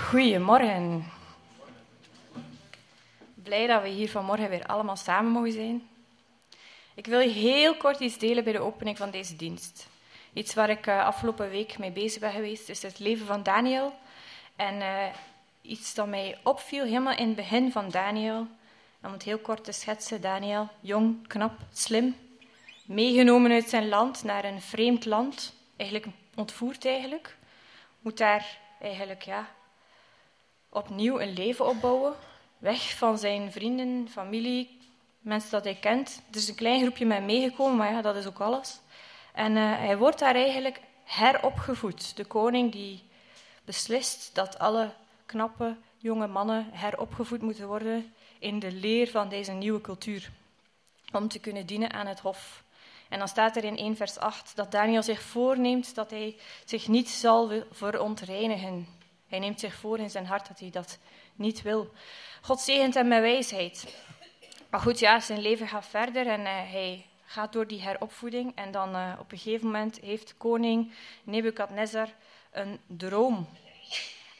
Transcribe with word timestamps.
Goedemorgen. 0.00 1.04
Blij 3.34 3.66
dat 3.66 3.82
we 3.82 3.88
hier 3.88 4.10
vanmorgen 4.10 4.48
weer 4.48 4.66
allemaal 4.66 4.96
samen 4.96 5.30
mogen 5.32 5.52
zijn. 5.52 5.88
Ik 6.94 7.06
wil 7.06 7.20
je 7.20 7.28
heel 7.28 7.76
kort 7.76 8.00
iets 8.00 8.18
delen 8.18 8.44
bij 8.44 8.52
de 8.52 8.58
opening 8.58 8.96
van 8.96 9.10
deze 9.10 9.36
dienst. 9.36 9.88
Iets 10.32 10.54
waar 10.54 10.70
ik 10.70 10.86
uh, 10.86 11.04
afgelopen 11.04 11.50
week 11.50 11.78
mee 11.78 11.90
bezig 11.90 12.20
ben 12.20 12.32
geweest, 12.32 12.68
is 12.68 12.82
het 12.82 12.98
leven 12.98 13.26
van 13.26 13.42
Daniel. 13.42 13.94
En 14.56 14.74
uh, 14.74 15.04
iets 15.62 15.94
dat 15.94 16.06
mij 16.06 16.38
opviel 16.42 16.84
helemaal 16.84 17.16
in 17.16 17.26
het 17.26 17.36
begin 17.36 17.72
van 17.72 17.90
Daniel. 17.90 18.46
Om 19.02 19.12
het 19.12 19.22
heel 19.22 19.38
kort 19.38 19.64
te 19.64 19.72
schetsen, 19.72 20.20
Daniel, 20.20 20.68
jong, 20.80 21.26
knap, 21.26 21.52
slim, 21.72 22.16
meegenomen 22.84 23.50
uit 23.50 23.68
zijn 23.68 23.88
land 23.88 24.24
naar 24.24 24.44
een 24.44 24.60
vreemd 24.60 25.04
land, 25.04 25.54
eigenlijk 25.76 26.12
ontvoerd 26.34 26.84
eigenlijk, 26.84 27.36
moet 28.00 28.18
daar 28.18 28.58
eigenlijk 28.80 29.22
ja, 29.22 29.48
opnieuw 30.68 31.20
een 31.20 31.32
leven 31.32 31.66
opbouwen, 31.66 32.14
weg 32.58 32.96
van 32.96 33.18
zijn 33.18 33.52
vrienden, 33.52 34.08
familie, 34.08 34.78
mensen 35.20 35.50
dat 35.50 35.64
hij 35.64 35.74
kent. 35.74 36.22
Er 36.30 36.36
is 36.36 36.48
een 36.48 36.54
klein 36.54 36.80
groepje 36.80 37.06
met 37.06 37.24
meegekomen, 37.24 37.76
maar 37.76 37.92
ja, 37.92 38.02
dat 38.02 38.16
is 38.16 38.26
ook 38.26 38.40
alles. 38.40 38.80
En 39.32 39.56
uh, 39.56 39.78
hij 39.78 39.98
wordt 39.98 40.18
daar 40.18 40.34
eigenlijk 40.34 40.80
heropgevoed. 41.04 42.16
De 42.16 42.24
koning 42.24 42.72
die 42.72 43.02
beslist 43.64 44.34
dat 44.34 44.58
alle 44.58 44.92
knappe 45.26 45.76
jonge 45.98 46.26
mannen 46.26 46.66
heropgevoed 46.72 47.42
moeten 47.42 47.66
worden 47.66 48.14
in 48.38 48.58
de 48.58 48.72
leer 48.72 49.08
van 49.08 49.28
deze 49.28 49.52
nieuwe 49.52 49.80
cultuur, 49.80 50.30
om 51.12 51.28
te 51.28 51.38
kunnen 51.38 51.66
dienen 51.66 51.92
aan 51.92 52.06
het 52.06 52.20
hof. 52.20 52.64
En 53.08 53.18
dan 53.18 53.28
staat 53.28 53.56
er 53.56 53.64
in 53.64 53.76
1 53.76 53.96
vers 53.96 54.18
8 54.18 54.56
dat 54.56 54.72
Daniel 54.72 55.02
zich 55.02 55.22
voorneemt 55.22 55.94
dat 55.94 56.10
hij 56.10 56.36
zich 56.64 56.88
niet 56.88 57.08
zal 57.08 57.50
verontreinigen. 57.70 58.95
Hij 59.28 59.38
neemt 59.38 59.60
zich 59.60 59.74
voor 59.74 59.98
in 59.98 60.10
zijn 60.10 60.26
hart 60.26 60.48
dat 60.48 60.58
hij 60.60 60.70
dat 60.70 60.98
niet 61.34 61.62
wil. 61.62 61.92
God 62.42 62.60
zegent 62.60 62.94
hem 62.94 63.08
met 63.08 63.20
wijsheid. 63.20 64.04
Maar 64.70 64.80
goed, 64.80 64.98
ja, 64.98 65.20
zijn 65.20 65.40
leven 65.40 65.68
gaat 65.68 65.86
verder 65.86 66.26
en 66.26 66.40
uh, 66.40 66.46
hij 66.46 67.06
gaat 67.24 67.52
door 67.52 67.66
die 67.66 67.80
heropvoeding. 67.80 68.52
En 68.54 68.70
dan 68.70 68.94
uh, 68.94 69.12
op 69.18 69.32
een 69.32 69.38
gegeven 69.38 69.66
moment 69.66 70.00
heeft 70.00 70.36
koning 70.36 70.92
Nebukadnezar 71.24 72.08
een 72.50 72.80
droom. 72.86 73.48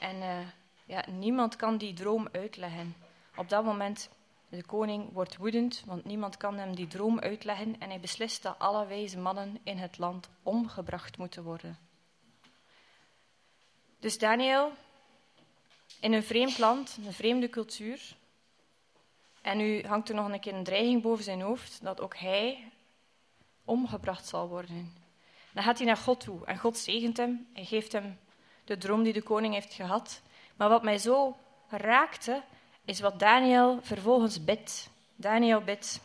En 0.00 0.16
uh, 0.16 0.38
ja, 0.84 1.04
niemand 1.10 1.56
kan 1.56 1.76
die 1.76 1.92
droom 1.92 2.28
uitleggen. 2.32 2.96
Op 3.36 3.48
dat 3.48 3.64
moment, 3.64 4.10
de 4.48 4.64
koning 4.64 5.12
wordt 5.12 5.36
woedend, 5.36 5.82
want 5.86 6.04
niemand 6.04 6.36
kan 6.36 6.58
hem 6.58 6.74
die 6.74 6.86
droom 6.86 7.20
uitleggen. 7.20 7.80
En 7.80 7.88
hij 7.88 8.00
beslist 8.00 8.42
dat 8.42 8.58
alle 8.58 8.86
wijze 8.86 9.18
mannen 9.18 9.58
in 9.62 9.78
het 9.78 9.98
land 9.98 10.28
omgebracht 10.42 11.18
moeten 11.18 11.42
worden. 11.42 11.78
Dus 14.00 14.18
Daniel, 14.18 14.72
in 16.00 16.12
een 16.12 16.22
vreemd 16.22 16.58
land, 16.58 16.98
een 17.06 17.12
vreemde 17.12 17.48
cultuur. 17.48 18.16
En 19.42 19.56
nu 19.56 19.84
hangt 19.84 20.08
er 20.08 20.14
nog 20.14 20.32
een 20.32 20.40
keer 20.40 20.54
een 20.54 20.64
dreiging 20.64 21.02
boven 21.02 21.24
zijn 21.24 21.40
hoofd 21.40 21.78
dat 21.82 22.00
ook 22.00 22.16
hij 22.16 22.72
omgebracht 23.64 24.26
zal 24.26 24.48
worden. 24.48 24.94
Dan 25.52 25.62
gaat 25.62 25.78
hij 25.78 25.86
naar 25.86 25.96
God 25.96 26.20
toe 26.20 26.46
en 26.46 26.58
God 26.58 26.78
zegent 26.78 27.16
hem. 27.16 27.46
Hij 27.52 27.64
geeft 27.64 27.92
hem 27.92 28.18
de 28.64 28.78
droom 28.78 29.02
die 29.02 29.12
de 29.12 29.22
koning 29.22 29.54
heeft 29.54 29.74
gehad. 29.74 30.22
Maar 30.56 30.68
wat 30.68 30.82
mij 30.82 30.98
zo 30.98 31.36
raakte, 31.68 32.42
is 32.84 33.00
wat 33.00 33.18
Daniel 33.18 33.78
vervolgens 33.82 34.44
bidt. 34.44 34.90
Daniel 35.14 35.60
bidt. 35.60 36.00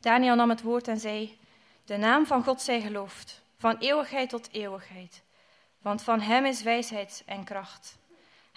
Daniel 0.00 0.34
nam 0.34 0.48
het 0.48 0.62
woord 0.62 0.88
en 0.88 0.98
zei: 0.98 1.38
De 1.84 1.96
naam 1.96 2.26
van 2.26 2.44
God 2.44 2.60
zij 2.60 2.80
geloofd, 2.80 3.42
van 3.58 3.76
eeuwigheid 3.78 4.28
tot 4.28 4.52
eeuwigheid. 4.52 5.22
Want 5.82 6.02
van 6.02 6.20
hem 6.20 6.44
is 6.44 6.62
wijsheid 6.62 7.22
en 7.26 7.44
kracht. 7.44 7.98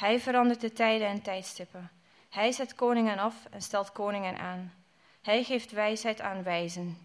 Hij 0.02 0.20
verandert 0.20 0.62
de 0.62 0.74
tijden 0.74 1.08
en 1.08 1.22
tijdstippen. 1.22 1.92
Hij 2.30 2.52
zet 2.52 2.76
koningen 2.76 3.20
af 3.20 3.36
en 3.52 3.62
stelt 3.62 3.92
koningen 3.92 4.38
aan. 4.38 4.74
Hij 5.22 5.44
geeft 5.44 5.72
wijsheid 5.72 6.22
aan 6.22 6.44
wijzen, 6.44 6.98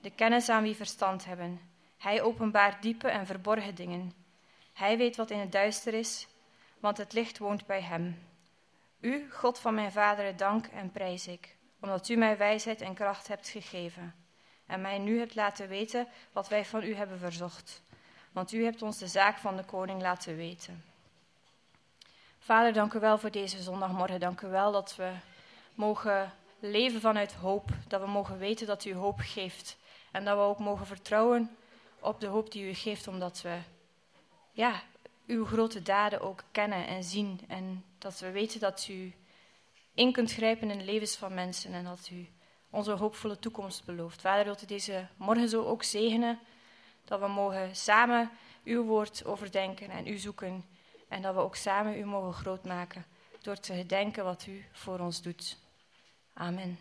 de 0.00 0.10
kennis 0.10 0.48
aan 0.48 0.62
wie 0.62 0.76
verstand 0.76 1.24
hebben. 1.24 1.60
Hij 1.98 2.22
openbaart 2.22 2.82
diepe 2.82 3.08
en 3.08 3.26
verborgen 3.26 3.74
dingen. 3.74 4.12
Hij 4.72 4.98
weet 4.98 5.16
wat 5.16 5.30
in 5.30 5.38
het 5.38 5.52
duister 5.52 5.94
is, 5.94 6.28
want 6.78 6.96
het 6.96 7.12
licht 7.12 7.38
woont 7.38 7.66
bij 7.66 7.82
hem. 7.82 8.28
U, 9.00 9.30
God 9.30 9.58
van 9.58 9.74
mijn 9.74 9.92
vader, 9.92 10.36
dank 10.36 10.66
en 10.66 10.92
prijs 10.92 11.26
ik, 11.26 11.56
omdat 11.80 12.08
u 12.08 12.16
mij 12.16 12.36
wijsheid 12.36 12.80
en 12.80 12.94
kracht 12.94 13.28
hebt 13.28 13.48
gegeven 13.48 14.14
en 14.66 14.80
mij 14.80 14.98
nu 14.98 15.18
hebt 15.18 15.34
laten 15.34 15.68
weten 15.68 16.08
wat 16.32 16.48
wij 16.48 16.64
van 16.64 16.82
u 16.82 16.94
hebben 16.94 17.18
verzocht. 17.18 17.82
Want 18.32 18.52
u 18.52 18.64
hebt 18.64 18.82
ons 18.82 18.98
de 18.98 19.06
zaak 19.06 19.38
van 19.38 19.56
de 19.56 19.64
koning 19.64 20.02
laten 20.02 20.36
weten. 20.36 20.89
Vader, 22.50 22.72
dank 22.72 22.94
u 22.94 23.00
wel 23.00 23.18
voor 23.18 23.30
deze 23.30 23.62
zondagmorgen. 23.62 24.20
Dank 24.20 24.40
u 24.40 24.48
wel 24.48 24.72
dat 24.72 24.96
we 24.96 25.10
mogen 25.74 26.32
leven 26.58 27.00
vanuit 27.00 27.32
hoop. 27.32 27.70
Dat 27.88 28.00
we 28.00 28.06
mogen 28.06 28.38
weten 28.38 28.66
dat 28.66 28.84
u 28.84 28.94
hoop 28.94 29.18
geeft. 29.20 29.76
En 30.10 30.24
dat 30.24 30.36
we 30.36 30.42
ook 30.42 30.58
mogen 30.58 30.86
vertrouwen 30.86 31.56
op 32.00 32.20
de 32.20 32.26
hoop 32.26 32.52
die 32.52 32.68
u 32.68 32.74
geeft, 32.74 33.08
omdat 33.08 33.42
we 33.42 33.58
ja, 34.52 34.82
uw 35.26 35.44
grote 35.44 35.82
daden 35.82 36.20
ook 36.20 36.42
kennen 36.50 36.86
en 36.86 37.04
zien. 37.04 37.40
En 37.48 37.84
dat 37.98 38.18
we 38.18 38.30
weten 38.30 38.60
dat 38.60 38.86
u 38.90 39.14
in 39.94 40.12
kunt 40.12 40.32
grijpen 40.32 40.70
in 40.70 40.78
de 40.78 40.84
levens 40.84 41.16
van 41.16 41.34
mensen 41.34 41.72
en 41.72 41.84
dat 41.84 42.08
u 42.12 42.28
onze 42.70 42.92
hoopvolle 42.92 43.38
toekomst 43.38 43.84
belooft. 43.84 44.20
Vader, 44.20 44.44
wilt 44.44 44.62
u 44.62 44.66
deze 44.66 45.06
morgen 45.16 45.48
zo 45.48 45.64
ook 45.64 45.82
zegenen, 45.82 46.38
dat 47.04 47.20
we 47.20 47.28
mogen 47.28 47.76
samen 47.76 48.30
uw 48.64 48.82
woord 48.82 49.24
overdenken 49.24 49.90
en 49.90 50.06
u 50.06 50.16
zoeken. 50.16 50.78
En 51.10 51.22
dat 51.22 51.34
we 51.34 51.40
ook 51.40 51.56
samen 51.56 51.98
u 51.98 52.04
mogen 52.04 52.32
grootmaken 52.32 53.04
door 53.42 53.56
te 53.56 53.74
gedenken 53.74 54.24
wat 54.24 54.46
u 54.46 54.64
voor 54.72 54.98
ons 54.98 55.22
doet. 55.22 55.58
Amen. 56.32 56.78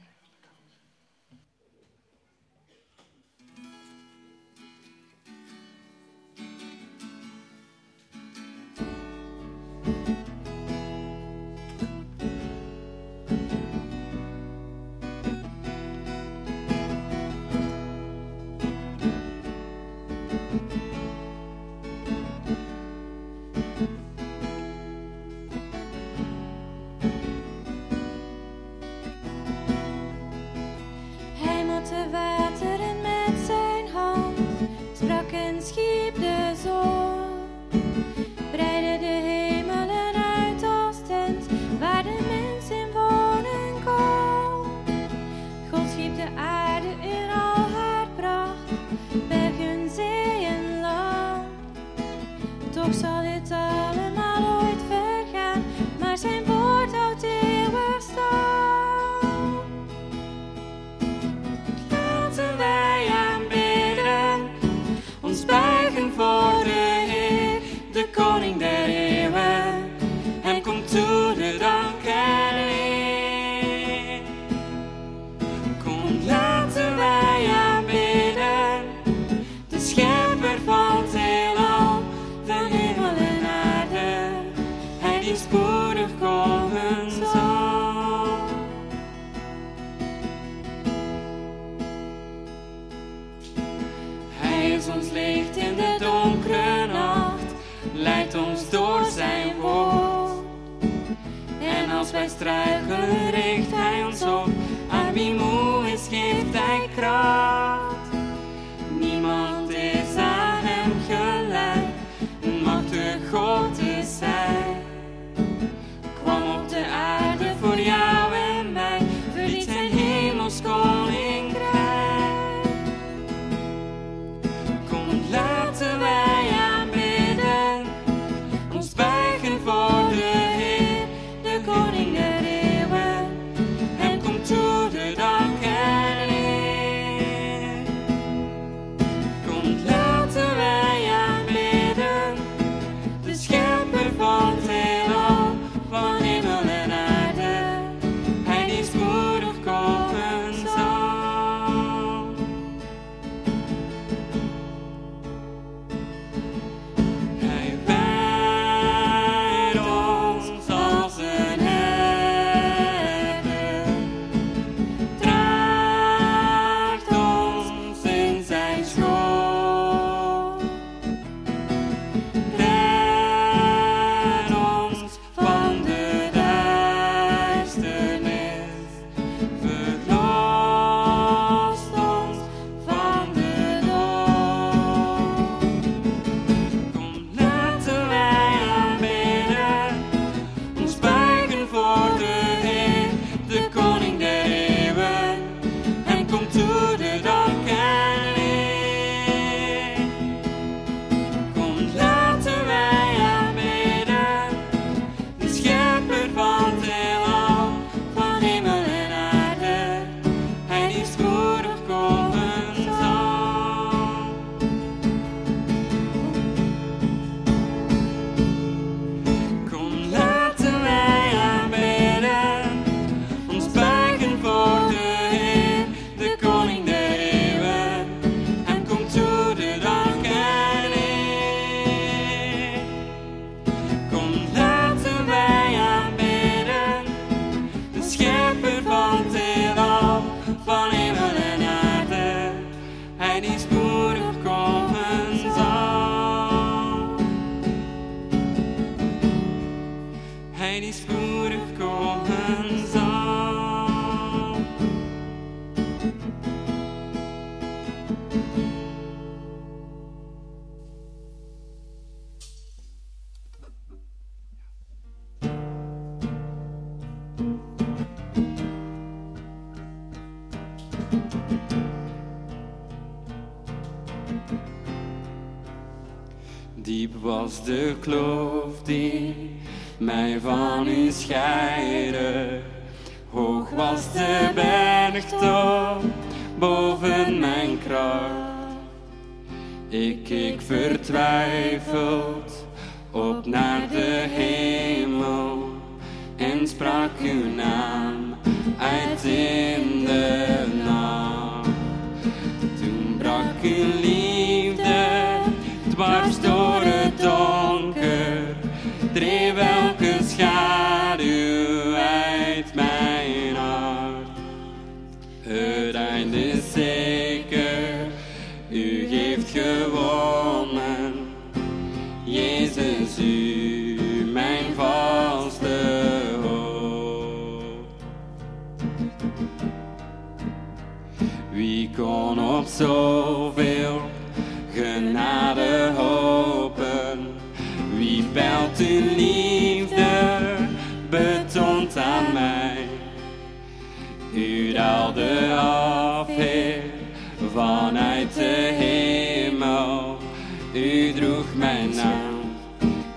U 350.74 351.14
droeg 351.14 351.56
mijn 351.56 351.96
naam, 351.96 352.40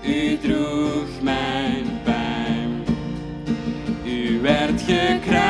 u 0.05 0.37
droeg 0.37 1.21
mijn 1.21 1.85
pijn. 2.03 2.85
U 4.05 4.41
werd 4.41 4.81
gekruisigd. 4.81 5.42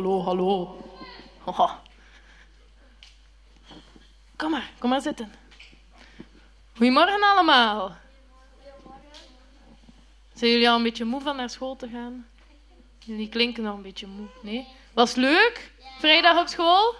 Hallo, 0.00 0.22
hallo. 0.22 0.76
Kom 4.36 4.50
maar, 4.50 4.70
kom 4.78 4.90
maar 4.90 5.00
zitten. 5.00 5.32
Goedemorgen 6.76 7.22
allemaal. 7.22 7.96
Zijn 10.34 10.50
jullie 10.50 10.70
al 10.70 10.76
een 10.76 10.82
beetje 10.82 11.04
moe 11.04 11.20
van 11.20 11.36
naar 11.36 11.50
school 11.50 11.76
te 11.76 11.88
gaan? 11.88 12.26
Jullie 12.98 13.28
klinken 13.28 13.62
nog 13.62 13.76
een 13.76 13.82
beetje 13.82 14.06
moe. 14.06 14.26
Nee? 14.42 14.66
Was 14.92 15.14
leuk? 15.14 15.72
Vrijdag 15.98 16.40
op 16.40 16.46
school? 16.46 16.94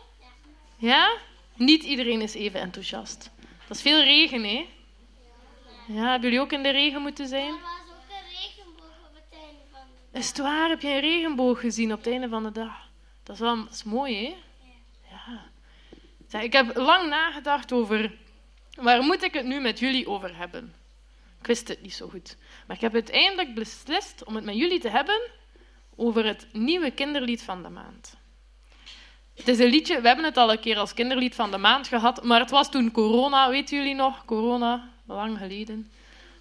Ja? 0.76 1.16
Niet 1.54 1.82
iedereen 1.82 2.20
is 2.20 2.34
even 2.34 2.60
enthousiast. 2.60 3.30
Dat 3.68 3.76
is 3.76 3.82
veel 3.82 4.00
regen, 4.00 4.44
hè? 4.44 4.68
Ja, 5.86 6.10
hebben 6.10 6.30
jullie 6.30 6.40
ook 6.40 6.52
in 6.52 6.62
de 6.62 6.70
regen 6.70 7.02
moeten 7.02 7.28
zijn? 7.28 7.52
Er 7.52 7.60
was 7.60 7.70
ook 7.88 8.10
een 8.10 8.28
regenboog 8.28 9.08
op 9.08 9.14
het 9.14 9.38
einde 9.38 9.62
van 9.72 9.80
de 10.12 10.18
Is 10.18 10.28
het 10.28 10.38
waar? 10.38 10.68
Heb 10.68 10.80
je 10.80 10.88
een 10.88 11.00
regenboog 11.00 11.60
gezien 11.60 11.92
op 11.92 11.98
het 11.98 12.12
einde 12.12 12.28
van 12.28 12.42
de 12.42 12.52
dag? 12.52 12.88
Dat 13.30 13.38
is 13.38 13.44
wel 13.44 13.66
is 13.70 13.82
mooi, 13.82 14.14
hè? 14.16 14.34
Ja. 15.10 15.42
Zeg, 16.28 16.42
ik 16.42 16.52
heb 16.52 16.76
lang 16.76 17.08
nagedacht 17.08 17.72
over 17.72 18.12
waar 18.74 19.02
moet 19.02 19.22
ik 19.22 19.34
het 19.34 19.44
nu 19.44 19.60
met 19.60 19.78
jullie 19.78 20.08
over 20.08 20.36
hebben. 20.36 20.74
Ik 21.40 21.46
wist 21.46 21.68
het 21.68 21.82
niet 21.82 21.94
zo 21.94 22.08
goed. 22.08 22.36
Maar 22.66 22.76
ik 22.76 22.82
heb 22.82 22.94
uiteindelijk 22.94 23.54
beslist 23.54 24.24
om 24.24 24.34
het 24.34 24.44
met 24.44 24.56
jullie 24.56 24.80
te 24.80 24.88
hebben 24.88 25.20
over 25.96 26.24
het 26.24 26.46
nieuwe 26.52 26.90
kinderlied 26.90 27.42
van 27.42 27.62
de 27.62 27.68
maand. 27.68 28.16
Het 29.34 29.48
is 29.48 29.58
een 29.58 29.70
liedje, 29.70 30.00
we 30.00 30.06
hebben 30.06 30.24
het 30.24 30.36
al 30.36 30.52
een 30.52 30.60
keer 30.60 30.76
als 30.76 30.94
kinderlied 30.94 31.34
van 31.34 31.50
de 31.50 31.58
maand 31.58 31.88
gehad, 31.88 32.22
maar 32.24 32.40
het 32.40 32.50
was 32.50 32.70
toen 32.70 32.90
corona, 32.90 33.50
weten 33.50 33.76
jullie 33.76 33.94
nog? 33.94 34.24
Corona, 34.24 34.88
lang 35.06 35.38
geleden. 35.38 35.90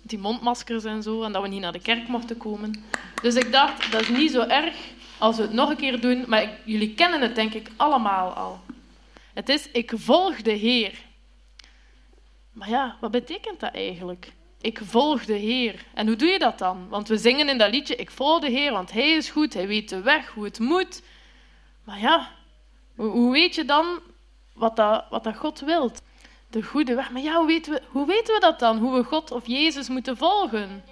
Met 0.02 0.10
die 0.10 0.20
mondmaskers 0.20 0.84
en 0.84 1.04
zo, 1.04 1.24
en 1.24 1.32
dat 1.32 1.42
we 1.42 1.48
niet 1.48 1.62
naar 1.62 1.72
de 1.72 1.82
kerk 1.82 2.08
mochten 2.08 2.38
komen. 2.38 2.84
Dus 3.22 3.36
ik 3.36 3.52
dacht, 3.52 3.92
dat 3.92 4.02
is 4.02 4.10
niet 4.10 4.32
zo 4.32 4.42
erg 4.42 4.76
als 5.20 5.36
we 5.36 5.42
het 5.42 5.54
nog 5.54 5.70
een 5.70 5.78
keer 5.78 6.02
doen, 6.02 6.26
maar 6.28 6.50
jullie 6.66 6.94
kennen 6.94 7.22
het 7.22 7.36
denk 7.36 7.54
ik 7.54 7.70
allemaal 7.76 8.34
al. 8.34 8.60
Het 9.34 9.50
is, 9.50 9.72
ik 9.72 9.92
volg 9.96 10.42
de 10.42 10.52
Heer. 10.52 11.00
Maar 12.52 12.70
ja, 12.70 12.98
wat 13.00 13.12
betekent 13.12 13.60
dat 13.60 13.74
eigenlijk? 13.74 14.32
Ik 14.62 14.80
volg 14.84 15.26
de 15.26 15.34
Heer. 15.34 15.86
En 15.94 16.08
hoe 16.08 16.16
doe 16.16 16.30
je 16.30 16.40
dat 16.40 16.58
dan? 16.58 16.90
Want 16.90 17.08
we 17.08 17.18
zingen 17.18 17.50
in 17.50 17.58
dat 17.58 17.72
liedje, 17.72 17.96
ik 17.96 18.12
volg 18.12 18.40
de 18.40 18.50
Heer, 18.50 18.72
want 18.72 18.92
Hij 18.92 19.10
is 19.10 19.30
goed, 19.30 19.54
Hij 19.54 19.68
weet 19.68 19.90
de 19.90 20.02
weg, 20.02 20.28
hoe 20.28 20.44
het 20.44 20.60
moet. 20.60 21.02
Maar 21.84 22.00
ja, 22.00 22.32
hoe, 22.96 23.10
hoe 23.10 23.32
weet 23.32 23.56
je 23.56 23.66
dan 23.66 24.00
wat 24.54 24.76
dat, 24.76 25.06
wat 25.10 25.24
dat 25.24 25.38
God 25.38 25.60
wilt? 25.60 26.02
De 26.50 26.64
goede 26.64 26.96
weg. 26.96 27.12
Maar 27.12 27.22
ja, 27.22 27.36
hoe 27.36 27.48
weten, 27.48 27.74
we, 27.74 27.82
hoe 27.90 28.08
weten 28.08 28.34
we 28.34 28.40
dat 28.40 28.60
dan? 28.60 28.78
Hoe 28.78 28.98
we 28.98 29.04
God 29.04 29.32
of 29.32 29.48
Jezus 29.48 29.90
moeten 29.90 30.18
volgen? 30.18 30.84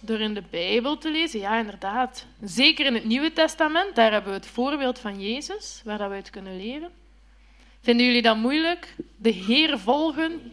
Door 0.00 0.20
in 0.20 0.34
de 0.34 0.42
Bijbel 0.50 0.98
te 0.98 1.10
lezen, 1.10 1.40
ja, 1.40 1.58
inderdaad. 1.58 2.26
Zeker 2.42 2.86
in 2.86 2.94
het 2.94 3.04
Nieuwe 3.04 3.32
Testament, 3.32 3.94
daar 3.94 4.12
hebben 4.12 4.30
we 4.30 4.38
het 4.38 4.46
voorbeeld 4.46 4.98
van 4.98 5.20
Jezus, 5.20 5.82
waar 5.84 5.98
dat 5.98 6.08
we 6.08 6.14
uit 6.14 6.30
kunnen 6.30 6.56
leren. 6.56 6.90
Vinden 7.80 8.06
jullie 8.06 8.22
dat 8.22 8.36
moeilijk? 8.36 8.94
De 9.16 9.30
Heer 9.30 9.78
volgen? 9.78 10.52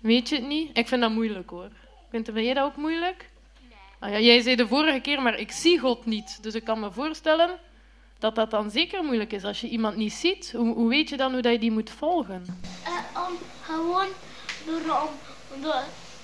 Weet 0.00 0.28
je 0.28 0.36
het 0.36 0.46
niet? 0.46 0.78
Ik 0.78 0.88
vind 0.88 1.00
dat 1.00 1.10
moeilijk 1.10 1.50
hoor. 1.50 1.70
Vind 2.10 2.30
jij 2.34 2.54
dat 2.54 2.64
ook 2.64 2.76
moeilijk? 2.76 3.30
Ah, 3.98 4.10
ja, 4.10 4.18
jij 4.18 4.40
zei 4.40 4.56
de 4.56 4.68
vorige 4.68 5.00
keer, 5.00 5.22
maar 5.22 5.38
ik 5.38 5.50
zie 5.50 5.78
God 5.78 6.06
niet. 6.06 6.42
Dus 6.42 6.54
ik 6.54 6.64
kan 6.64 6.80
me 6.80 6.92
voorstellen 6.92 7.58
dat 8.18 8.34
dat 8.34 8.50
dan 8.50 8.70
zeker 8.70 9.04
moeilijk 9.04 9.32
is. 9.32 9.44
Als 9.44 9.60
je 9.60 9.68
iemand 9.68 9.96
niet 9.96 10.12
ziet, 10.12 10.52
hoe, 10.56 10.74
hoe 10.74 10.88
weet 10.88 11.08
je 11.08 11.16
dan 11.16 11.32
hoe 11.32 11.42
dat 11.42 11.52
je 11.52 11.58
die 11.58 11.70
moet 11.70 11.90
volgen? 11.90 12.44
Eh, 12.84 13.22
om, 13.28 13.34
gewoon 13.62 14.06
door, 14.66 15.00
om, 15.02 15.08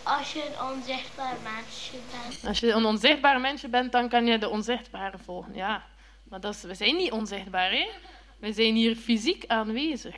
als 0.02 0.32
je 0.32 0.46
een 0.46 0.66
onzichtbaar 0.72 1.36
mensje 1.42 1.96
bent. 2.10 2.46
Als 2.46 2.58
je 2.58 2.72
een 2.72 2.84
onzichtbaar 2.84 3.40
mensje 3.40 3.68
bent, 3.68 3.92
dan 3.92 4.08
kan 4.08 4.26
je 4.26 4.38
de 4.38 4.48
onzichtbare 4.48 5.18
volgen. 5.18 5.54
Ja, 5.54 5.84
maar 6.28 6.40
dat 6.40 6.60
we 6.60 6.74
zijn 6.74 6.96
niet 6.96 7.12
onzichtbaar, 7.12 7.70
hè? 7.70 7.88
We 8.38 8.52
zijn 8.52 8.74
hier 8.74 8.96
fysiek 8.96 9.44
aanwezig. 9.46 10.14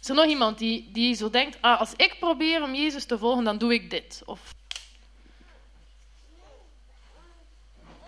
Is 0.00 0.08
er 0.08 0.14
nog 0.14 0.24
iemand 0.24 0.58
die, 0.58 0.90
die 0.92 1.14
zo 1.14 1.30
denkt, 1.30 1.58
ah, 1.60 1.80
als 1.80 1.92
ik 1.96 2.16
probeer 2.18 2.62
om 2.62 2.74
Jezus 2.74 3.04
te 3.04 3.18
volgen, 3.18 3.44
dan 3.44 3.58
doe 3.58 3.74
ik 3.74 3.90
dit? 3.90 4.22
Of... 4.24 4.54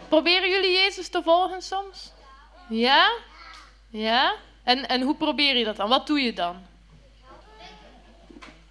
Proberen 0.08 0.50
jullie 0.50 0.72
Jezus 0.72 1.08
te 1.08 1.22
volgen 1.22 1.62
soms? 1.62 2.12
Ja? 2.68 3.12
Ja? 3.88 4.34
En, 4.62 4.88
en 4.88 5.02
hoe 5.02 5.16
probeer 5.16 5.56
je 5.56 5.64
dat 5.64 5.76
dan? 5.76 5.88
Wat 5.88 6.06
doe 6.06 6.20
je 6.20 6.32
dan? 6.32 6.66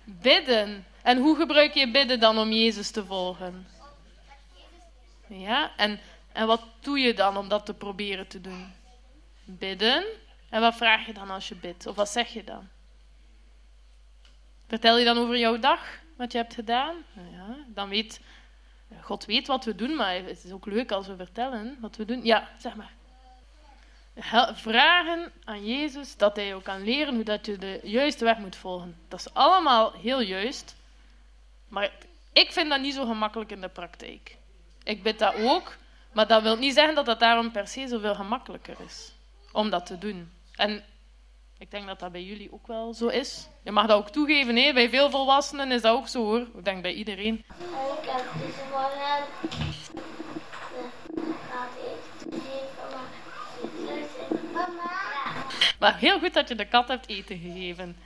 Bidden. 0.04 0.86
En 1.06 1.18
hoe 1.18 1.36
gebruik 1.36 1.74
je 1.74 1.92
bidden 1.92 2.20
dan 2.20 2.38
om 2.38 2.52
Jezus 2.52 2.92
te 2.92 3.06
volgen? 3.06 3.68
Ja, 5.28 5.72
en, 5.78 6.00
en 6.32 6.48
wat 6.48 6.62
doe 6.80 7.00
je 7.00 7.14
dan 7.14 7.38
om 7.38 7.48
dat 7.48 7.66
te 7.66 7.74
proberen 7.74 8.28
te 8.28 8.42
doen? 8.42 8.74
Bidden. 9.44 10.06
En 10.50 10.62
wat 10.62 10.76
vraag 10.76 11.06
je 11.06 11.14
dan 11.14 11.30
als 11.30 11.48
je 11.48 11.56
bidt? 11.56 11.88
Of 11.88 11.96
wat 11.96 12.10
zeg 12.10 12.34
je 12.34 12.44
dan? 12.44 12.68
Vertel 14.68 14.98
je 14.98 15.06
dan 15.06 15.18
over 15.18 15.38
jouw 15.38 15.60
dag, 15.60 16.00
wat 16.18 16.32
je 16.32 16.38
hebt 16.38 16.54
gedaan? 16.54 16.96
Nou 17.14 17.32
ja, 17.32 17.56
dan 17.68 17.90
weet 17.90 18.20
God 19.02 19.26
weet 19.26 19.48
wat 19.48 19.66
we 19.66 19.76
doen, 19.76 19.96
maar 19.96 20.16
het 20.16 20.44
is 20.44 20.52
ook 20.52 20.66
leuk 20.66 20.92
als 20.92 21.08
we 21.08 21.16
vertellen 21.16 21.78
wat 21.82 21.96
we 21.96 22.06
doen. 22.06 22.26
Ja, 22.26 22.50
zeg 22.58 22.76
maar. 22.76 22.92
Vragen 24.54 25.32
aan 25.44 25.66
Jezus 25.66 26.18
dat 26.18 26.36
hij 26.36 26.48
jou 26.48 26.62
kan 26.62 26.84
leren 26.84 27.16
hoe 27.16 27.24
dat 27.24 27.46
je 27.46 27.58
de 27.58 27.80
juiste 27.84 28.24
weg 28.24 28.38
moet 28.38 28.56
volgen. 28.56 28.98
Dat 29.08 29.20
is 29.20 29.34
allemaal 29.34 29.94
heel 29.94 30.22
juist, 30.22 30.76
maar 31.68 31.92
ik 32.34 32.52
vind 32.52 32.70
dat 32.70 32.82
niet 32.82 32.94
zo 32.94 33.06
gemakkelijk 33.06 33.52
in 33.52 33.62
de 33.62 33.70
praktijk. 33.70 34.38
Ik 34.84 35.04
bid 35.04 35.20
dat 35.20 35.36
ook, 35.36 35.76
maar 36.14 36.28
dat 36.28 36.42
wil 36.42 36.58
niet 36.58 36.74
zeggen 36.74 36.96
dat 36.96 37.06
dat 37.06 37.20
daarom 37.20 37.52
per 37.52 37.68
se 37.68 37.88
zoveel 37.88 38.16
gemakkelijker 38.16 38.76
is 38.86 39.14
om 39.52 39.70
dat 39.70 39.86
te 39.86 39.98
doen. 39.98 40.32
En 40.56 40.84
ik 41.58 41.72
denk 41.72 41.88
dat 41.88 42.00
dat 42.00 42.12
bij 42.12 42.24
jullie 42.24 42.52
ook 42.52 42.68
wel 42.68 42.94
zo 42.94 43.08
is. 43.08 43.48
Je 43.64 43.72
mag 43.72 43.88
dat 43.88 43.98
ook 43.98 44.10
toegeven, 44.10 44.56
hè? 44.56 44.74
bij 44.74 44.90
veel 44.90 45.10
volwassenen 45.10 45.72
is 45.72 45.82
dat 45.82 45.96
ook 45.96 46.08
zo 46.08 46.24
hoor. 46.24 46.42
Ik 46.42 46.64
denk 46.64 46.82
bij 46.82 46.94
iedereen. 46.94 47.46
En 47.48 47.66
ik 48.04 48.10
heb 48.10 48.26
deze 48.42 48.64
morgen 48.72 49.06
maar 55.80 55.98
heel 55.98 56.20
goed 56.20 56.34
dat 56.34 56.48
je 56.48 56.56
de 56.56 56.68
kat 56.68 56.88
hebt 56.88 57.08
eten 57.08 57.40
gegeven. 57.40 57.98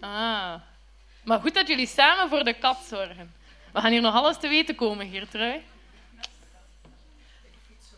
Ah. 0.00 0.54
Maar 1.24 1.40
goed 1.40 1.54
dat 1.54 1.68
jullie 1.68 1.86
samen 1.86 2.28
voor 2.28 2.44
de 2.44 2.54
kat 2.54 2.78
zorgen. 2.88 3.34
We 3.72 3.80
gaan 3.80 3.90
hier 3.90 4.00
nog 4.00 4.14
alles 4.14 4.38
te 4.38 4.48
weten 4.48 4.74
komen, 4.74 5.10
Geertrui. 5.10 5.62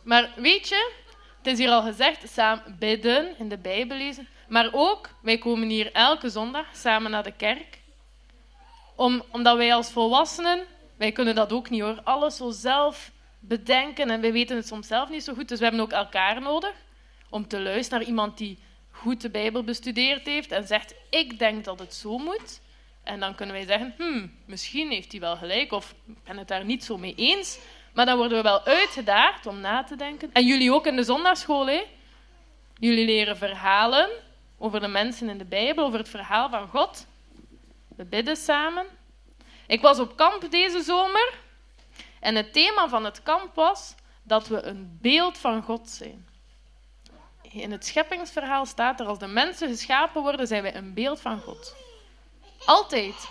Maar 0.02 0.30
weet 0.36 0.68
je, 0.68 0.92
het 1.36 1.46
is 1.46 1.58
hier 1.58 1.70
al 1.70 1.82
gezegd, 1.82 2.28
samen 2.28 2.76
bidden, 2.78 3.38
in 3.38 3.48
de 3.48 3.58
Bijbel 3.58 3.96
lezen. 3.96 4.28
Maar 4.48 4.68
ook, 4.72 5.10
wij 5.20 5.38
komen 5.38 5.68
hier 5.68 5.92
elke 5.92 6.28
zondag 6.28 6.66
samen 6.76 7.10
naar 7.10 7.22
de 7.22 7.32
kerk. 7.32 7.78
Om, 8.96 9.22
omdat 9.30 9.56
wij 9.56 9.74
als 9.74 9.90
volwassenen, 9.90 10.64
wij 10.96 11.12
kunnen 11.12 11.34
dat 11.34 11.52
ook 11.52 11.70
niet 11.70 11.80
hoor, 11.80 12.00
alles 12.04 12.36
zo 12.36 12.50
zelf 12.50 13.10
bedenken. 13.38 14.10
En 14.10 14.20
wij 14.20 14.32
weten 14.32 14.56
het 14.56 14.66
soms 14.66 14.86
zelf 14.86 15.08
niet 15.08 15.24
zo 15.24 15.34
goed. 15.34 15.48
Dus 15.48 15.58
we 15.58 15.64
hebben 15.64 15.82
ook 15.82 15.92
elkaar 15.92 16.40
nodig 16.40 16.74
om 17.30 17.48
te 17.48 17.60
luisteren 17.60 17.98
naar 17.98 18.08
iemand 18.08 18.38
die 18.38 18.58
goed 18.90 19.20
de 19.20 19.30
Bijbel 19.30 19.64
bestudeerd 19.64 20.26
heeft 20.26 20.52
en 20.52 20.66
zegt, 20.66 20.94
ik 21.10 21.38
denk 21.38 21.64
dat 21.64 21.78
het 21.78 21.94
zo 21.94 22.18
moet. 22.18 22.60
En 23.06 23.20
dan 23.20 23.34
kunnen 23.34 23.54
wij 23.54 23.66
zeggen, 23.66 23.94
hmm, 23.96 24.34
misschien 24.44 24.90
heeft 24.90 25.12
hij 25.12 25.20
wel 25.20 25.36
gelijk 25.36 25.72
of 25.72 25.94
ik 26.06 26.24
ben 26.24 26.36
het 26.36 26.48
daar 26.48 26.64
niet 26.64 26.84
zo 26.84 26.98
mee 26.98 27.14
eens. 27.14 27.58
Maar 27.94 28.06
dan 28.06 28.16
worden 28.16 28.36
we 28.36 28.42
wel 28.42 28.64
uitgedaagd 28.64 29.46
om 29.46 29.60
na 29.60 29.84
te 29.84 29.96
denken. 29.96 30.30
En 30.32 30.46
jullie 30.46 30.72
ook 30.72 30.86
in 30.86 30.96
de 30.96 31.02
zondagschool, 31.02 31.66
hè? 31.66 31.82
Jullie 32.78 33.04
leren 33.04 33.36
verhalen 33.36 34.08
over 34.58 34.80
de 34.80 34.88
mensen 34.88 35.28
in 35.28 35.38
de 35.38 35.44
Bijbel, 35.44 35.84
over 35.84 35.98
het 35.98 36.08
verhaal 36.08 36.50
van 36.50 36.68
God. 36.68 37.06
We 37.96 38.04
bidden 38.04 38.36
samen. 38.36 38.86
Ik 39.66 39.80
was 39.80 39.98
op 39.98 40.16
kamp 40.16 40.50
deze 40.50 40.82
zomer 40.82 41.34
en 42.20 42.34
het 42.34 42.52
thema 42.52 42.88
van 42.88 43.04
het 43.04 43.22
kamp 43.22 43.54
was 43.54 43.94
dat 44.22 44.48
we 44.48 44.62
een 44.62 44.98
beeld 45.02 45.38
van 45.38 45.62
God 45.62 45.88
zijn. 45.90 46.28
In 47.42 47.72
het 47.72 47.86
scheppingsverhaal 47.86 48.66
staat 48.66 49.00
er, 49.00 49.06
als 49.06 49.18
de 49.18 49.26
mensen 49.26 49.68
geschapen 49.68 50.22
worden, 50.22 50.46
zijn 50.46 50.62
wij 50.62 50.74
een 50.74 50.94
beeld 50.94 51.20
van 51.20 51.40
God. 51.40 51.85
Altijd. 52.66 53.28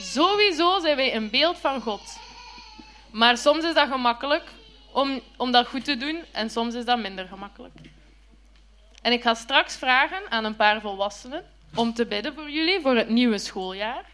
Sowieso 0.00 0.80
zijn 0.80 0.96
wij 0.96 1.14
een 1.14 1.30
beeld 1.30 1.58
van 1.58 1.80
God. 1.80 2.18
Maar 3.10 3.38
soms 3.38 3.64
is 3.64 3.74
dat 3.74 3.88
gemakkelijk 3.88 4.50
om, 4.92 5.20
om 5.36 5.52
dat 5.52 5.66
goed 5.66 5.84
te 5.84 5.96
doen 5.96 6.24
en 6.32 6.50
soms 6.50 6.74
is 6.74 6.84
dat 6.84 6.98
minder 6.98 7.26
gemakkelijk. 7.26 7.74
En 9.02 9.12
ik 9.12 9.22
ga 9.22 9.34
straks 9.34 9.76
vragen 9.76 10.30
aan 10.30 10.44
een 10.44 10.56
paar 10.56 10.80
volwassenen 10.80 11.44
om 11.74 11.94
te 11.94 12.06
bidden 12.06 12.34
voor 12.34 12.50
jullie, 12.50 12.80
voor 12.80 12.96
het 12.96 13.08
nieuwe 13.08 13.38
schooljaar. 13.38 14.04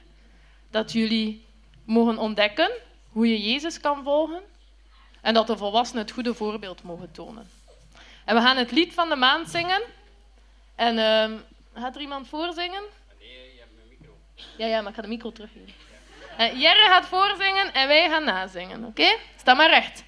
Dat 0.70 0.92
jullie 0.92 1.44
mogen 1.84 2.18
ontdekken 2.18 2.70
hoe 3.12 3.28
je 3.28 3.52
Jezus 3.52 3.80
kan 3.80 4.02
volgen 4.02 4.42
en 5.20 5.34
dat 5.34 5.46
de 5.46 5.56
volwassenen 5.56 6.02
het 6.02 6.12
goede 6.12 6.34
voorbeeld 6.34 6.82
mogen 6.82 7.12
tonen. 7.12 7.50
En 8.24 8.34
we 8.34 8.40
gaan 8.40 8.56
het 8.56 8.70
lied 8.70 8.94
van 8.94 9.08
de 9.08 9.16
maand 9.16 9.50
zingen. 9.50 9.82
En 10.74 10.98
ehm, 10.98 11.32
gaat 11.80 11.94
er 11.94 12.00
iemand 12.00 12.28
voorzingen? 12.28 12.82
Nee, 13.18 13.28
je 13.28 13.58
hebt 13.58 14.56
Ja, 14.56 14.66
ja, 14.66 14.80
maar 14.80 14.88
ik 14.90 14.96
ga 14.96 15.02
de 15.02 15.08
micro 15.08 15.32
teruggeven. 15.32 15.72
Eh, 16.36 16.60
Jerry 16.60 16.86
gaat 16.88 17.06
voorzingen 17.06 17.72
en 17.72 17.88
wij 17.88 18.08
gaan 18.08 18.24
nazingen, 18.24 18.84
oké? 18.84 19.16
Sta 19.36 19.54
maar 19.54 19.70
recht. 19.70 20.04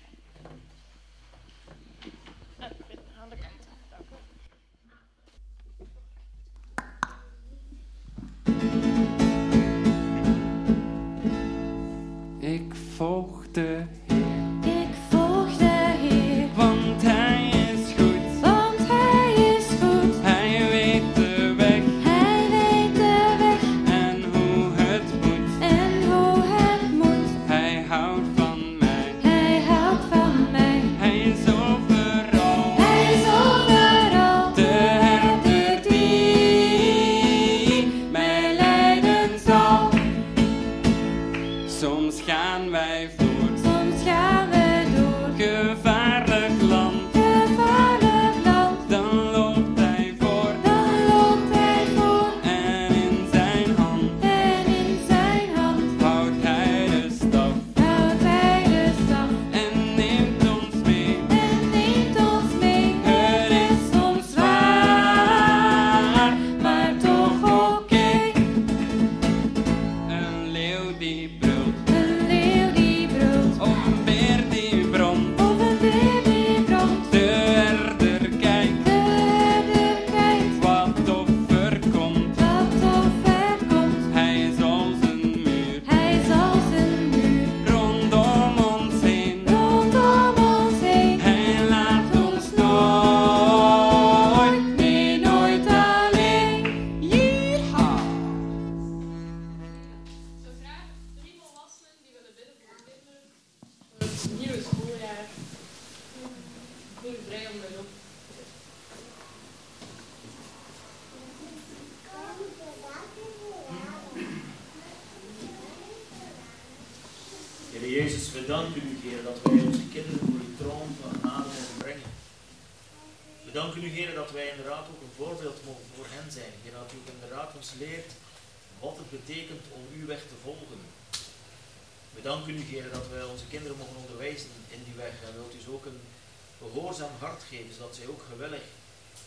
Zodat 137.88 138.01
zij 138.07 138.14
ook 138.14 138.24
gewillig 138.33 138.66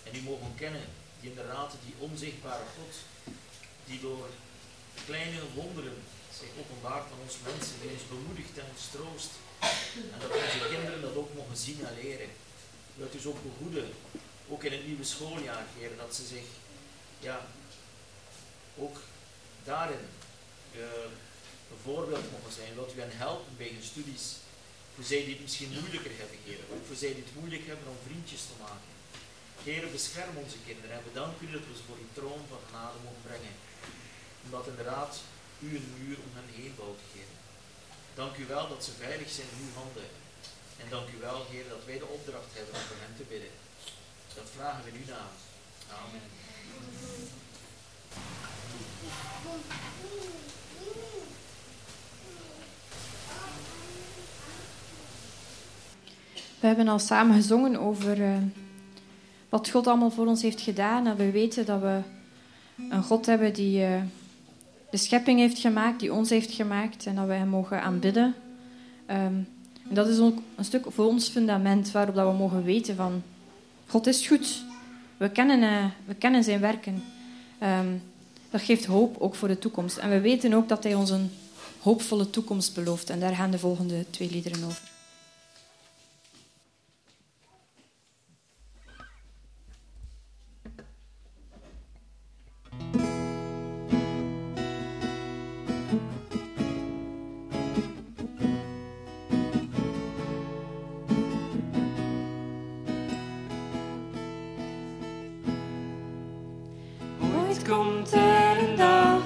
en 0.04 0.15
u 0.15 0.21
mogen 0.21 0.56
kennen. 0.56 0.88
Die 1.19 1.30
inderdaad, 1.30 1.71
die 1.86 1.95
onzichtbare 1.97 2.63
God, 2.76 2.93
die 3.86 4.00
door 4.00 4.28
kleine 5.06 5.39
wonderen 5.54 5.97
zich 6.39 6.50
openbaart 6.60 7.12
aan 7.12 7.24
ons 7.24 7.38
mensen, 7.45 7.76
die 7.82 7.91
ons 7.91 8.08
bemoedigt 8.08 8.58
en 8.58 8.65
ons 8.74 8.86
troost. 8.91 9.32
En 10.13 10.19
dat 10.19 10.32
onze 10.43 10.67
kinderen 10.69 11.02
dat 11.02 11.15
ook 11.15 11.34
mogen 11.34 11.58
zien 11.58 11.86
en 11.86 11.95
leren. 12.02 12.30
Wilt 12.95 13.15
u 13.15 13.19
ze 13.19 13.30
ook 13.30 13.43
behoeden, 13.43 13.89
ook 14.47 14.63
in 14.63 14.71
het 14.71 14.86
nieuwe 14.88 15.04
schooljaar, 15.04 15.65
Heer, 15.78 15.97
dat 15.97 16.15
ze 16.15 16.26
zich, 16.26 16.47
ja, 17.19 17.45
ook 18.78 18.97
daarin 19.63 20.06
eh, 20.74 20.82
een 21.71 21.82
voorbeeld 21.84 22.32
mogen 22.32 22.54
zijn. 22.54 22.76
Wilt 22.76 22.95
u 22.95 23.00
hen 23.00 23.17
helpen 23.17 23.58
bij 23.58 23.71
hun 23.74 23.84
studies, 23.84 24.26
voor 25.02 25.10
zij 25.16 25.26
die 25.26 25.36
het 25.38 25.46
misschien 25.48 25.78
moeilijker 25.80 26.16
hebben, 26.22 26.40
Heer, 26.48 26.62
ook 26.74 26.86
voor 26.88 27.00
zij 27.04 27.14
die 27.16 27.26
het 27.28 27.38
moeilijk 27.40 27.66
hebben 27.72 27.88
om 27.94 28.06
vriendjes 28.08 28.44
te 28.50 28.58
maken. 28.66 28.90
Heer, 29.68 29.84
bescherm 29.98 30.36
onze 30.44 30.60
kinderen 30.68 30.96
en 30.98 31.10
bedank 31.10 31.36
u 31.44 31.46
dat 31.56 31.66
we 31.68 31.74
ze 31.78 31.84
voor 31.88 32.02
uw 32.04 32.14
troon 32.18 32.44
van 32.52 32.62
genade 32.66 32.98
mogen 33.06 33.26
brengen. 33.28 33.56
Omdat 34.46 34.66
inderdaad 34.72 35.14
u 35.66 35.68
een 35.76 35.90
muur 36.00 36.18
om 36.26 36.32
hen 36.38 36.50
heen 36.58 36.74
bouwt, 36.80 37.02
Heer. 37.14 37.32
Dank 38.22 38.34
u 38.42 38.44
wel 38.56 38.66
dat 38.74 38.82
ze 38.86 39.02
veilig 39.06 39.30
zijn 39.38 39.50
in 39.54 39.64
uw 39.66 39.74
handen. 39.82 40.10
En 40.82 40.88
dank 40.96 41.08
u 41.16 41.18
wel, 41.28 41.40
Heer, 41.52 41.68
dat 41.76 41.84
wij 41.90 42.00
de 42.04 42.14
opdracht 42.18 42.52
hebben 42.58 42.74
om 42.80 42.86
voor 42.90 43.02
hen 43.06 43.16
te 43.20 43.26
bidden. 43.32 43.54
Dat 44.38 44.50
vragen 44.56 44.84
we 44.84 44.90
in 44.92 45.02
uw 45.02 45.10
naam. 45.16 45.34
Amen. 46.02 46.26
We 56.62 56.67
hebben 56.67 56.88
al 56.88 57.00
samen 57.00 57.36
gezongen 57.36 57.80
over 57.80 58.24
eh, 58.24 58.38
wat 59.50 59.69
God 59.69 59.88
allemaal 59.88 60.12
voor 60.12 60.28
ons 60.28 60.41
heeft 60.41 60.62
gedaan. 60.62 61.08
En 61.08 61.15
we 61.15 61.32
weten 61.32 61.65
dat 61.65 61.82
we 61.82 62.00
een 62.89 63.04
God 63.04 63.26
hebben 63.26 63.54
die 63.54 63.84
eh, 63.84 64.02
de 64.89 64.97
schepping 64.97 65.39
heeft 65.39 65.60
gemaakt, 65.60 66.00
die 66.00 66.13
ons 66.13 66.30
heeft 66.30 66.52
gemaakt 66.52 67.06
en 67.06 67.15
dat 67.15 67.28
we 67.28 67.34
Hem 67.34 67.47
mogen 67.47 67.82
aanbidden. 67.82 68.34
Ehm, 69.06 69.36
en 69.89 69.95
dat 69.95 70.08
is 70.08 70.19
ook 70.19 70.38
een 70.56 70.65
stuk 70.65 70.86
voor 70.89 71.06
ons 71.06 71.30
fundament 71.30 71.91
waarop 71.91 72.15
dat 72.15 72.32
we 72.32 72.38
mogen 72.38 72.63
weten 72.63 72.95
van 72.95 73.24
God 73.88 74.08
is 74.08 74.28
goed. 74.28 74.63
We 75.17 75.30
kennen, 75.30 75.62
eh, 75.62 75.86
we 76.06 76.13
kennen 76.13 76.43
Zijn 76.43 76.60
werken. 76.60 77.04
Ehm, 77.60 77.95
dat 78.50 78.62
geeft 78.62 78.86
hoop 78.86 79.15
ook 79.19 79.36
voor 79.36 79.47
de 79.47 79.60
toekomst. 79.60 79.97
En 79.97 80.10
we 80.10 80.19
weten 80.19 80.54
ook 80.54 80.69
dat 80.69 80.84
Hij 80.84 80.95
ons 80.95 81.10
een 81.10 81.32
hoopvolle 81.80 82.30
toekomst 82.30 82.76
belooft. 82.76 83.10
En 83.10 83.19
daar 83.19 83.36
gaan 83.36 83.52
de 83.52 83.60
volgende 83.60 84.06
twee 84.10 84.32
liederen 84.32 84.63
over. 84.63 84.91
Komt 107.72 108.12
er 108.12 108.58
een 108.58 108.76
dag 108.76 109.22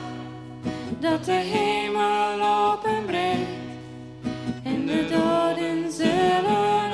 dat 0.99 1.25
de 1.25 1.31
hemel 1.31 2.71
openbreekt 2.71 3.49
en 4.63 4.85
de 4.85 5.05
doden 5.09 5.91
zullen 5.91 6.91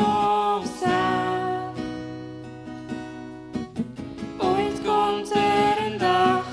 opstaan. 0.57 1.73
Ooit 4.37 4.81
komt 4.85 5.35
er 5.35 5.85
een 5.85 5.97
dag 5.97 6.45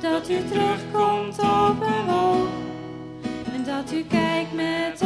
dat 0.00 0.28
u 0.28 0.38
terugkomt 0.48 1.38
op 1.38 1.80
een 1.80 2.06
wolk 2.06 2.48
en 3.54 3.64
dat 3.64 3.92
u 3.92 4.04
kijkt 4.04 4.52
met 4.52 4.97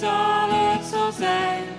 zal 0.00 0.48
het 0.50 0.84
zo 0.84 1.10
zijn 1.18 1.77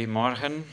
Goedemorgen. 0.00 0.66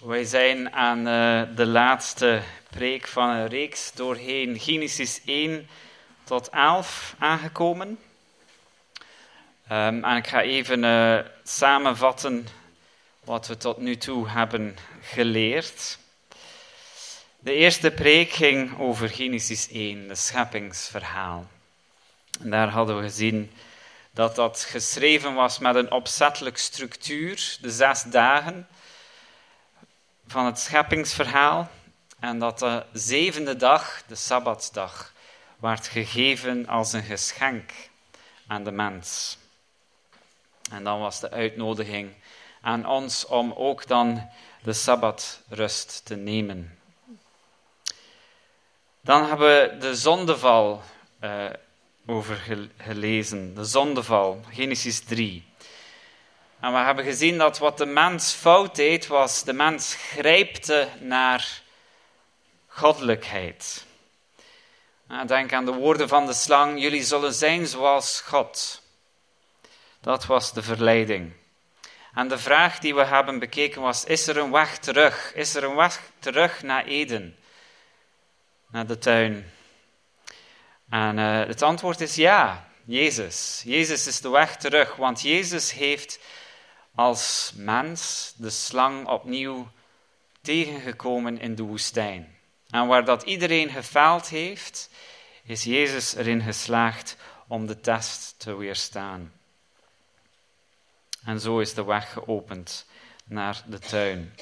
Wij 0.00 0.24
zijn 0.24 0.72
aan 0.72 0.98
eh, 0.98 1.56
de 1.56 1.66
laatste 1.66 2.42
preek 2.70 3.06
van 3.06 3.28
een 3.28 3.46
reeks 3.46 3.92
doorheen 3.92 4.58
Genesis 4.58 5.20
1 5.24 5.68
tot 6.24 6.48
11 6.48 7.14
aangekomen. 7.18 7.98
Ehm, 9.68 10.04
en 10.04 10.16
ik 10.16 10.26
ga 10.26 10.42
even 10.42 10.84
eh, 10.84 11.18
samenvatten 11.42 12.46
wat 13.24 13.46
we 13.46 13.56
tot 13.56 13.78
nu 13.78 13.96
toe 13.96 14.28
hebben 14.28 14.76
geleerd. 15.00 15.98
De 17.38 17.54
eerste 17.54 17.90
preek 17.90 18.30
ging 18.30 18.78
over 18.78 19.08
Genesis 19.08 19.68
1, 19.70 20.08
de 20.08 20.14
scheppingsverhaal. 20.14 21.46
En 22.40 22.50
daar 22.50 22.68
hadden 22.68 22.96
we 22.96 23.02
gezien 23.02 23.52
dat 24.10 24.34
dat 24.34 24.60
geschreven 24.60 25.34
was 25.34 25.58
met 25.58 25.74
een 25.74 25.90
opzettelijk 25.90 26.58
structuur, 26.58 27.56
de 27.60 27.70
zes 27.70 28.02
dagen 28.02 28.68
van 30.26 30.46
het 30.46 30.58
scheppingsverhaal. 30.58 31.70
En 32.18 32.38
dat 32.38 32.58
de 32.58 32.84
zevende 32.92 33.56
dag, 33.56 34.02
de 34.06 34.14
Sabbatsdag, 34.14 35.12
werd 35.56 35.86
gegeven 35.86 36.66
als 36.66 36.92
een 36.92 37.02
geschenk 37.02 37.72
aan 38.46 38.64
de 38.64 38.72
mens. 38.72 39.38
En 40.70 40.84
dan 40.84 41.00
was 41.00 41.20
de 41.20 41.30
uitnodiging 41.30 42.12
aan 42.62 42.86
ons 42.86 43.26
om 43.26 43.52
ook 43.52 43.86
dan 43.86 44.28
de 44.62 44.72
Sabbatrust 44.72 46.04
te 46.04 46.14
nemen. 46.14 46.78
Dan 49.00 49.26
hebben 49.26 49.48
we 49.48 49.76
de 49.78 49.96
zondeval 49.96 50.82
uh, 51.20 51.44
over 52.06 52.66
gelezen, 52.76 53.54
de 53.54 53.64
zondeval, 53.64 54.40
Genesis 54.50 55.00
3. 55.00 55.44
En 56.60 56.72
we 56.72 56.78
hebben 56.78 57.04
gezien 57.04 57.38
dat 57.38 57.58
wat 57.58 57.78
de 57.78 57.86
mens 57.86 58.32
fout 58.32 58.74
deed, 58.74 59.06
was 59.06 59.44
de 59.44 59.52
mens 59.52 59.94
grijpte 59.94 60.88
naar 61.00 61.62
goddelijkheid. 62.66 63.84
Denk 65.26 65.52
aan 65.52 65.64
de 65.64 65.72
woorden 65.72 66.08
van 66.08 66.26
de 66.26 66.32
slang, 66.32 66.80
jullie 66.80 67.02
zullen 67.02 67.34
zijn 67.34 67.66
zoals 67.66 68.20
God. 68.20 68.82
Dat 70.00 70.24
was 70.24 70.52
de 70.52 70.62
verleiding. 70.62 71.32
En 72.14 72.28
de 72.28 72.38
vraag 72.38 72.78
die 72.78 72.94
we 72.94 73.04
hebben 73.04 73.38
bekeken 73.38 73.82
was, 73.82 74.04
is 74.04 74.26
er 74.26 74.36
een 74.36 74.50
weg 74.50 74.78
terug? 74.78 75.32
Is 75.34 75.54
er 75.54 75.64
een 75.64 75.74
weg 75.74 76.10
terug 76.18 76.62
naar 76.62 76.84
Eden? 76.84 77.36
Naar 78.70 78.86
de 78.86 78.98
tuin? 78.98 79.52
En 80.90 81.18
uh, 81.18 81.46
het 81.46 81.62
antwoord 81.62 82.00
is 82.00 82.14
ja, 82.14 82.68
Jezus. 82.84 83.62
Jezus 83.64 84.06
is 84.06 84.20
de 84.20 84.28
weg 84.28 84.56
terug, 84.56 84.96
want 84.96 85.22
Jezus 85.22 85.72
heeft 85.72 86.18
als 86.94 87.52
mens 87.56 88.32
de 88.36 88.50
slang 88.50 89.06
opnieuw 89.06 89.70
tegengekomen 90.42 91.40
in 91.40 91.54
de 91.54 91.62
woestijn. 91.62 92.38
En 92.70 92.86
waar 92.86 93.04
dat 93.04 93.22
iedereen 93.22 93.70
gefaald 93.70 94.28
heeft, 94.28 94.90
is 95.44 95.64
Jezus 95.64 96.14
erin 96.14 96.42
geslaagd 96.42 97.16
om 97.48 97.66
de 97.66 97.80
test 97.80 98.34
te 98.38 98.56
weerstaan. 98.56 99.32
En 101.24 101.40
zo 101.40 101.58
is 101.58 101.74
de 101.74 101.84
weg 101.84 102.12
geopend 102.12 102.86
naar 103.24 103.62
de 103.66 103.78
tuin. 103.78 104.34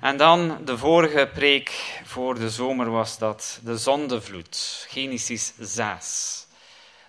En 0.00 0.16
dan 0.16 0.64
de 0.64 0.78
vorige 0.78 1.30
preek 1.34 2.00
voor 2.04 2.34
de 2.34 2.50
zomer 2.50 2.90
was 2.90 3.18
dat 3.18 3.58
de 3.62 3.78
zondevloed, 3.78 4.86
Genesis 4.88 5.52
6. 5.58 6.46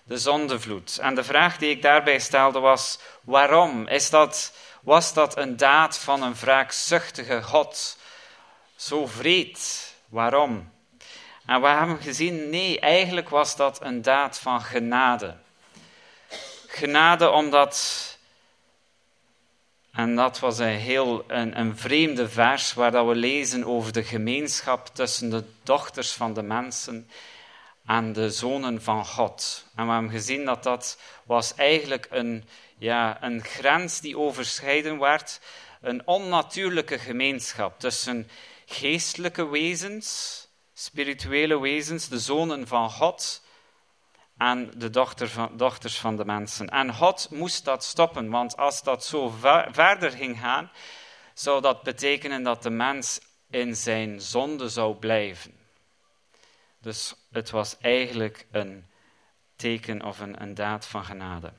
De 0.04 0.18
zondevloed. 0.18 0.98
En 0.98 1.16
de 1.16 1.24
vraag 1.24 1.58
die 1.58 1.70
ik 1.70 1.82
daarbij 1.82 2.20
stelde 2.20 2.60
was: 2.60 3.00
waarom? 3.22 3.88
Is 3.88 4.10
dat, 4.10 4.54
was 4.82 5.14
dat 5.14 5.38
een 5.38 5.58
daad 5.58 5.98
van 5.98 6.24
een 6.24 6.36
wraakzuchtige 6.36 7.44
God? 7.44 7.98
Zo 8.76 9.06
vreed. 9.06 9.94
Waarom? 10.10 10.74
En 11.46 11.62
we 11.62 11.68
hebben 11.68 12.02
gezien, 12.02 12.50
nee, 12.50 12.80
eigenlijk 12.80 13.30
was 13.30 13.56
dat 13.56 13.82
een 13.82 14.02
daad 14.02 14.40
van 14.40 14.62
genade. 14.62 15.36
Genade 16.68 17.30
omdat 17.30 18.15
en 19.96 20.16
dat 20.16 20.40
was 20.40 20.58
een 20.58 20.68
heel 20.68 21.24
een, 21.28 21.60
een 21.60 21.78
vreemde 21.78 22.30
vers 22.30 22.74
waar 22.74 22.92
dat 22.92 23.08
we 23.08 23.16
lezen 23.16 23.66
over 23.66 23.92
de 23.92 24.04
gemeenschap 24.04 24.88
tussen 24.88 25.30
de 25.30 25.44
dochters 25.64 26.12
van 26.12 26.34
de 26.34 26.42
mensen 26.42 27.10
en 27.86 28.14
de 28.14 28.30
zonen 28.30 28.82
van 28.82 29.06
God. 29.06 29.66
En 29.76 29.86
we 29.86 29.92
hebben 29.92 30.12
gezien 30.12 30.46
dat 30.46 30.64
dat 30.64 31.00
was 31.26 31.56
eigenlijk 31.56 32.08
een, 32.10 32.44
ja, 32.78 33.24
een 33.24 33.44
grens 33.44 34.00
die 34.00 34.18
overschreden 34.18 35.00
werd, 35.00 35.42
een 35.82 36.08
onnatuurlijke 36.08 37.00
gemeenschap 37.00 37.80
tussen 37.80 38.30
geestelijke 38.66 39.48
wezens, 39.48 40.40
spirituele 40.74 41.60
wezens, 41.60 42.08
de 42.08 42.20
zonen 42.20 42.68
van 42.68 42.90
God, 42.90 43.45
aan 44.38 44.72
de 44.76 44.90
dochter 44.90 45.30
van, 45.30 45.58
dochters 45.58 46.00
van 46.00 46.16
de 46.16 46.26
mensen. 46.26 46.70
En 46.70 46.94
God 46.94 47.28
moest 47.32 47.66
dat 47.66 47.84
stoppen, 47.84 48.30
want 48.30 48.58
als 48.58 48.84
dat 48.84 49.06
zo 49.06 49.30
verder 49.72 50.12
ging 50.12 50.40
gaan, 50.40 50.72
zou 51.34 51.62
dat 51.62 51.84
betekenen 51.84 52.44
dat 52.44 52.64
de 52.64 52.70
mens 52.70 53.20
in 53.50 53.76
zijn 53.76 54.22
zonde 54.22 54.70
zou 54.70 54.96
blijven. 54.96 55.58
Dus 56.80 57.16
het 57.32 57.50
was 57.50 57.78
eigenlijk 57.82 58.46
een 58.52 58.86
teken 59.56 60.04
of 60.04 60.20
een, 60.20 60.42
een 60.42 60.54
daad 60.54 60.88
van 60.88 61.06
genade. 61.06 61.54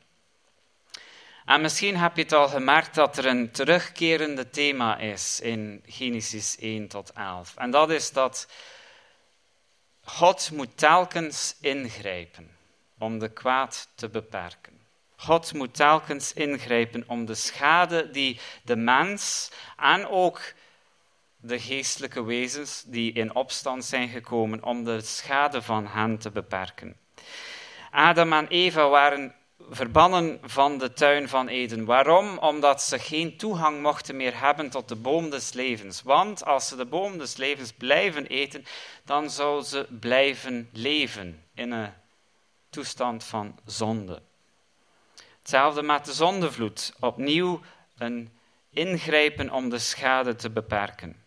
En 1.45 1.61
misschien 1.61 1.97
heb 1.97 2.17
je 2.17 2.23
het 2.23 2.33
al 2.33 2.49
gemerkt 2.49 2.95
dat 2.95 3.17
er 3.17 3.27
een 3.27 3.51
terugkerende 3.51 4.51
thema 4.51 4.99
is 4.99 5.41
in 5.41 5.83
Genesis 5.87 6.57
1 6.59 6.89
tot 6.89 7.13
11. 7.13 7.57
En 7.57 7.71
dat 7.71 7.91
is 7.91 8.13
dat 8.13 8.49
God 10.03 10.51
moet 10.53 10.77
telkens 10.77 11.57
ingrijpen 11.61 12.56
om 12.99 13.19
de 13.19 13.33
kwaad 13.33 13.89
te 13.95 14.09
beperken. 14.09 14.81
God 15.17 15.53
moet 15.53 15.75
telkens 15.75 16.33
ingrijpen 16.33 17.05
om 17.07 17.25
de 17.25 17.35
schade 17.35 18.11
die 18.11 18.41
de 18.65 18.77
mens 18.77 19.51
en 19.77 20.09
ook 20.09 20.41
de 21.37 21.61
geestelijke 21.61 22.25
wezens 22.25 22.83
die 22.87 23.13
in 23.13 23.35
opstand 23.35 23.85
zijn 23.85 24.09
gekomen, 24.09 24.63
om 24.63 24.85
de 24.85 25.01
schade 25.01 25.63
van 25.63 25.87
hen 25.87 26.19
te 26.19 26.31
beperken. 26.31 26.97
Adam 27.91 28.33
en 28.33 28.47
Eva 28.47 28.89
waren 28.89 29.35
verbannen 29.71 30.39
van 30.43 30.79
de 30.79 30.93
tuin 30.93 31.29
van 31.29 31.49
Eden. 31.49 31.85
Waarom? 31.85 32.39
Omdat 32.39 32.83
ze 32.83 32.99
geen 32.99 33.37
toegang 33.37 33.83
mochten 33.83 34.17
meer 34.17 34.41
hebben 34.41 34.71
tot 34.71 34.89
de 34.89 34.97
boom 34.97 35.31
des 35.31 35.53
levens. 35.53 36.03
Want 36.03 36.45
als 36.45 36.69
ze 36.69 36.77
de 36.77 36.87
boom 36.87 37.19
des 37.19 37.37
levens 37.37 37.73
blijven 37.73 38.27
eten, 38.27 38.65
dan 39.05 39.31
zouden 39.31 39.67
ze 39.67 39.87
blijven 40.01 40.69
leven 40.73 41.43
in 41.55 41.71
een 41.71 41.93
toestand 42.77 43.25
van 43.25 43.59
zonde. 43.65 44.23
Hetzelfde 45.39 45.83
met 45.83 46.05
de 46.05 46.13
zondevloed. 46.13 46.93
Opnieuw 47.01 47.61
een 47.99 48.39
ingrijpen 48.71 49.51
om 49.51 49.69
de 49.69 49.79
schade 49.79 50.35
te 50.35 50.51
beperken. 50.51 51.25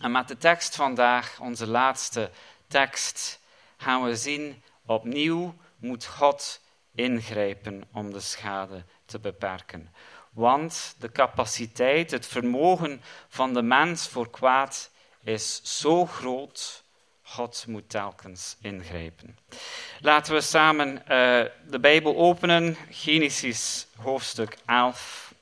En 0.00 0.10
met 0.10 0.28
de 0.28 0.36
tekst 0.36 0.76
vandaag, 0.76 1.40
onze 1.40 1.66
laatste 1.66 2.30
tekst, 2.66 3.40
gaan 3.76 4.04
we 4.04 4.16
zien, 4.16 4.62
opnieuw 4.86 5.54
moet 5.76 6.06
God 6.06 6.60
ingrijpen 6.94 7.88
om 7.92 8.12
de 8.12 8.20
schade 8.20 8.84
te 9.04 9.18
beperken. 9.18 9.94
Want 10.32 10.94
de 10.98 11.12
capaciteit, 11.12 12.10
het 12.10 12.26
vermogen 12.26 13.02
van 13.28 13.54
de 13.54 13.62
mens 13.62 14.08
voor 14.08 14.30
kwaad 14.30 14.90
is 15.22 15.78
zo 15.78 16.06
groot 16.06 16.83
God 17.34 17.64
moet 17.68 17.88
telkens 17.88 18.56
ingrijpen. 18.60 19.38
Laten 20.00 20.34
we 20.34 20.40
samen 20.40 20.88
uh, 20.88 21.00
de 21.66 21.78
Bijbel 21.80 22.16
openen, 22.16 22.76
Genesis 22.90 23.86
hoofdstuk 23.96 24.56
11. 24.66 25.34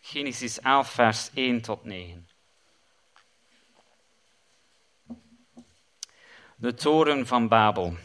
Genesis 0.00 0.60
11, 0.60 0.90
vers 0.90 1.30
1 1.34 1.60
tot 1.60 1.84
9. 1.84 2.28
De 6.56 6.74
toren 6.74 7.26
van 7.26 7.48
Babel. 7.48 7.96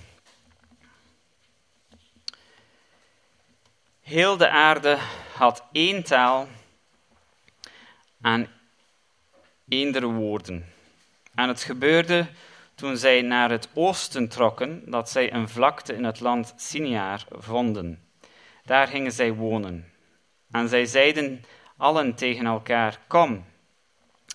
Heel 4.02 4.38
de 4.38 4.50
aarde 4.50 4.98
had 5.34 5.64
één 5.72 6.04
taal 6.04 6.48
en 8.22 8.50
eender 9.68 10.06
woorden. 10.06 10.76
En 11.38 11.48
het 11.48 11.64
gebeurde 11.64 12.28
toen 12.76 12.98
zij 12.98 13.22
naar 13.22 13.50
het 13.50 13.70
oosten 13.74 14.28
trokken, 14.28 14.84
dat 14.86 15.10
zij 15.10 15.34
een 15.34 15.50
vlakte 15.50 15.94
in 15.94 16.04
het 16.04 16.20
land 16.20 16.54
Siniar 16.56 17.26
vonden. 17.30 18.00
Daar 18.66 18.88
gingen 18.88 19.12
zij 19.12 19.34
wonen. 19.34 19.92
En 20.52 20.70
zij 20.70 20.86
zeiden 20.86 21.44
allen 21.78 22.16
tegen 22.16 22.46
elkaar: 22.46 23.00
Kom, 23.08 23.46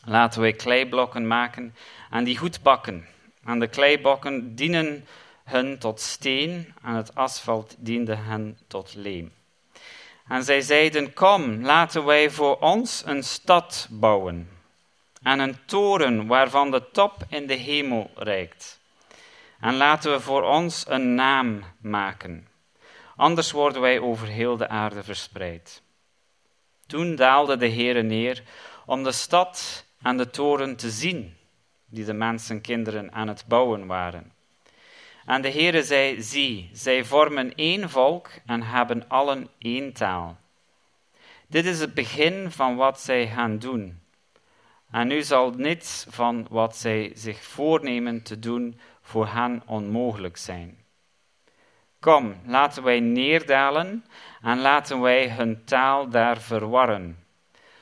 laten 0.05 0.41
wij 0.41 0.53
kleiblokken 0.53 1.27
maken 1.27 1.75
en 2.11 2.25
die 2.25 2.39
goed 2.39 2.63
bakken. 2.63 3.07
En 3.45 3.59
de 3.59 3.69
kleiblokken 3.69 4.55
dienen 4.55 5.07
hun 5.45 5.79
tot 5.79 6.01
steen 6.01 6.75
en 6.83 6.95
het 6.95 7.15
asfalt 7.15 7.77
diende 7.79 8.15
hen 8.15 8.59
tot 8.67 8.95
leem. 8.95 9.33
En 10.29 10.43
zij 10.45 10.61
zeiden, 10.61 11.13
kom, 11.13 11.65
laten 11.65 12.05
wij 12.05 12.31
voor 12.31 12.59
ons 12.59 13.03
een 13.07 13.23
stad 13.23 13.89
bouwen 13.91 14.52
en 15.23 15.39
een 15.39 15.57
toren 15.65 16.27
waarvan 16.27 16.71
de 16.71 16.91
top 16.91 17.25
in 17.29 17.47
de 17.47 17.55
hemel 17.55 18.11
reikt. 18.15 18.81
En 19.61 19.75
laten 19.75 20.13
we 20.13 20.21
voor 20.21 20.43
ons 20.43 20.85
een 20.89 21.15
naam 21.15 21.63
maken. 21.81 22.49
Anders 23.17 23.51
worden 23.51 23.81
wij 23.81 24.01
over 24.01 24.27
heel 24.27 24.57
de 24.57 24.69
aarde 24.69 25.03
verspreid. 25.03 25.83
Toen 26.87 27.15
daalde 27.15 27.57
de 27.57 27.69
Heere 27.69 28.03
neer 28.03 28.43
om 28.87 29.03
de 29.03 29.13
stad 29.13 29.85
en 30.03 30.17
de 30.17 30.31
toren 30.31 30.77
te 30.77 30.91
zien, 30.91 31.37
die 31.87 32.05
de 32.05 32.13
mensenkinderen 32.13 33.13
aan 33.13 33.29
het 33.29 33.45
bouwen 33.49 33.87
waren. 33.87 34.33
En 35.27 35.43
de 35.43 35.51
Heere 35.51 35.83
zei, 35.83 36.23
zie, 36.23 36.71
zij 36.73 37.05
vormen 37.05 37.55
één 37.55 37.91
volk 37.91 38.31
en 38.47 38.63
hebben 38.63 39.09
allen 39.09 39.49
één 39.59 39.93
taal. 39.93 40.37
Dit 41.47 41.67
is 41.67 41.81
het 41.81 41.95
begin 41.95 42.51
van 42.51 42.77
wat 42.77 43.01
zij 43.01 43.29
gaan 43.29 43.59
doen. 43.59 44.02
En 44.93 45.07
nu 45.07 45.23
zal 45.23 45.51
niets 45.51 46.07
van 46.09 46.47
wat 46.51 46.77
zij 46.77 47.13
zich 47.15 47.43
voornemen 47.43 48.23
te 48.23 48.39
doen 48.39 48.81
voor 49.01 49.27
hen 49.27 49.63
onmogelijk 49.67 50.37
zijn. 50.37 50.79
Kom, 52.01 52.35
laten 52.47 52.83
wij 52.83 53.01
neerdalen 53.01 54.05
en 54.41 54.61
laten 54.61 55.01
wij 55.01 55.31
hun 55.31 55.65
taal 55.65 56.09
daar 56.09 56.41
verwarren, 56.41 57.25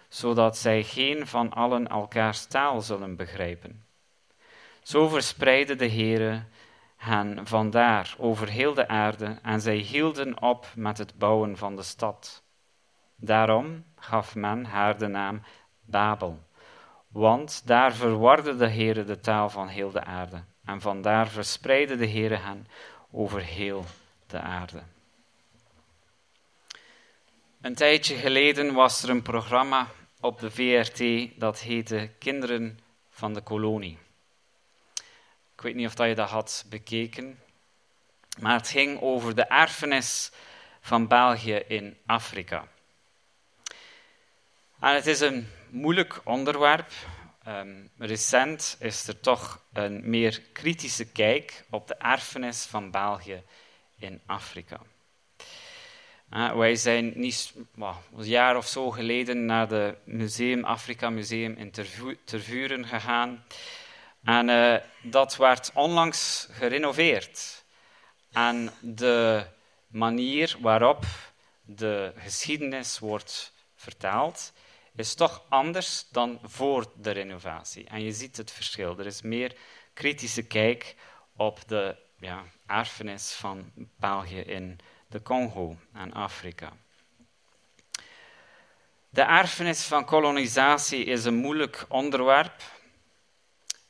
zodat 0.08 0.58
zij 0.58 0.82
geen 0.82 1.26
van 1.26 1.52
allen 1.52 1.88
elkaars 1.88 2.46
taal 2.46 2.80
zullen 2.80 3.16
begrijpen. 3.16 3.84
Zo 4.82 5.08
verspreidde 5.08 5.76
de 5.76 5.90
Heere 5.90 6.42
hen 6.96 7.46
vandaar 7.46 8.14
over 8.18 8.48
heel 8.48 8.74
de 8.74 8.88
aarde 8.88 9.38
en 9.42 9.60
zij 9.60 9.76
hielden 9.76 10.42
op 10.42 10.66
met 10.74 10.98
het 10.98 11.18
bouwen 11.18 11.56
van 11.56 11.76
de 11.76 11.82
stad. 11.82 12.42
Daarom 13.16 13.84
gaf 13.96 14.34
men 14.34 14.64
haar 14.64 14.98
de 14.98 15.06
naam 15.06 15.42
Babel, 15.80 16.38
want 17.12 17.62
daar 17.64 17.94
verwarde 17.94 18.56
de 18.56 18.68
Heere 18.68 19.04
de 19.04 19.20
taal 19.20 19.50
van 19.50 19.68
heel 19.68 19.90
de 19.90 20.04
aarde 20.04 20.42
en 20.64 20.80
vandaar 20.80 21.28
verspreidde 21.28 21.96
de 21.96 22.08
Heere 22.08 22.36
hen 22.36 22.66
over 23.10 23.40
heel 23.40 23.84
de 24.26 24.40
aarde. 24.40 24.82
Een 27.60 27.74
tijdje 27.74 28.16
geleden 28.16 28.74
was 28.74 29.02
er 29.02 29.10
een 29.10 29.22
programma 29.22 29.88
op 30.20 30.40
de 30.40 30.50
VRT 30.50 31.30
dat 31.40 31.60
heette 31.60 32.10
Kinderen 32.18 32.78
van 33.10 33.34
de 33.34 33.40
Kolonie. 33.40 33.98
Ik 35.54 35.60
weet 35.66 35.74
niet 35.74 35.86
of 35.86 36.06
je 36.06 36.14
dat 36.14 36.28
had 36.28 36.64
bekeken, 36.68 37.40
maar 38.38 38.54
het 38.54 38.68
ging 38.68 39.00
over 39.00 39.34
de 39.34 39.44
erfenis 39.44 40.30
van 40.80 41.08
België 41.08 41.54
in 41.54 41.96
Afrika. 42.06 42.68
En 44.80 44.94
het 44.94 45.06
is 45.06 45.20
een 45.20 45.48
moeilijk 45.72 46.20
onderwerp. 46.24 46.92
Um, 47.48 47.90
recent 47.98 48.76
is 48.80 49.08
er 49.08 49.20
toch 49.20 49.64
een 49.72 50.10
meer 50.10 50.42
kritische 50.52 51.04
kijk 51.04 51.64
op 51.70 51.88
de 51.88 51.94
erfenis 51.94 52.64
van 52.64 52.90
België 52.90 53.42
in 53.98 54.20
Afrika. 54.26 54.80
Uh, 56.30 56.52
wij 56.56 56.76
zijn 56.76 57.12
niet, 57.14 57.54
well, 57.74 57.92
een 58.16 58.24
jaar 58.24 58.56
of 58.56 58.66
zo 58.66 58.90
geleden 58.90 59.44
naar 59.44 59.68
het 59.68 59.96
museum, 60.04 60.64
Afrika 60.64 61.10
Museum 61.10 61.56
in 61.56 61.70
Tervuren 62.24 62.86
gegaan. 62.86 63.44
En 64.24 64.48
uh, 64.48 64.76
dat 65.02 65.36
werd 65.36 65.70
onlangs 65.74 66.48
gerenoveerd. 66.50 67.64
En 68.32 68.72
de 68.80 69.44
manier 69.86 70.56
waarop 70.60 71.04
de 71.62 72.12
geschiedenis 72.16 72.98
wordt 72.98 73.52
vertaald, 73.76 74.52
is 74.96 75.14
toch 75.14 75.44
anders 75.48 76.08
dan 76.10 76.38
voor 76.42 76.92
de 76.96 77.10
renovatie. 77.10 77.84
En 77.84 78.02
je 78.02 78.12
ziet 78.12 78.36
het 78.36 78.50
verschil. 78.50 78.98
Er 78.98 79.06
is 79.06 79.22
meer 79.22 79.56
kritische 79.94 80.42
kijk 80.42 80.96
op 81.36 81.68
de 81.68 81.96
ja, 82.18 82.44
erfenis 82.66 83.32
van 83.32 83.72
België 83.96 84.40
in 84.40 84.78
de 85.08 85.22
Congo 85.22 85.76
en 85.92 86.12
Afrika. 86.12 86.72
De 89.08 89.22
erfenis 89.22 89.84
van 89.84 90.04
kolonisatie 90.04 91.04
is 91.04 91.24
een 91.24 91.34
moeilijk 91.34 91.84
onderwerp 91.88 92.62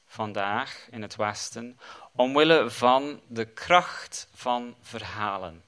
vandaag 0.07 0.86
in 0.90 1.03
het 1.03 1.16
Westen, 1.16 1.78
omwille 2.12 2.70
van 2.70 3.20
de 3.28 3.44
kracht 3.44 4.28
van 4.34 4.76
verhalen, 4.80 5.64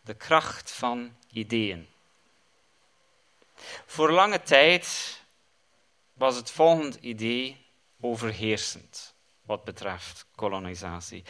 de 0.00 0.14
kracht 0.14 0.72
van 0.72 1.16
ideeën. 1.32 1.88
Voor 3.86 4.10
lange 4.10 4.42
tijd 4.42 5.16
was 6.12 6.36
het 6.36 6.50
volgende 6.50 7.00
idee 7.00 7.64
overheersend 8.00 9.14
wat 9.42 9.64
betreft 9.64 10.26
kolonisatie. 10.34 11.24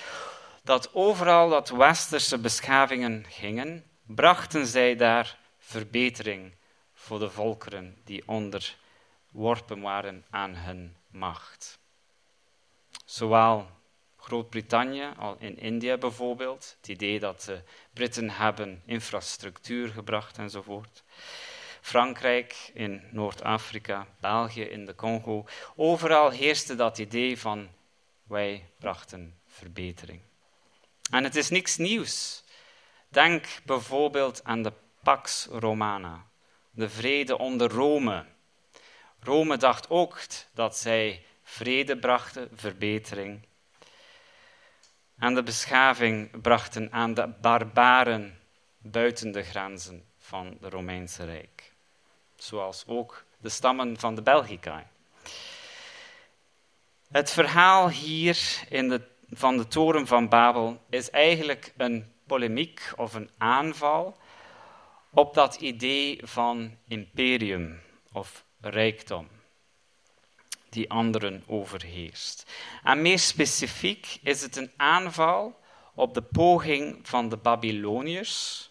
Dat 0.62 0.95
overal 0.95 1.49
dat 1.49 1.68
westerse 1.68 2.39
beschavingen 2.39 3.24
gingen, 3.28 3.84
brachten 4.07 4.66
zij 4.66 4.97
daar 4.97 5.39
verbetering 5.59 6.55
voor 6.93 7.18
de 7.18 7.30
volkeren 7.30 7.97
die 8.05 8.22
onderworpen 8.26 9.80
waren 9.80 10.24
aan 10.30 10.55
hun 10.55 10.97
macht. 11.11 11.78
Zowel 13.05 13.68
Groot-Brittannië, 14.16 15.12
al 15.18 15.37
in 15.39 15.59
India 15.59 15.97
bijvoorbeeld, 15.97 16.76
het 16.80 16.89
idee 16.89 17.18
dat 17.18 17.43
de 17.43 17.62
Britten 17.93 18.30
hebben 18.30 18.82
infrastructuur 18.87 19.89
gebracht 19.89 20.39
enzovoort. 20.39 21.03
Frankrijk 21.87 22.70
in 22.74 23.03
Noord-Afrika, 23.11 24.07
België 24.20 24.62
in 24.62 24.87
de 24.87 24.95
Congo. 24.95 25.45
Overal 25.76 26.30
heerste 26.30 26.74
dat 26.74 26.99
idee 26.99 27.39
van 27.39 27.68
wij 28.22 28.68
brachten 28.78 29.39
verbetering. 29.47 30.20
En 31.11 31.24
het 31.24 31.37
is 31.37 31.51
niks 31.51 31.76
nieuws. 31.76 32.45
Denk 33.09 33.47
bijvoorbeeld 33.64 34.45
aan 34.45 34.62
de 34.62 34.72
Pax 35.03 35.47
Romana, 35.51 36.26
de 36.70 36.89
vrede 36.89 37.39
onder 37.39 37.70
Rome. 37.70 38.24
Rome 39.20 39.57
dacht 39.57 39.91
ook 39.91 40.18
dat 40.55 40.76
zij 40.76 41.24
vrede 41.43 41.99
brachten, 41.99 42.51
verbetering. 42.55 43.47
En 45.18 45.34
de 45.34 45.43
beschaving 45.43 46.41
brachten 46.41 46.93
aan 46.93 47.14
de 47.14 47.28
barbaren 47.41 48.39
buiten 48.78 49.32
de 49.32 49.43
grenzen 49.43 50.05
van 50.18 50.59
het 50.61 50.72
Romeinse 50.72 51.24
Rijk 51.24 51.74
zoals 52.37 52.84
ook 52.87 53.24
de 53.39 53.49
stammen 53.49 53.99
van 53.99 54.14
de 54.14 54.22
Belgicae. 54.22 54.84
Het 57.11 57.30
verhaal 57.30 57.91
hier 57.91 58.62
in 58.68 58.89
de, 58.89 59.01
van 59.30 59.57
de 59.57 59.68
toren 59.68 60.07
van 60.07 60.28
Babel 60.28 60.82
is 60.91 61.11
eigenlijk 61.11 61.72
een 61.76 62.12
polemiek 62.26 62.93
of 62.97 63.14
een 63.14 63.30
aanval 63.39 64.16
op 65.11 65.34
dat 65.34 65.55
idee 65.55 66.20
van 66.22 66.76
imperium 66.89 67.80
of 68.12 68.45
rijkdom 68.61 69.28
die 70.68 70.91
anderen 70.91 71.43
overheerst. 71.47 72.53
En 72.82 73.03
meer 73.03 73.18
specifiek 73.18 74.18
is 74.22 74.43
het 74.43 74.57
een 74.57 74.72
aanval 74.76 75.61
op 75.95 76.14
de 76.14 76.22
poging 76.22 76.99
van 77.03 77.28
de 77.28 77.37
Babyloniërs 77.37 78.70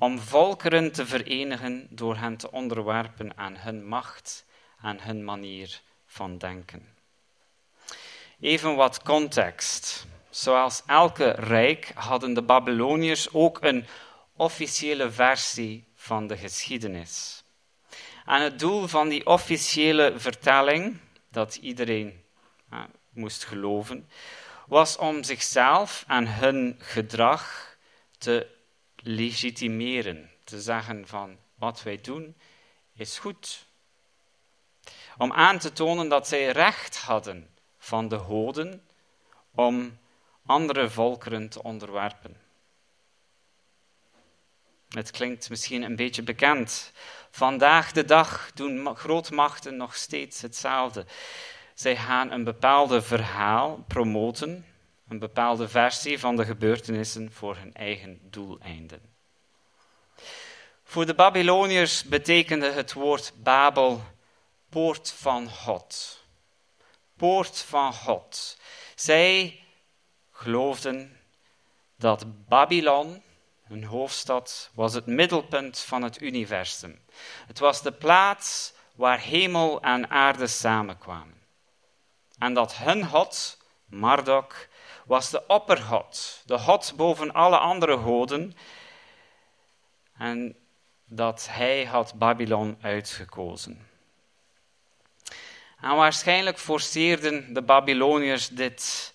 om 0.00 0.18
volkeren 0.18 0.92
te 0.92 1.06
verenigen 1.06 1.86
door 1.90 2.16
hen 2.16 2.36
te 2.36 2.50
onderwerpen 2.50 3.32
aan 3.36 3.56
hun 3.56 3.86
macht, 3.86 4.44
aan 4.80 5.00
hun 5.00 5.24
manier 5.24 5.80
van 6.06 6.38
denken. 6.38 6.88
Even 8.40 8.76
wat 8.76 9.02
context. 9.02 10.06
Zoals 10.30 10.82
elke 10.86 11.30
rijk 11.30 11.92
hadden 11.94 12.34
de 12.34 12.42
Babyloniërs 12.42 13.32
ook 13.32 13.58
een 13.62 13.86
officiële 14.36 15.10
versie 15.10 15.84
van 15.94 16.26
de 16.26 16.36
geschiedenis. 16.36 17.44
En 18.26 18.42
het 18.42 18.58
doel 18.58 18.86
van 18.86 19.08
die 19.08 19.26
officiële 19.26 20.12
vertelling, 20.16 20.96
dat 21.30 21.56
iedereen 21.56 22.24
moest 23.12 23.44
geloven, 23.44 24.08
was 24.66 24.96
om 24.96 25.22
zichzelf 25.22 26.04
en 26.06 26.34
hun 26.34 26.76
gedrag 26.78 27.76
te 28.18 28.58
legitimeren. 29.02 30.30
Te 30.44 30.60
zeggen 30.60 31.06
van 31.06 31.36
wat 31.54 31.82
wij 31.82 32.00
doen 32.00 32.36
is 32.92 33.18
goed. 33.18 33.66
Om 35.18 35.32
aan 35.32 35.58
te 35.58 35.72
tonen 35.72 36.08
dat 36.08 36.28
zij 36.28 36.50
recht 36.50 36.96
hadden 36.96 37.48
van 37.78 38.08
de 38.08 38.18
goden 38.18 38.84
om 39.54 39.98
andere 40.46 40.90
volkeren 40.90 41.48
te 41.48 41.62
onderwerpen. 41.62 42.36
Het 44.88 45.10
klinkt 45.10 45.50
misschien 45.50 45.82
een 45.82 45.96
beetje 45.96 46.22
bekend. 46.22 46.92
Vandaag 47.30 47.92
de 47.92 48.04
dag 48.04 48.50
doen 48.54 48.96
grootmachten 48.96 49.76
nog 49.76 49.96
steeds 49.96 50.40
hetzelfde. 50.40 51.06
Zij 51.74 51.96
gaan 51.96 52.30
een 52.30 52.44
bepaalde 52.44 53.02
verhaal 53.02 53.84
promoten 53.88 54.64
een 55.10 55.18
bepaalde 55.18 55.68
versie 55.68 56.18
van 56.18 56.36
de 56.36 56.44
gebeurtenissen 56.44 57.32
voor 57.32 57.56
hun 57.56 57.74
eigen 57.74 58.20
doeleinden. 58.22 59.00
Voor 60.84 61.06
de 61.06 61.14
Babyloniërs 61.14 62.04
betekende 62.04 62.70
het 62.70 62.92
woord 62.92 63.32
Babel 63.42 64.02
poort 64.68 65.10
van 65.10 65.50
God. 65.50 66.20
Poort 67.16 67.58
van 67.58 67.92
God. 67.92 68.58
Zij 68.94 69.60
geloofden 70.32 71.20
dat 71.96 72.46
Babylon, 72.48 73.22
hun 73.62 73.84
hoofdstad, 73.84 74.70
was 74.74 74.94
het 74.94 75.06
middelpunt 75.06 75.78
van 75.78 76.02
het 76.02 76.20
universum. 76.20 77.00
Het 77.46 77.58
was 77.58 77.82
de 77.82 77.92
plaats 77.92 78.72
waar 78.94 79.20
hemel 79.20 79.80
en 79.80 80.10
aarde 80.10 80.46
samenkwamen. 80.46 81.40
En 82.38 82.54
dat 82.54 82.74
hun 82.76 83.06
God, 83.06 83.58
Marduk, 83.86 84.68
was 85.10 85.30
de 85.30 85.46
oppergod, 85.46 86.42
de 86.46 86.58
God 86.58 86.92
boven 86.96 87.32
alle 87.32 87.58
andere 87.58 87.98
goden. 87.98 88.56
En 90.18 90.56
dat 91.04 91.48
hij 91.50 91.84
had 91.84 92.14
Babylon 92.14 92.78
uitgekozen. 92.80 93.88
En 95.80 95.96
waarschijnlijk 95.96 96.58
forceerden 96.58 97.54
de 97.54 97.62
Babyloniërs 97.62 98.48
dit 98.48 99.14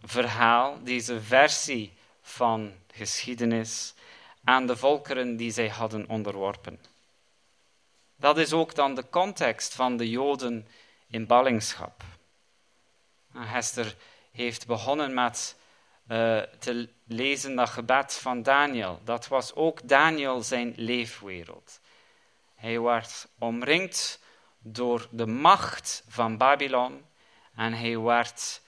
verhaal, 0.00 0.82
deze 0.82 1.20
versie 1.20 1.92
van 2.22 2.72
geschiedenis, 2.92 3.94
aan 4.44 4.66
de 4.66 4.76
volkeren 4.76 5.36
die 5.36 5.50
zij 5.50 5.68
hadden 5.68 6.08
onderworpen. 6.08 6.80
Dat 8.16 8.38
is 8.38 8.52
ook 8.52 8.74
dan 8.74 8.94
de 8.94 9.08
context 9.10 9.74
van 9.74 9.96
de 9.96 10.10
Joden 10.10 10.68
in 11.06 11.26
ballingschap. 11.26 12.02
Hester 13.32 13.96
heeft 14.38 14.66
begonnen 14.66 15.14
met 15.14 15.56
uh, 16.08 16.40
te 16.58 16.88
lezen 17.06 17.56
dat 17.56 17.68
gebed 17.68 18.14
van 18.14 18.42
Daniel. 18.42 19.00
Dat 19.04 19.28
was 19.28 19.54
ook 19.54 19.88
Daniel 19.88 20.42
zijn 20.42 20.72
leefwereld. 20.76 21.80
Hij 22.54 22.80
werd 22.80 23.28
omringd 23.38 24.20
door 24.58 25.08
de 25.10 25.26
macht 25.26 26.04
van 26.08 26.36
Babylon 26.36 27.04
en 27.54 27.72
hij 27.72 27.98
werd 27.98 28.62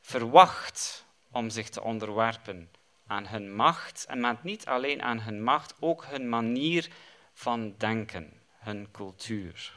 verwacht 0.00 1.06
om 1.30 1.50
zich 1.50 1.68
te 1.68 1.82
onderwerpen 1.82 2.70
aan 3.06 3.26
hun 3.26 3.54
macht. 3.54 4.04
En 4.08 4.20
met 4.20 4.42
niet 4.42 4.66
alleen 4.66 5.02
aan 5.02 5.20
hun 5.20 5.42
macht, 5.42 5.74
ook 5.80 6.04
hun 6.04 6.28
manier 6.28 6.88
van 7.32 7.74
denken, 7.78 8.40
hun 8.58 8.90
cultuur. 8.90 9.76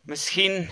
Misschien 0.00 0.70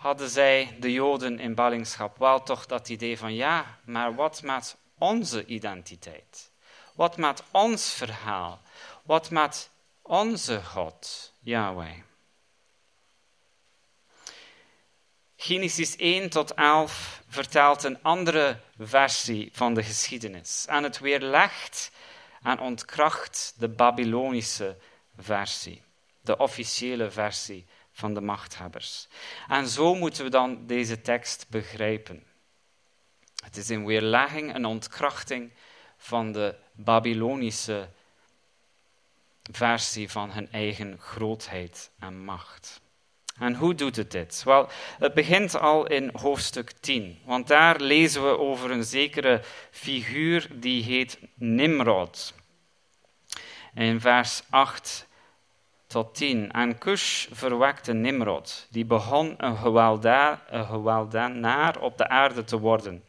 hadden 0.00 0.28
zij, 0.30 0.76
de 0.78 0.92
Joden 0.92 1.38
in 1.38 1.54
ballingschap, 1.54 2.18
wel 2.18 2.42
toch 2.42 2.66
dat 2.66 2.88
idee 2.88 3.18
van 3.18 3.34
ja, 3.34 3.78
maar 3.84 4.14
wat 4.14 4.42
met 4.42 4.76
onze 4.98 5.44
identiteit? 5.46 6.50
Wat 6.94 7.16
met 7.16 7.42
ons 7.50 7.92
verhaal? 7.92 8.60
Wat 9.02 9.30
met 9.30 9.70
onze 10.02 10.62
God, 10.64 11.32
Yahweh? 11.40 11.96
Genesis 15.36 15.96
1 15.96 16.30
tot 16.30 16.54
11 16.54 17.22
vertelt 17.28 17.82
een 17.82 18.02
andere 18.02 18.60
versie 18.78 19.50
van 19.52 19.74
de 19.74 19.82
geschiedenis. 19.82 20.66
En 20.68 20.82
het 20.82 20.98
weerlegt 20.98 21.90
en 22.42 22.60
ontkracht 22.60 23.54
de 23.58 23.68
Babylonische 23.68 24.76
versie, 25.16 25.82
de 26.20 26.36
officiële 26.36 27.10
versie 27.10 27.66
van 28.00 28.14
de 28.14 28.20
machthebbers. 28.20 29.08
En 29.48 29.68
zo 29.68 29.94
moeten 29.94 30.24
we 30.24 30.30
dan 30.30 30.66
deze 30.66 31.00
tekst 31.00 31.46
begrijpen. 31.48 32.22
Het 33.44 33.56
is 33.56 33.68
een 33.68 33.86
weerlegging, 33.86 34.54
een 34.54 34.64
ontkrachting 34.64 35.50
van 35.96 36.32
de 36.32 36.54
Babylonische 36.72 37.88
versie 39.52 40.10
van 40.10 40.30
hun 40.30 40.52
eigen 40.52 40.98
grootheid 41.00 41.90
en 41.98 42.24
macht. 42.24 42.80
En 43.38 43.54
hoe 43.54 43.74
doet 43.74 43.96
het 43.96 44.10
dit? 44.10 44.42
Wel, 44.44 44.68
het 44.98 45.14
begint 45.14 45.58
al 45.58 45.86
in 45.86 46.10
hoofdstuk 46.12 46.70
10, 46.70 47.18
want 47.24 47.46
daar 47.46 47.80
lezen 47.80 48.22
we 48.22 48.38
over 48.38 48.70
een 48.70 48.84
zekere 48.84 49.42
figuur 49.70 50.48
die 50.52 50.82
heet 50.82 51.18
Nimrod. 51.34 52.34
In 53.74 54.00
vers 54.00 54.42
8 54.50 55.06
tot 55.90 56.14
10. 56.14 56.50
En 56.50 56.78
Cush 56.78 57.26
verwekte 57.30 57.92
Nimrod, 57.92 58.66
die 58.68 58.84
begon 58.84 59.34
een, 59.36 59.56
gewelda, 59.56 60.42
een 60.48 60.64
geweldenaar 60.66 61.80
op 61.80 61.98
de 61.98 62.08
aarde 62.08 62.44
te 62.44 62.58
worden. 62.58 63.04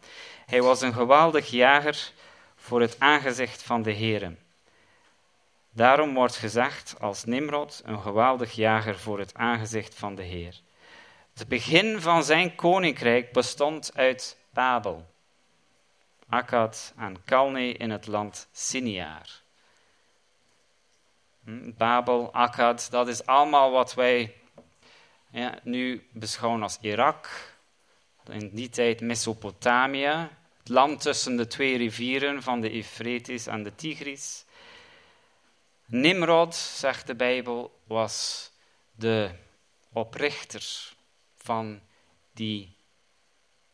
Hij 0.46 0.62
was 0.62 0.82
een 0.82 0.94
geweldig 0.94 1.48
jager 1.48 2.12
voor 2.56 2.82
het 2.82 3.00
aangezicht 3.00 3.64
van 3.64 3.82
de 3.82 3.94
Heere. 3.94 4.36
Daarom 5.72 6.14
wordt 6.14 6.36
gezegd 6.36 6.96
als 7.00 7.24
Nimrod 7.24 7.82
een 7.86 8.00
geweldig 8.00 8.52
jager 8.52 9.00
voor 9.00 9.20
het 9.20 9.34
aangezicht 9.36 9.96
van 9.96 10.16
de 10.16 10.24
Heer. 10.24 10.56
Het 11.34 11.48
begin 11.48 12.02
van 12.02 12.24
zijn 12.24 12.56
koninkrijk 12.56 13.32
bestond 13.32 13.92
uit 13.96 14.38
Babel, 14.50 15.06
Akkad 16.30 16.94
en 16.98 17.24
Kalne 17.26 17.74
in 17.74 17.90
het 17.90 18.08
land 18.08 18.48
Siniar. 18.52 19.42
Hm, 21.44 21.72
Babel, 21.78 22.34
Akkad, 22.34 22.88
dat 22.92 23.08
is 23.08 23.26
allemaal 23.26 23.72
wat 23.72 23.94
wij 23.94 24.36
ja, 25.32 25.60
nu 25.64 26.08
beschouwen 26.12 26.62
als 26.64 26.78
Irak. 26.82 27.50
In 28.30 28.50
die 28.54 28.70
tijd 28.70 29.02
Mesopotamië, 29.02 30.30
het 30.58 30.70
land 30.70 31.02
tussen 31.02 31.36
de 31.36 31.48
twee 31.48 31.78
rivieren 31.78 32.44
van 32.44 32.62
de 32.62 32.76
Euphrates 32.76 33.48
en 33.48 33.64
de 33.64 33.76
Tigris. 33.76 34.46
Nimrod, 35.86 36.56
zegt 36.56 37.08
de 37.08 37.16
Bijbel, 37.16 37.80
was 37.84 38.50
de 38.96 39.32
oprichter 39.94 40.94
van 41.38 41.82
die 42.34 42.76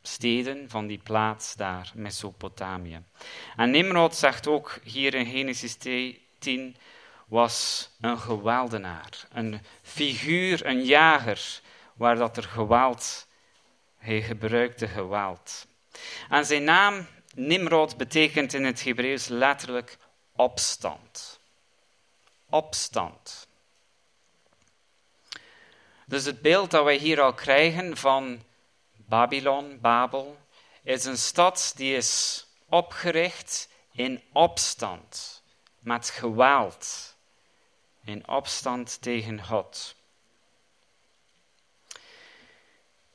steden, 0.01 0.69
van 0.69 0.87
die 0.87 1.01
plaats 1.03 1.55
daar, 1.55 1.91
Mesopotamië. 1.95 3.03
En 3.55 3.71
Nimrod 3.71 4.15
zegt 4.15 4.47
ook 4.47 4.79
hier 4.83 5.13
in 5.13 5.25
Genesis 5.25 5.77
10 6.39 6.75
was 7.27 7.89
een 8.01 8.19
geweldenaar, 8.19 9.27
een 9.31 9.61
figuur, 9.81 10.65
een 10.65 10.83
jager, 10.83 11.61
waar 11.93 12.15
dat 12.15 12.37
er 12.37 12.43
geweld, 12.43 13.27
hij 13.97 14.21
gebruikte 14.21 14.87
geweld. 14.87 15.67
En 16.29 16.45
zijn 16.45 16.63
naam, 16.63 17.07
Nimrod, 17.35 17.97
betekent 17.97 18.53
in 18.53 18.65
het 18.65 18.83
Hebreeuws 18.83 19.27
letterlijk 19.27 19.97
opstand. 20.35 21.39
Opstand. 22.49 23.47
Dus 26.05 26.25
het 26.25 26.41
beeld 26.41 26.71
dat 26.71 26.83
wij 26.83 26.95
hier 26.95 27.21
al 27.21 27.33
krijgen 27.33 27.97
van 27.97 28.43
Babylon, 28.95 29.79
Babel, 29.81 30.37
is 30.83 31.05
een 31.05 31.17
stad 31.17 31.73
die 31.75 31.95
is 31.95 32.45
opgericht 32.69 33.69
in 33.91 34.21
opstand, 34.33 35.43
met 35.79 36.09
geweld 36.09 37.15
in 38.07 38.27
opstand 38.27 39.01
tegen 39.01 39.45
God. 39.45 39.95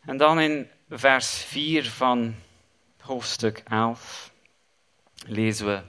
En 0.00 0.16
dan 0.16 0.40
in 0.40 0.70
vers 0.88 1.34
4 1.34 1.90
van 1.90 2.34
hoofdstuk 2.98 3.62
11 3.64 4.32
lezen 5.26 5.66
we: 5.66 5.82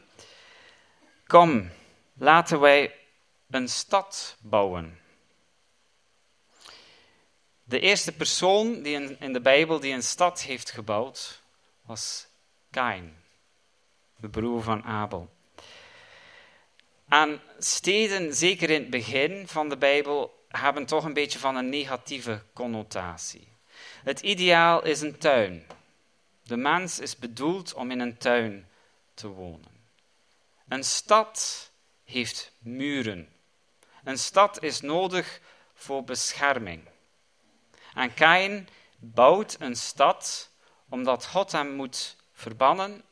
Kom, 1.28 1.70
laten 2.14 2.60
wij 2.60 2.96
een 3.50 3.68
stad 3.68 4.38
bouwen. 4.40 5.00
De 7.64 7.80
eerste 7.80 8.12
persoon 8.12 8.82
die 8.82 9.18
in, 9.18 9.34
de 9.34 9.42
Bijbel 9.42 9.80
die 9.80 9.94
een 9.94 10.04
stad 10.04 10.42
heeft 10.42 10.72
gebouwd 10.72 11.42
was 11.82 12.28
Kain, 12.70 13.18
de 14.16 14.30
broer 14.30 14.62
van 14.62 14.84
Abel. 14.84 15.32
Aan 17.14 17.42
steden, 17.58 18.36
zeker 18.36 18.70
in 18.70 18.82
het 18.82 18.90
begin 18.90 19.48
van 19.48 19.70
de 19.70 19.78
Bijbel, 19.78 20.46
hebben 20.48 20.86
toch 20.86 21.04
een 21.04 21.14
beetje 21.14 21.40
van 21.40 21.56
een 21.56 21.70
negatieve 21.70 22.44
connotatie. 22.54 23.48
Het 24.04 24.20
ideaal 24.20 24.84
is 24.84 25.02
een 25.02 25.18
tuin. 25.18 25.68
De 26.44 26.58
mens 26.58 27.00
is 27.00 27.18
bedoeld 27.18 27.74
om 27.74 27.92
in 27.92 28.00
een 28.00 28.18
tuin 28.18 28.68
te 29.14 29.28
wonen. 29.28 29.82
Een 30.68 30.84
stad 30.84 31.70
heeft 32.04 32.52
muren. 32.58 33.30
Een 34.04 34.18
stad 34.18 34.64
is 34.64 34.82
nodig 34.82 35.42
voor 35.74 36.04
bescherming. 36.04 36.82
En 37.94 38.14
Kain 38.14 38.68
bouwt 38.98 39.56
een 39.60 39.76
stad 39.76 40.50
omdat 40.90 41.26
God 41.26 41.52
hem 41.52 41.76
moet 41.76 42.16
verbannen 42.34 43.04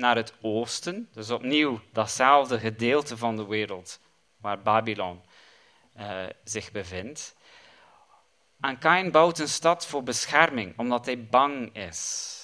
naar 0.00 0.16
het 0.16 0.32
oosten, 0.40 1.08
dus 1.12 1.30
opnieuw 1.30 1.80
datzelfde 1.92 2.58
gedeelte 2.58 3.16
van 3.16 3.36
de 3.36 3.46
wereld 3.46 4.00
waar 4.36 4.62
Babylon 4.62 5.22
uh, 5.96 6.26
zich 6.44 6.72
bevindt. 6.72 7.36
En 8.60 8.78
Kain 8.78 9.10
bouwt 9.10 9.38
een 9.38 9.48
stad 9.48 9.86
voor 9.86 10.02
bescherming, 10.02 10.78
omdat 10.78 11.06
hij 11.06 11.26
bang 11.26 11.76
is. 11.76 12.36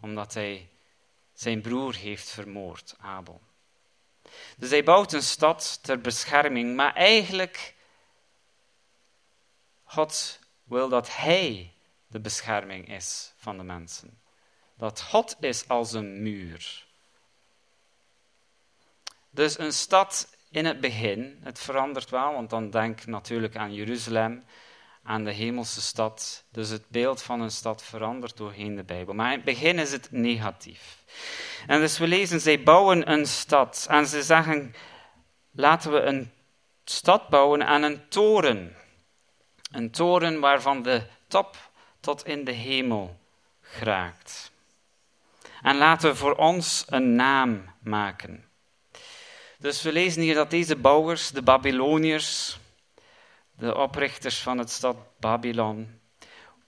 Omdat 0.00 0.34
hij 0.34 0.68
zijn 1.32 1.60
broer 1.60 1.94
heeft 1.94 2.30
vermoord, 2.30 2.94
Abel. 2.98 3.40
Dus 4.56 4.70
hij 4.70 4.84
bouwt 4.84 5.12
een 5.12 5.22
stad 5.22 5.78
ter 5.82 6.00
bescherming, 6.00 6.76
maar 6.76 6.94
eigenlijk, 6.94 7.74
God 9.84 10.38
wil 10.62 10.88
dat 10.88 11.16
hij 11.16 11.72
de 12.06 12.20
bescherming 12.20 12.88
is 12.88 13.32
van 13.36 13.56
de 13.56 13.62
mensen. 13.62 14.19
Dat 14.80 15.00
God 15.00 15.36
is 15.40 15.68
als 15.68 15.92
een 15.92 16.22
muur. 16.22 16.86
Dus 19.30 19.58
een 19.58 19.72
stad 19.72 20.36
in 20.50 20.64
het 20.64 20.80
begin, 20.80 21.38
het 21.42 21.58
verandert 21.58 22.10
wel, 22.10 22.32
want 22.32 22.50
dan 22.50 22.70
denk 22.70 23.06
natuurlijk 23.06 23.56
aan 23.56 23.74
Jeruzalem, 23.74 24.44
aan 25.02 25.24
de 25.24 25.32
hemelse 25.32 25.80
stad. 25.80 26.44
Dus 26.50 26.68
het 26.68 26.88
beeld 26.88 27.22
van 27.22 27.40
een 27.40 27.50
stad 27.50 27.82
verandert 27.82 28.36
doorheen 28.36 28.76
de 28.76 28.82
Bijbel. 28.82 29.14
Maar 29.14 29.30
in 29.30 29.36
het 29.36 29.44
begin 29.44 29.78
is 29.78 29.92
het 29.92 30.10
negatief. 30.10 31.02
En 31.66 31.80
dus 31.80 31.98
we 31.98 32.06
lezen, 32.06 32.40
zij 32.40 32.62
bouwen 32.62 33.10
een 33.10 33.26
stad. 33.26 33.86
En 33.90 34.06
ze 34.06 34.22
zeggen, 34.22 34.74
laten 35.50 35.92
we 35.92 36.00
een 36.00 36.32
stad 36.84 37.28
bouwen 37.28 37.66
aan 37.66 37.82
een 37.82 38.08
toren. 38.08 38.76
Een 39.72 39.90
toren 39.90 40.40
waarvan 40.40 40.82
de 40.82 41.02
top 41.26 41.70
tot 42.00 42.26
in 42.26 42.44
de 42.44 42.52
hemel 42.52 43.18
geraakt. 43.60 44.50
En 45.62 45.76
laten 45.76 46.10
we 46.10 46.16
voor 46.16 46.34
ons 46.34 46.84
een 46.88 47.14
naam 47.14 47.64
maken. 47.82 48.48
Dus 49.58 49.82
we 49.82 49.92
lezen 49.92 50.22
hier 50.22 50.34
dat 50.34 50.50
deze 50.50 50.76
bouwers, 50.76 51.30
de 51.30 51.42
Babyloniërs, 51.42 52.58
de 53.56 53.76
oprichters 53.76 54.38
van 54.42 54.58
het 54.58 54.70
stad 54.70 54.96
Babylon, 55.18 56.00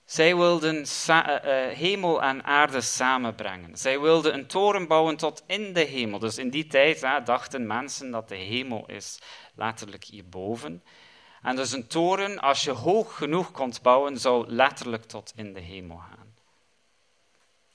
zij 0.05 0.35
wilden 0.35 0.85
uh, 1.07 1.27
hemel 1.67 2.23
en 2.23 2.43
aarde 2.43 2.81
samenbrengen. 2.81 3.77
Zij 3.77 3.99
wilden 3.99 4.33
een 4.33 4.47
toren 4.47 4.87
bouwen 4.87 5.17
tot 5.17 5.43
in 5.47 5.73
de 5.73 5.83
hemel. 5.83 6.19
Dus 6.19 6.37
in 6.37 6.49
die 6.49 6.67
tijd 6.67 7.01
dachten 7.25 7.67
mensen 7.67 8.11
dat 8.11 8.29
de 8.29 8.35
hemel 8.35 8.83
is 8.87 9.19
letterlijk 9.55 10.03
hierboven. 10.03 10.83
En 11.41 11.55
dus 11.55 11.71
een 11.71 11.87
toren, 11.87 12.39
als 12.39 12.63
je 12.63 12.71
hoog 12.71 13.15
genoeg 13.17 13.51
kon 13.51 13.73
bouwen, 13.81 14.19
zou 14.19 14.47
letterlijk 14.47 15.03
tot 15.03 15.33
in 15.35 15.53
de 15.53 15.59
hemel 15.59 15.97
gaan. 15.97 16.22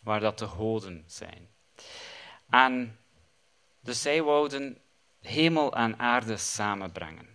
Waar 0.00 0.20
dat 0.20 0.38
de 0.38 0.46
goden 0.46 1.04
zijn. 1.06 1.48
En 2.50 2.98
dus 3.80 4.02
zij 4.02 4.22
wouden 4.22 4.78
hemel 5.20 5.74
en 5.74 5.98
aarde 5.98 6.36
samenbrengen. 6.36 7.28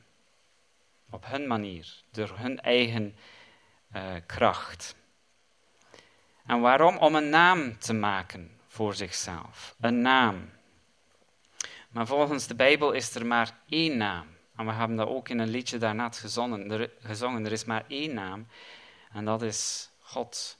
Op 1.09 1.25
hun 1.25 1.47
manier, 1.47 2.03
door 2.11 2.37
hun 2.37 2.61
eigen 2.61 3.15
uh, 3.95 4.15
kracht. 4.25 4.95
En 6.45 6.61
waarom? 6.61 6.97
Om 6.97 7.15
een 7.15 7.29
naam 7.29 7.77
te 7.77 7.93
maken 7.93 8.59
voor 8.67 8.93
zichzelf. 8.93 9.75
Een 9.79 10.01
naam. 10.01 10.49
Maar 11.89 12.07
volgens 12.07 12.47
de 12.47 12.55
Bijbel 12.55 12.91
is 12.91 13.15
er 13.15 13.25
maar 13.25 13.57
één 13.69 13.97
naam. 13.97 14.27
En 14.55 14.65
we 14.65 14.71
hebben 14.71 14.97
dat 14.97 15.07
ook 15.07 15.29
in 15.29 15.39
een 15.39 15.49
liedje 15.49 15.77
daarnet 15.77 16.17
gezongen. 16.17 16.71
Er, 16.71 16.91
gezongen. 16.99 17.45
er 17.45 17.51
is 17.51 17.65
maar 17.65 17.85
één 17.87 18.13
naam. 18.13 18.47
En 19.11 19.25
dat 19.25 19.41
is 19.41 19.89
God. 19.99 20.57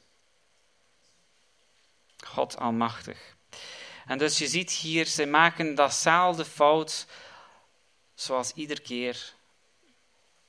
God 2.26 2.57
Almachtig. 2.57 3.36
En 4.05 4.17
dus 4.17 4.38
je 4.38 4.47
ziet 4.47 4.71
hier, 4.71 5.05
ze 5.05 5.26
maken 5.26 5.76
datzelfde 5.76 6.45
fout 6.45 7.07
zoals 8.13 8.51
iedere 8.53 8.82
keer. 8.82 9.34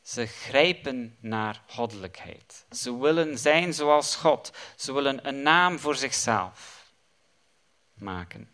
Ze 0.03 0.27
grijpen 0.27 1.17
naar 1.21 1.63
goddelijkheid. 1.67 2.67
Ze 2.71 2.99
willen 2.99 3.39
zijn 3.39 3.75
zoals 3.75 4.17
God. 4.17 4.53
Ze 4.77 4.93
willen 4.93 5.29
een 5.29 5.43
naam 5.43 5.79
voor 5.79 5.97
zichzelf 5.97 6.85
maken. 7.95 8.49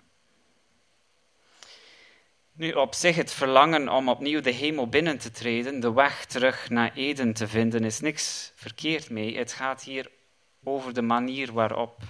Nu, 2.53 2.73
op 2.73 2.95
zich 2.95 3.17
het 3.17 3.33
verlangen 3.33 3.89
om 3.89 4.09
opnieuw 4.09 4.41
de 4.41 4.51
hemel 4.51 4.89
binnen 4.89 5.19
te 5.19 5.31
treden, 5.31 5.81
de 5.81 5.93
weg 5.93 6.25
terug 6.25 6.69
naar 6.69 6.93
Eden 6.95 7.33
te 7.33 7.49
vinden, 7.49 7.85
is 7.85 8.01
niks 8.01 8.53
verkeerd 8.55 9.11
mee. 9.11 9.37
Het 9.37 9.53
gaat 9.53 9.83
hier 9.83 10.11
over 10.65 10.95
de 10.95 11.03
manier 11.03 11.53
waarop. 11.53 12.03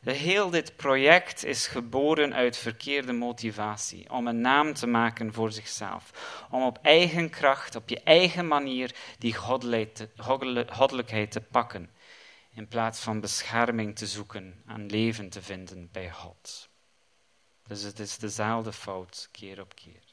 Heel 0.00 0.50
dit 0.50 0.76
project 0.76 1.44
is 1.44 1.66
geboren 1.66 2.34
uit 2.34 2.56
verkeerde 2.56 3.12
motivatie, 3.12 4.10
om 4.10 4.26
een 4.26 4.40
naam 4.40 4.74
te 4.74 4.86
maken 4.86 5.32
voor 5.32 5.52
zichzelf, 5.52 6.10
om 6.50 6.62
op 6.62 6.78
eigen 6.82 7.30
kracht, 7.30 7.76
op 7.76 7.88
je 7.88 8.00
eigen 8.02 8.46
manier, 8.46 8.94
die 9.18 9.34
goddelijkheid 10.66 11.30
te 11.30 11.40
pakken, 11.40 11.90
in 12.54 12.68
plaats 12.68 13.00
van 13.00 13.20
bescherming 13.20 13.96
te 13.96 14.06
zoeken 14.06 14.62
en 14.66 14.86
leven 14.86 15.28
te 15.28 15.42
vinden 15.42 15.88
bij 15.92 16.10
God. 16.10 16.68
Dus 17.66 17.82
het 17.82 17.98
is 17.98 18.18
dezelfde 18.18 18.72
fout 18.72 19.28
keer 19.32 19.60
op 19.60 19.74
keer. 19.74 20.04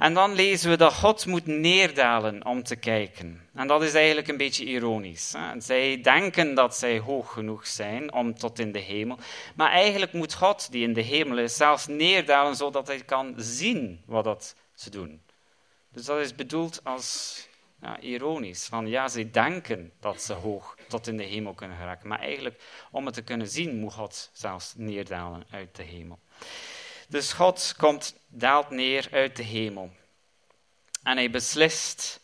En 0.00 0.14
dan 0.14 0.32
lezen 0.32 0.70
we 0.70 0.76
dat 0.76 0.94
God 0.94 1.26
moet 1.26 1.46
neerdalen 1.46 2.44
om 2.44 2.62
te 2.62 2.76
kijken. 2.76 3.48
En 3.54 3.66
dat 3.66 3.82
is 3.82 3.94
eigenlijk 3.94 4.28
een 4.28 4.36
beetje 4.36 4.64
ironisch. 4.64 5.34
Zij 5.58 6.00
denken 6.00 6.54
dat 6.54 6.76
zij 6.76 6.98
hoog 6.98 7.32
genoeg 7.32 7.66
zijn 7.66 8.12
om 8.12 8.34
tot 8.34 8.58
in 8.58 8.72
de 8.72 8.78
hemel. 8.78 9.18
Maar 9.54 9.70
eigenlijk 9.70 10.12
moet 10.12 10.34
God, 10.34 10.72
die 10.72 10.82
in 10.82 10.92
de 10.92 11.00
hemel 11.00 11.38
is, 11.38 11.56
zelfs 11.56 11.86
neerdalen 11.86 12.56
zodat 12.56 12.86
hij 12.86 13.00
kan 13.00 13.34
zien 13.36 14.02
wat 14.06 14.24
dat 14.24 14.54
ze 14.74 14.90
doen. 14.90 15.22
Dus 15.92 16.04
dat 16.04 16.18
is 16.18 16.34
bedoeld 16.34 16.84
als 16.84 17.38
ja, 17.80 18.00
ironisch. 18.00 18.66
Van 18.66 18.86
ja, 18.86 19.08
zij 19.08 19.30
denken 19.30 19.92
dat 20.00 20.22
ze 20.22 20.32
hoog 20.32 20.76
tot 20.88 21.06
in 21.06 21.16
de 21.16 21.24
hemel 21.24 21.54
kunnen 21.54 21.76
geraken. 21.76 22.08
Maar 22.08 22.20
eigenlijk, 22.20 22.62
om 22.90 23.06
het 23.06 23.14
te 23.14 23.22
kunnen 23.22 23.48
zien, 23.48 23.76
moet 23.76 23.92
God 23.92 24.30
zelfs 24.32 24.74
neerdalen 24.76 25.44
uit 25.50 25.76
de 25.76 25.82
hemel. 25.82 26.18
Dus 27.10 27.32
God 27.32 27.74
komt, 27.76 28.14
daalt 28.28 28.70
neer 28.70 29.08
uit 29.10 29.36
de 29.36 29.42
hemel. 29.42 29.90
En 31.02 31.16
hij 31.16 31.30
beslist 31.30 32.20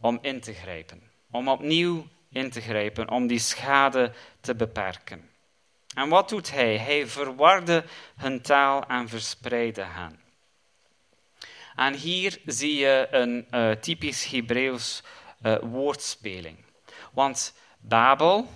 om 0.00 0.18
in 0.22 0.40
te 0.40 0.52
grijpen. 0.52 1.02
Om 1.30 1.48
opnieuw 1.48 2.06
in 2.30 2.50
te 2.50 2.60
grijpen, 2.60 3.10
om 3.10 3.26
die 3.26 3.38
schade 3.38 4.12
te 4.40 4.54
beperken. 4.54 5.30
En 5.94 6.08
wat 6.08 6.28
doet 6.28 6.50
hij? 6.50 6.78
Hij 6.78 7.06
verwarde 7.06 7.84
hun 8.16 8.40
taal 8.42 8.86
en 8.86 9.08
verspreidde 9.08 9.84
hen. 9.84 10.20
En 11.74 11.94
hier 11.94 12.40
zie 12.44 12.74
je 12.74 13.08
een 13.10 13.46
uh, 13.50 13.70
typisch 13.70 14.24
Hebreeuws 14.24 15.02
uh, 15.42 15.56
woordspeling. 15.58 16.64
Want 17.12 17.54
Babel, 17.78 18.48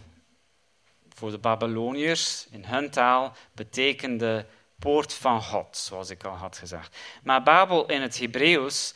voor 1.15 1.31
de 1.31 1.39
Babyloniërs 1.39 2.47
in 2.51 2.65
hun 2.65 2.91
taal, 2.91 3.37
betekende 3.55 4.47
poort 4.83 5.15
van 5.15 5.43
God, 5.43 5.77
zoals 5.77 6.11
ik 6.11 6.25
al 6.25 6.35
had 6.35 6.59
gezegd. 6.59 6.97
Maar 7.23 7.43
Babel 7.43 7.87
in 7.87 8.03
het 8.03 8.19
Hebreeuws 8.19 8.95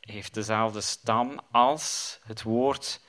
heeft 0.00 0.34
dezelfde 0.34 0.80
stam 0.80 1.40
als 1.50 2.18
het 2.26 2.42
woord 2.42 3.00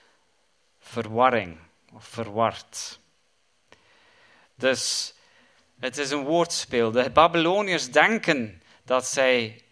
verwarring 0.79 1.57
of 1.93 2.05
verward. 2.05 2.99
Dus 4.55 5.13
het 5.79 5.97
is 5.97 6.11
een 6.11 6.23
woordspeel. 6.23 6.91
De 6.91 7.09
Babyloniërs 7.09 7.91
denken 7.91 8.61
dat 8.83 9.05
zij 9.05 9.63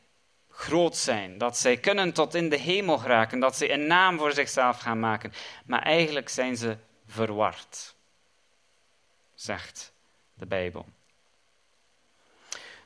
groot 0.50 0.98
zijn, 0.98 1.38
dat 1.38 1.58
zij 1.58 1.78
kunnen 1.78 2.14
tot 2.14 2.34
in 2.34 2.50
de 2.50 2.58
hemel 2.58 2.98
geraken, 2.98 3.40
dat 3.40 3.58
ze 3.58 3.72
een 3.72 3.88
naam 3.88 4.18
voor 4.18 4.34
zichzelf 4.34 4.80
gaan 4.80 5.00
maken. 5.00 5.34
Maar 5.66 5.82
eigenlijk 5.82 6.30
zijn 6.30 6.58
ze 6.58 6.78
verward, 7.06 7.96
zegt 9.36 9.94
de 10.34 10.46
Bijbel. 10.46 10.86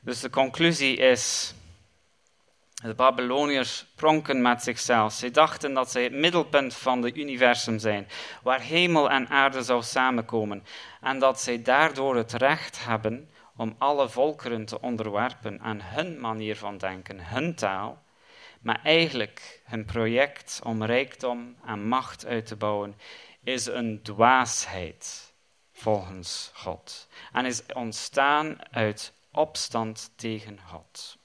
Dus 0.06 0.20
de 0.20 0.30
conclusie 0.30 0.96
is, 0.96 1.54
de 2.74 2.94
Babyloniërs 2.94 3.86
pronken 3.94 4.42
met 4.42 4.62
zichzelf. 4.62 5.12
Ze 5.12 5.30
dachten 5.30 5.74
dat 5.74 5.90
zij 5.90 6.02
het 6.02 6.12
middelpunt 6.12 6.74
van 6.74 7.02
het 7.02 7.16
universum 7.16 7.78
zijn, 7.78 8.08
waar 8.42 8.60
hemel 8.60 9.10
en 9.10 9.28
aarde 9.28 9.62
zou 9.62 9.82
samenkomen, 9.82 10.64
en 11.00 11.18
dat 11.18 11.40
zij 11.40 11.62
daardoor 11.62 12.16
het 12.16 12.32
recht 12.32 12.84
hebben 12.84 13.30
om 13.56 13.74
alle 13.78 14.08
volkeren 14.08 14.64
te 14.64 14.80
onderwerpen 14.80 15.60
aan 15.60 15.80
hun 15.82 16.20
manier 16.20 16.56
van 16.56 16.78
denken, 16.78 17.28
hun 17.28 17.54
taal, 17.54 18.02
maar 18.60 18.80
eigenlijk 18.82 19.60
hun 19.64 19.84
project 19.84 20.60
om 20.64 20.84
rijkdom 20.84 21.56
en 21.64 21.88
macht 21.88 22.26
uit 22.26 22.46
te 22.46 22.56
bouwen 22.56 22.94
is 23.42 23.66
een 23.66 24.00
dwaasheid 24.02 25.32
volgens 25.72 26.50
God 26.54 27.08
en 27.32 27.44
is 27.44 27.62
ontstaan 27.74 28.56
uit 28.70 29.14
opstand 29.36 30.10
tegen 30.16 30.58
God. 30.70 31.18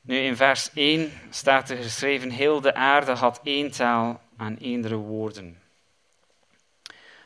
Nu 0.00 0.16
in 0.16 0.36
vers 0.36 0.70
1 0.74 1.12
staat 1.30 1.70
er 1.70 1.76
geschreven: 1.76 2.30
Heel 2.30 2.60
de 2.60 2.74
aarde 2.74 3.12
had 3.12 3.40
één 3.42 3.70
taal 3.70 4.20
en 4.36 4.58
eendere 4.58 4.96
woorden. 4.96 5.62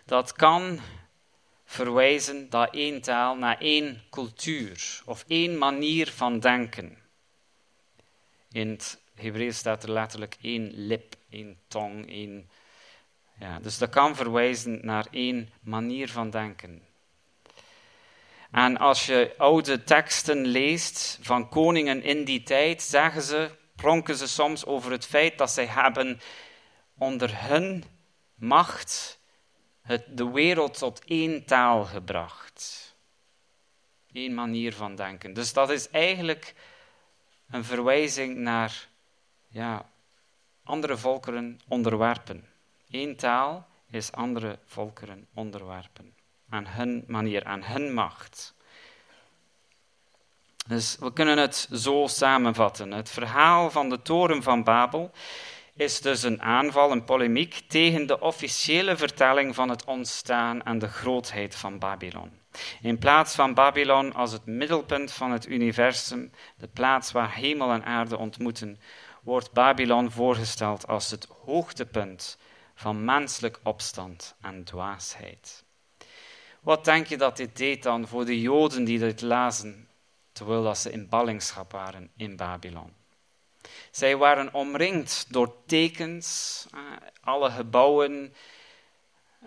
Dat 0.04 0.32
kan 0.32 0.80
verwijzen 1.64 2.46
naar 2.50 2.68
één 2.68 3.00
taal, 3.00 3.36
naar 3.36 3.58
één 3.58 4.02
cultuur 4.10 5.02
of 5.04 5.24
één 5.28 5.58
manier 5.58 6.10
van 6.10 6.40
denken. 6.40 6.98
In 8.50 8.68
het 8.68 9.00
Hebreeuws 9.14 9.56
staat 9.56 9.82
er 9.82 9.90
letterlijk 9.90 10.36
één 10.40 10.70
lip, 10.74 11.14
één 11.30 11.58
tong, 11.68 12.08
één. 12.08 12.50
Ja, 13.38 13.58
dus 13.58 13.78
dat 13.78 13.90
kan 13.90 14.16
verwijzen 14.16 14.78
naar 14.82 15.06
één 15.10 15.50
manier 15.60 16.08
van 16.08 16.30
denken. 16.30 16.85
En 18.50 18.76
als 18.76 19.06
je 19.06 19.34
oude 19.36 19.84
teksten 19.84 20.46
leest 20.46 21.18
van 21.22 21.48
koningen 21.48 22.02
in 22.02 22.24
die 22.24 22.42
tijd, 22.42 22.82
zeggen 22.82 23.22
ze, 23.22 23.50
pronken 23.76 24.16
ze 24.16 24.28
soms 24.28 24.64
over 24.64 24.90
het 24.90 25.06
feit 25.06 25.38
dat 25.38 25.50
zij 25.50 25.66
hebben 25.66 26.20
onder 26.98 27.48
hun 27.48 27.84
macht 28.34 29.20
de 30.06 30.30
wereld 30.30 30.78
tot 30.78 31.04
één 31.04 31.44
taal 31.44 31.84
gebracht. 31.84 32.94
Eén 34.12 34.34
manier 34.34 34.74
van 34.74 34.94
denken. 34.94 35.32
Dus 35.32 35.52
dat 35.52 35.70
is 35.70 35.90
eigenlijk 35.90 36.54
een 37.50 37.64
verwijzing 37.64 38.36
naar 38.36 38.88
ja, 39.48 39.90
andere 40.64 40.96
volkeren 40.96 41.60
onderwerpen. 41.68 42.48
Eén 42.90 43.16
taal 43.16 43.66
is 43.90 44.12
andere 44.12 44.58
volkeren 44.64 45.26
onderwerpen. 45.34 46.15
Aan 46.48 46.66
hun 46.66 47.04
manier, 47.06 47.44
aan 47.44 47.64
hun 47.64 47.94
macht. 47.94 48.54
Dus 50.66 50.96
we 51.00 51.12
kunnen 51.12 51.38
het 51.38 51.68
zo 51.72 52.06
samenvatten. 52.06 52.92
Het 52.92 53.10
verhaal 53.10 53.70
van 53.70 53.88
de 53.88 54.02
toren 54.02 54.42
van 54.42 54.64
Babel 54.64 55.10
is 55.74 56.00
dus 56.00 56.22
een 56.22 56.42
aanval, 56.42 56.92
een 56.92 57.04
polemiek 57.04 57.62
tegen 57.68 58.06
de 58.06 58.20
officiële 58.20 58.96
vertelling 58.96 59.54
van 59.54 59.68
het 59.68 59.84
ontstaan 59.84 60.62
en 60.62 60.78
de 60.78 60.88
grootheid 60.88 61.54
van 61.54 61.78
Babylon. 61.78 62.40
In 62.80 62.98
plaats 62.98 63.34
van 63.34 63.54
Babylon 63.54 64.14
als 64.14 64.32
het 64.32 64.46
middelpunt 64.46 65.12
van 65.12 65.30
het 65.30 65.46
universum, 65.46 66.32
de 66.56 66.68
plaats 66.68 67.12
waar 67.12 67.34
hemel 67.34 67.72
en 67.72 67.84
aarde 67.84 68.18
ontmoeten, 68.18 68.80
wordt 69.22 69.52
Babylon 69.52 70.10
voorgesteld 70.10 70.86
als 70.86 71.10
het 71.10 71.28
hoogtepunt 71.44 72.38
van 72.74 73.04
menselijk 73.04 73.60
opstand 73.62 74.36
en 74.40 74.64
dwaasheid. 74.64 75.65
Wat 76.66 76.84
denk 76.84 77.06
je 77.06 77.16
dat 77.16 77.36
dit 77.36 77.56
deed 77.56 77.82
dan 77.82 78.08
voor 78.08 78.24
de 78.24 78.40
Joden 78.40 78.84
die 78.84 78.98
dit 78.98 79.20
lazen, 79.20 79.88
terwijl 80.32 80.74
ze 80.74 80.90
in 80.90 81.08
ballingschap 81.08 81.72
waren 81.72 82.10
in 82.16 82.36
Babylon? 82.36 82.94
Zij 83.90 84.16
waren 84.16 84.54
omringd 84.54 85.26
door 85.32 85.56
tekens, 85.66 86.66
eh, 86.70 86.80
alle 87.20 87.50
gebouwen, 87.50 88.34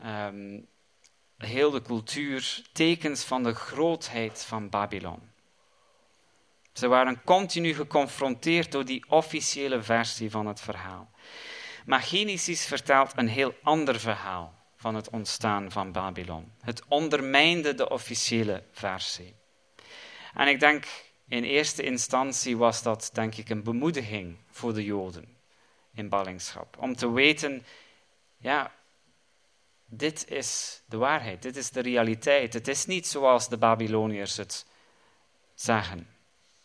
um, 0.05 0.67
heel 1.37 1.71
de 1.71 1.81
cultuur, 1.81 2.61
tekens 2.71 3.23
van 3.23 3.43
de 3.43 3.53
grootheid 3.53 4.43
van 4.43 4.69
Babylon. 4.69 5.31
Ze 6.73 6.87
waren 6.87 7.23
continu 7.23 7.73
geconfronteerd 7.73 8.71
door 8.71 8.85
die 8.85 9.05
officiële 9.09 9.81
versie 9.81 10.31
van 10.31 10.47
het 10.47 10.61
verhaal. 10.61 11.11
Maar 11.85 12.01
Genesis 12.01 12.65
vertelt 12.65 13.11
een 13.15 13.29
heel 13.29 13.53
ander 13.63 13.99
verhaal 13.99 14.58
van 14.79 14.95
het 14.95 15.09
ontstaan 15.09 15.71
van 15.71 15.91
Babylon. 15.91 16.51
Het 16.61 16.83
ondermijnde 16.87 17.75
de 17.75 17.89
officiële 17.89 18.63
versie. 18.71 19.35
En 20.33 20.47
ik 20.47 20.59
denk, 20.59 20.85
in 21.27 21.43
eerste 21.43 21.83
instantie 21.83 22.57
was 22.57 22.83
dat, 22.83 23.09
denk 23.13 23.35
ik, 23.35 23.49
een 23.49 23.63
bemoediging 23.63 24.37
voor 24.51 24.73
de 24.73 24.83
Joden 24.83 25.37
in 25.93 26.09
ballingschap. 26.09 26.77
Om 26.77 26.95
te 26.95 27.11
weten, 27.11 27.65
ja, 28.37 28.75
dit 29.85 30.27
is 30.27 30.81
de 30.85 30.97
waarheid, 30.97 31.41
dit 31.41 31.55
is 31.55 31.69
de 31.69 31.81
realiteit. 31.81 32.53
Het 32.53 32.67
is 32.67 32.85
niet 32.85 33.07
zoals 33.07 33.49
de 33.49 33.57
Babyloniërs 33.57 34.37
het 34.37 34.65
zeggen. 35.55 36.07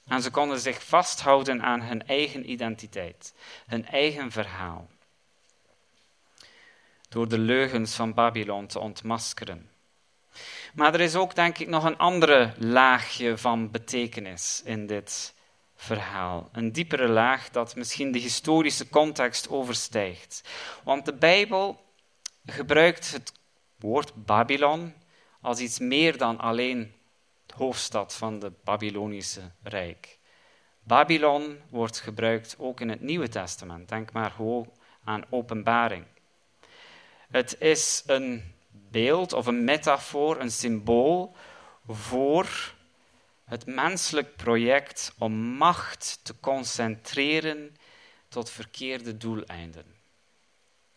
En 0.06 0.22
ze 0.22 0.30
konden 0.30 0.58
zich 0.58 0.84
vasthouden 0.84 1.62
aan 1.62 1.82
hun 1.82 2.06
eigen 2.06 2.50
identiteit, 2.50 3.34
hun 3.66 3.86
eigen 3.86 4.30
verhaal. 4.30 4.88
Door 7.14 7.28
de 7.28 7.38
leugens 7.38 7.94
van 7.94 8.14
Babylon 8.14 8.66
te 8.66 8.78
ontmaskeren. 8.78 9.70
Maar 10.74 10.94
er 10.94 11.00
is 11.00 11.14
ook, 11.14 11.34
denk 11.34 11.58
ik, 11.58 11.68
nog 11.68 11.84
een 11.84 11.98
andere 11.98 12.52
laagje 12.58 13.38
van 13.38 13.70
betekenis 13.70 14.62
in 14.64 14.86
dit 14.86 15.34
verhaal. 15.76 16.48
Een 16.52 16.72
diepere 16.72 17.08
laag 17.08 17.50
dat 17.50 17.76
misschien 17.76 18.12
de 18.12 18.18
historische 18.18 18.88
context 18.88 19.48
overstijgt. 19.48 20.48
Want 20.84 21.04
de 21.04 21.14
Bijbel 21.14 21.80
gebruikt 22.46 23.12
het 23.12 23.32
woord 23.78 24.24
Babylon 24.24 24.94
als 25.40 25.58
iets 25.58 25.78
meer 25.78 26.18
dan 26.18 26.38
alleen 26.38 26.92
de 27.46 27.54
hoofdstad 27.56 28.14
van 28.14 28.40
het 28.40 28.62
Babylonische 28.62 29.50
Rijk. 29.62 30.18
Babylon 30.82 31.58
wordt 31.70 32.00
gebruikt 32.00 32.56
ook 32.58 32.80
in 32.80 32.88
het 32.88 33.00
Nieuwe 33.00 33.28
Testament. 33.28 33.88
Denk 33.88 34.12
maar 34.12 34.30
gewoon 34.30 34.72
aan 35.04 35.24
openbaring. 35.30 36.04
Het 37.34 37.60
is 37.60 38.02
een 38.06 38.54
beeld 38.70 39.32
of 39.32 39.46
een 39.46 39.64
metafoor, 39.64 40.40
een 40.40 40.50
symbool 40.50 41.36
voor 41.88 42.74
het 43.44 43.66
menselijk 43.66 44.36
project 44.36 45.14
om 45.18 45.32
macht 45.32 46.20
te 46.22 46.34
concentreren 46.40 47.76
tot 48.28 48.50
verkeerde 48.50 49.16
doeleinden. 49.16 49.84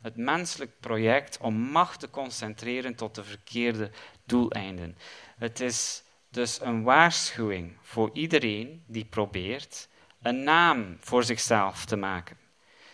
Het 0.02 0.16
menselijk 0.16 0.80
project 0.80 1.38
om 1.38 1.54
macht 1.54 2.00
te 2.00 2.10
concentreren 2.10 2.96
tot 2.96 3.16
de 3.16 3.24
verkeerde 3.24 3.92
doeleinden. 4.24 4.98
Het 5.38 5.60
is 5.60 6.04
dus 6.30 6.62
een 6.62 6.84
waarschuwing 6.84 7.78
voor 7.82 8.10
iedereen 8.14 8.84
die 8.88 9.06
probeert 9.06 9.88
een 10.22 10.44
naam 10.44 10.98
voor 11.00 11.24
zichzelf 11.24 11.86
te 11.86 11.96
maken, 11.96 12.38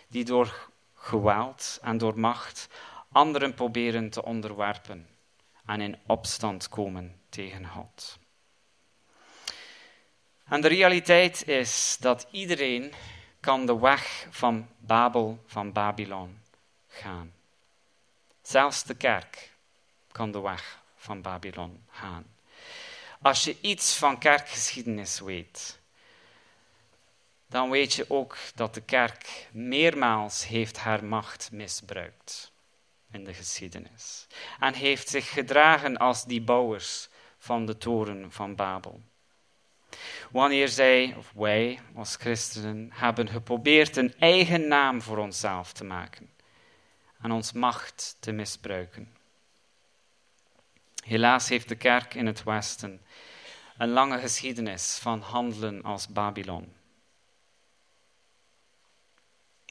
die 0.08 0.24
door 0.24 0.68
geweld 0.94 1.78
en 1.82 1.98
door 1.98 2.18
macht 2.18 2.68
anderen 3.14 3.54
proberen 3.54 4.10
te 4.10 4.24
onderwerpen 4.24 5.08
en 5.66 5.80
in 5.80 5.98
opstand 6.06 6.68
komen 6.68 7.20
tegen 7.28 7.66
God. 7.66 8.18
En 10.44 10.60
de 10.60 10.68
realiteit 10.68 11.48
is 11.48 11.96
dat 12.00 12.26
iedereen 12.30 12.92
kan 13.40 13.66
de 13.66 13.78
weg 13.78 14.26
van 14.30 14.68
Babel, 14.78 15.42
van 15.46 15.72
Babylon, 15.72 16.40
gaan. 16.88 17.32
Zelfs 18.42 18.84
de 18.84 18.94
kerk 18.94 19.52
kan 20.12 20.30
de 20.30 20.40
weg 20.40 20.82
van 20.96 21.22
Babylon 21.22 21.84
gaan. 21.90 22.26
Als 23.22 23.44
je 23.44 23.56
iets 23.60 23.96
van 23.96 24.18
kerkgeschiedenis 24.18 25.20
weet, 25.20 25.78
dan 27.46 27.70
weet 27.70 27.92
je 27.92 28.10
ook 28.10 28.36
dat 28.54 28.74
de 28.74 28.82
kerk 28.82 29.48
meermaals 29.52 30.46
heeft 30.46 30.78
haar 30.78 31.04
macht 31.04 31.52
misbruikt 31.52 32.52
in 33.14 33.24
de 33.24 33.34
geschiedenis. 33.34 34.26
En 34.60 34.74
heeft 34.74 35.08
zich 35.08 35.30
gedragen 35.30 35.96
als 35.96 36.24
die 36.24 36.42
bouwers 36.42 37.08
van 37.38 37.66
de 37.66 37.78
toren 37.78 38.32
van 38.32 38.54
Babel. 38.54 39.02
Wanneer 40.30 40.68
zij, 40.68 41.14
of 41.18 41.32
wij 41.34 41.80
als 41.94 42.16
christenen, 42.16 42.90
hebben 42.92 43.28
geprobeerd 43.28 43.96
een 43.96 44.14
eigen 44.18 44.68
naam 44.68 45.02
voor 45.02 45.18
onszelf 45.18 45.72
te 45.72 45.84
maken 45.84 46.32
en 47.24 47.32
ons 47.32 47.52
macht 47.52 48.16
te 48.20 48.32
misbruiken. 48.32 49.16
Helaas 51.04 51.48
heeft 51.48 51.68
de 51.68 51.76
kerk 51.76 52.14
in 52.14 52.26
het 52.26 52.42
Westen 52.42 53.00
een 53.78 53.88
lange 53.88 54.18
geschiedenis 54.18 54.98
van 54.98 55.20
handelen 55.20 55.82
als 55.82 56.08
Babylon. 56.08 56.72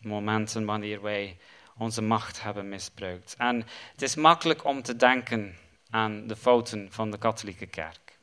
Momenten 0.04 0.66
wanneer 0.66 1.02
wij 1.02 1.38
onze 1.78 2.02
macht 2.02 2.44
hebben 2.44 2.70
misbruikt. 2.70 3.36
En 3.38 3.66
het 3.92 4.02
is 4.02 4.16
makkelijk 4.16 4.64
om 4.66 4.82
te 4.82 4.96
denken 4.96 5.58
aan 5.90 6.28
de 6.28 6.36
fouten 6.36 6.92
van 6.92 7.12
de 7.12 7.18
katholieke 7.18 7.66
kerk. 7.66 8.18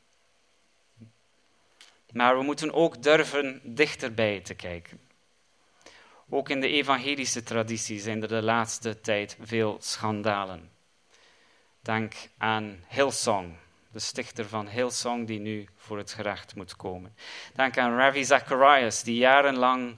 Maar 2.11 2.37
we 2.37 2.43
moeten 2.43 2.73
ook 2.73 3.03
durven 3.03 3.61
dichterbij 3.63 4.39
te 4.39 4.53
kijken. 4.53 4.99
Ook 6.29 6.49
in 6.49 6.61
de 6.61 6.67
evangelische 6.67 7.43
traditie 7.43 7.99
zijn 7.99 8.21
er 8.21 8.27
de 8.27 8.41
laatste 8.41 9.01
tijd 9.01 9.37
veel 9.41 9.77
schandalen. 9.79 10.69
Denk 11.81 12.13
aan 12.37 12.83
Hillsong, 12.87 13.55
de 13.91 13.99
stichter 13.99 14.47
van 14.47 14.67
Hillsong 14.67 15.27
die 15.27 15.39
nu 15.39 15.67
voor 15.75 15.97
het 15.97 16.13
gerecht 16.13 16.55
moet 16.55 16.75
komen. 16.75 17.15
Denk 17.53 17.77
aan 17.77 17.95
Ravi 17.95 18.23
Zacharias, 18.23 19.03
die 19.03 19.15
jarenlang 19.15 19.97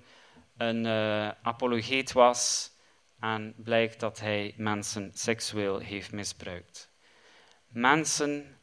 een 0.57 0.85
uh, 0.85 1.27
apologeet 1.41 2.11
was 2.11 2.71
en 3.23 3.53
blijkt 3.57 3.99
dat 3.99 4.19
hij 4.19 4.53
mensen 4.57 5.11
seksueel 5.13 5.79
heeft 5.79 6.11
misbruikt. 6.11 6.89
Mensen 7.67 8.57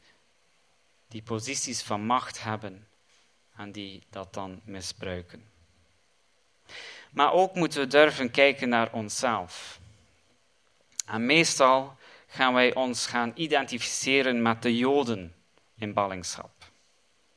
die 1.07 1.21
posities 1.21 1.81
van 1.81 2.05
macht 2.05 2.43
hebben 2.43 2.87
en 3.55 3.71
die 3.71 4.03
dat 4.09 4.33
dan 4.33 4.61
misbruiken. 4.63 5.49
Maar 7.11 7.33
ook 7.33 7.55
moeten 7.55 7.79
we 7.79 7.87
durven 7.87 8.31
kijken 8.31 8.69
naar 8.69 8.93
onszelf. 8.93 9.79
En 11.05 11.25
meestal 11.25 11.97
gaan 12.27 12.53
wij 12.53 12.73
ons 12.73 13.07
gaan 13.07 13.31
identificeren 13.35 14.41
met 14.41 14.61
de 14.61 14.77
Joden 14.77 15.35
in 15.77 15.93
ballingschap. 15.93 16.51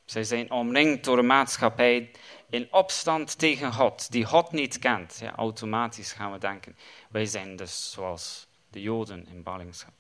Zij 0.05 0.25
zijn 0.25 0.51
omringd 0.51 1.05
door 1.05 1.19
een 1.19 1.27
maatschappij 1.27 2.11
in 2.51 2.69
opstand 2.71 3.39
tegen 3.39 3.73
God, 3.73 4.11
die 4.13 4.25
God 4.25 4.53
niet 4.53 4.79
kent. 4.79 5.19
Ja, 5.21 5.35
automatisch 5.35 6.13
gaan 6.13 6.33
we 6.33 6.39
denken, 6.39 6.77
wij 7.09 7.27
zijn 7.27 7.57
dus 7.57 7.91
zoals 7.93 8.47
de 8.71 8.83
Joden 8.83 9.27
in 9.27 9.43
ballingschap. 9.43 9.93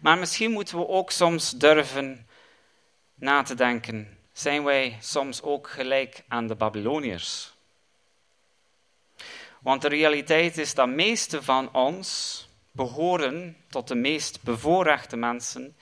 Maar 0.00 0.18
misschien 0.18 0.50
moeten 0.50 0.78
we 0.78 0.88
ook 0.88 1.10
soms 1.10 1.50
durven 1.50 2.26
na 3.14 3.42
te 3.42 3.54
denken, 3.54 4.18
zijn 4.32 4.64
wij 4.64 4.98
soms 5.00 5.42
ook 5.42 5.68
gelijk 5.70 6.24
aan 6.28 6.46
de 6.46 6.54
Babyloniërs? 6.54 7.52
Want 9.60 9.82
de 9.82 9.88
realiteit 9.88 10.58
is 10.58 10.74
dat 10.74 10.88
meeste 10.88 11.42
van 11.42 11.74
ons 11.74 12.40
behoren 12.70 13.56
tot 13.68 13.88
de 13.88 13.94
meest 13.94 14.42
bevoorrechte 14.42 15.16
mensen 15.16 15.76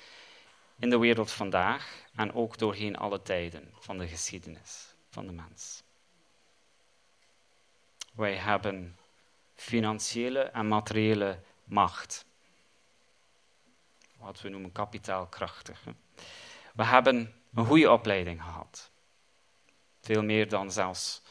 in 0.78 0.90
de 0.90 0.98
wereld 0.98 1.30
vandaag 1.30 1.99
en 2.14 2.32
ook 2.32 2.58
doorheen 2.58 2.96
alle 2.96 3.22
tijden 3.22 3.68
van 3.78 3.98
de 3.98 4.08
geschiedenis 4.08 4.94
van 5.10 5.26
de 5.26 5.32
mens. 5.32 5.82
Wij 8.12 8.36
hebben 8.36 8.98
financiële 9.54 10.40
en 10.40 10.68
materiële 10.68 11.40
macht. 11.64 12.24
Wat 14.16 14.40
we 14.40 14.48
noemen 14.48 14.72
kapitaalkrachtig. 14.72 15.84
We 16.74 16.84
hebben 16.84 17.34
een 17.54 17.66
goede 17.66 17.90
opleiding 17.90 18.42
gehad. 18.42 18.90
Veel 20.00 20.22
meer 20.22 20.48
dan 20.48 20.72
zelfs 20.72 21.22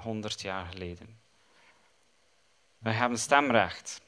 100 0.00 0.40
jaar 0.40 0.66
geleden. 0.66 1.20
We 2.78 2.90
hebben 2.90 3.18
stemrecht. 3.18 4.00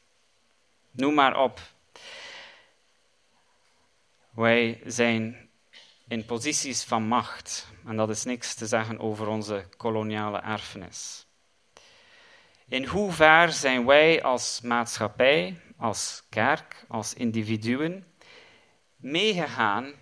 Noem 0.91 1.15
maar 1.15 1.37
op. 1.37 1.61
Wij 4.31 4.81
zijn 4.85 5.46
in 6.09 6.25
posities 6.25 6.85
van 6.85 7.03
macht. 7.03 7.67
En 7.87 7.97
dat 7.97 8.11
is 8.11 8.25
niks 8.25 8.55
te 8.55 8.67
zeggen 8.67 8.99
over 8.99 9.27
onze 9.27 9.69
koloniale 9.77 10.39
erfenis. 10.39 11.27
In 12.69 12.85
hoever 12.85 13.53
zijn 13.53 13.87
wij 13.87 14.23
als 14.23 14.61
maatschappij, 14.61 15.61
als 15.77 16.23
kerk, 16.29 16.85
als 16.89 17.15
individuen 17.15 18.15
meegegaan 18.97 19.93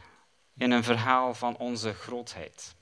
in 0.56 0.70
een 0.70 0.84
verhaal 0.84 1.34
van 1.34 1.56
onze 1.56 1.92
grootheid? 1.92 2.74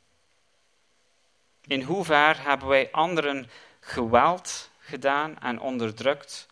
In 1.66 1.82
hoever 1.82 2.42
hebben 2.42 2.68
wij 2.68 2.90
anderen 2.90 3.50
geweld 3.80 4.70
gedaan 4.78 5.38
en 5.38 5.60
onderdrukt 5.60 6.46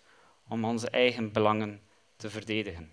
om 0.48 0.64
onze 0.64 0.90
eigen 0.90 1.32
belangen 1.32 1.82
te 2.16 2.30
verdedigen? 2.30 2.92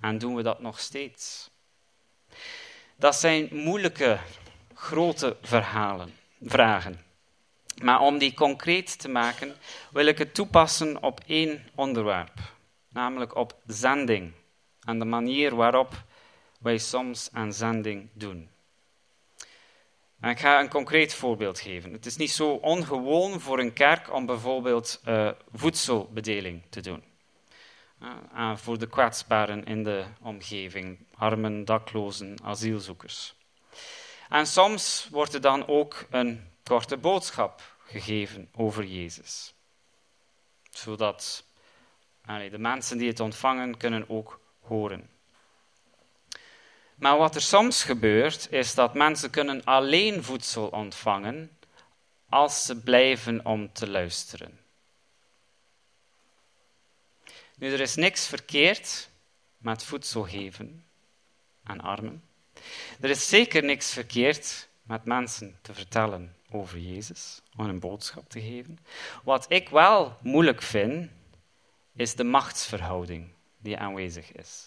En 0.00 0.18
doen 0.18 0.34
we 0.34 0.42
dat 0.42 0.60
nog 0.60 0.80
steeds? 0.80 1.50
Dat 3.04 3.16
zijn 3.16 3.48
moeilijke, 3.52 4.18
grote 4.74 5.36
verhalen, 5.42 6.14
vragen. 6.42 7.04
Maar 7.82 8.00
om 8.00 8.18
die 8.18 8.34
concreet 8.34 8.98
te 8.98 9.08
maken, 9.08 9.54
wil 9.92 10.06
ik 10.06 10.18
het 10.18 10.34
toepassen 10.34 11.02
op 11.02 11.20
één 11.26 11.68
onderwerp, 11.74 12.32
namelijk 12.88 13.34
op 13.34 13.56
zending 13.66 14.32
en 14.80 14.98
de 14.98 15.04
manier 15.04 15.54
waarop 15.54 16.04
wij 16.58 16.78
soms 16.78 17.28
aan 17.32 17.52
zending 17.52 18.08
doen. 18.12 18.48
En 20.20 20.30
ik 20.30 20.40
ga 20.40 20.60
een 20.60 20.68
concreet 20.68 21.14
voorbeeld 21.14 21.60
geven. 21.60 21.92
Het 21.92 22.06
is 22.06 22.16
niet 22.16 22.32
zo 22.32 22.50
ongewoon 22.50 23.40
voor 23.40 23.58
een 23.58 23.72
kerk 23.72 24.12
om 24.12 24.26
bijvoorbeeld 24.26 25.00
uh, 25.08 25.30
voedselbedeling 25.52 26.62
te 26.68 26.80
doen. 26.80 27.13
Uh, 28.02 28.56
voor 28.56 28.78
de 28.78 28.88
kwetsbaren 28.88 29.64
in 29.64 29.84
de 29.84 30.04
omgeving, 30.20 31.06
armen, 31.14 31.64
daklozen, 31.64 32.36
asielzoekers. 32.42 33.34
En 34.28 34.46
soms 34.46 35.08
wordt 35.10 35.34
er 35.34 35.40
dan 35.40 35.66
ook 35.66 36.06
een 36.10 36.50
korte 36.62 36.96
boodschap 36.96 37.76
gegeven 37.86 38.48
over 38.52 38.84
Jezus. 38.84 39.54
Zodat 40.70 41.44
de 42.50 42.58
mensen 42.58 42.98
die 42.98 43.08
het 43.08 43.20
ontvangen 43.20 43.76
kunnen 43.76 44.08
ook 44.08 44.40
horen. 44.60 45.10
Maar 46.94 47.18
wat 47.18 47.34
er 47.34 47.42
soms 47.42 47.82
gebeurt, 47.82 48.52
is 48.52 48.74
dat 48.74 48.94
mensen 48.94 49.30
kunnen 49.30 49.64
alleen 49.64 50.24
voedsel 50.24 50.68
ontvangen 50.68 51.58
als 52.28 52.64
ze 52.64 52.80
blijven 52.80 53.44
om 53.44 53.72
te 53.72 53.90
luisteren. 53.90 54.63
Nu, 57.56 57.72
er 57.72 57.80
is 57.80 57.94
niks 57.94 58.26
verkeerd 58.26 59.08
met 59.58 59.84
voedsel 59.84 60.22
geven 60.22 60.84
aan 61.62 61.80
armen. 61.80 62.22
Er 63.00 63.10
is 63.10 63.28
zeker 63.28 63.64
niks 63.64 63.92
verkeerd 63.92 64.68
met 64.82 65.04
mensen 65.04 65.58
te 65.62 65.74
vertellen 65.74 66.36
over 66.50 66.78
Jezus, 66.78 67.40
om 67.56 67.68
een 67.68 67.80
boodschap 67.80 68.28
te 68.28 68.40
geven. 68.40 68.78
Wat 69.22 69.46
ik 69.48 69.68
wel 69.68 70.16
moeilijk 70.22 70.62
vind, 70.62 71.10
is 71.92 72.14
de 72.14 72.24
machtsverhouding 72.24 73.28
die 73.58 73.78
aanwezig 73.78 74.32
is. 74.32 74.66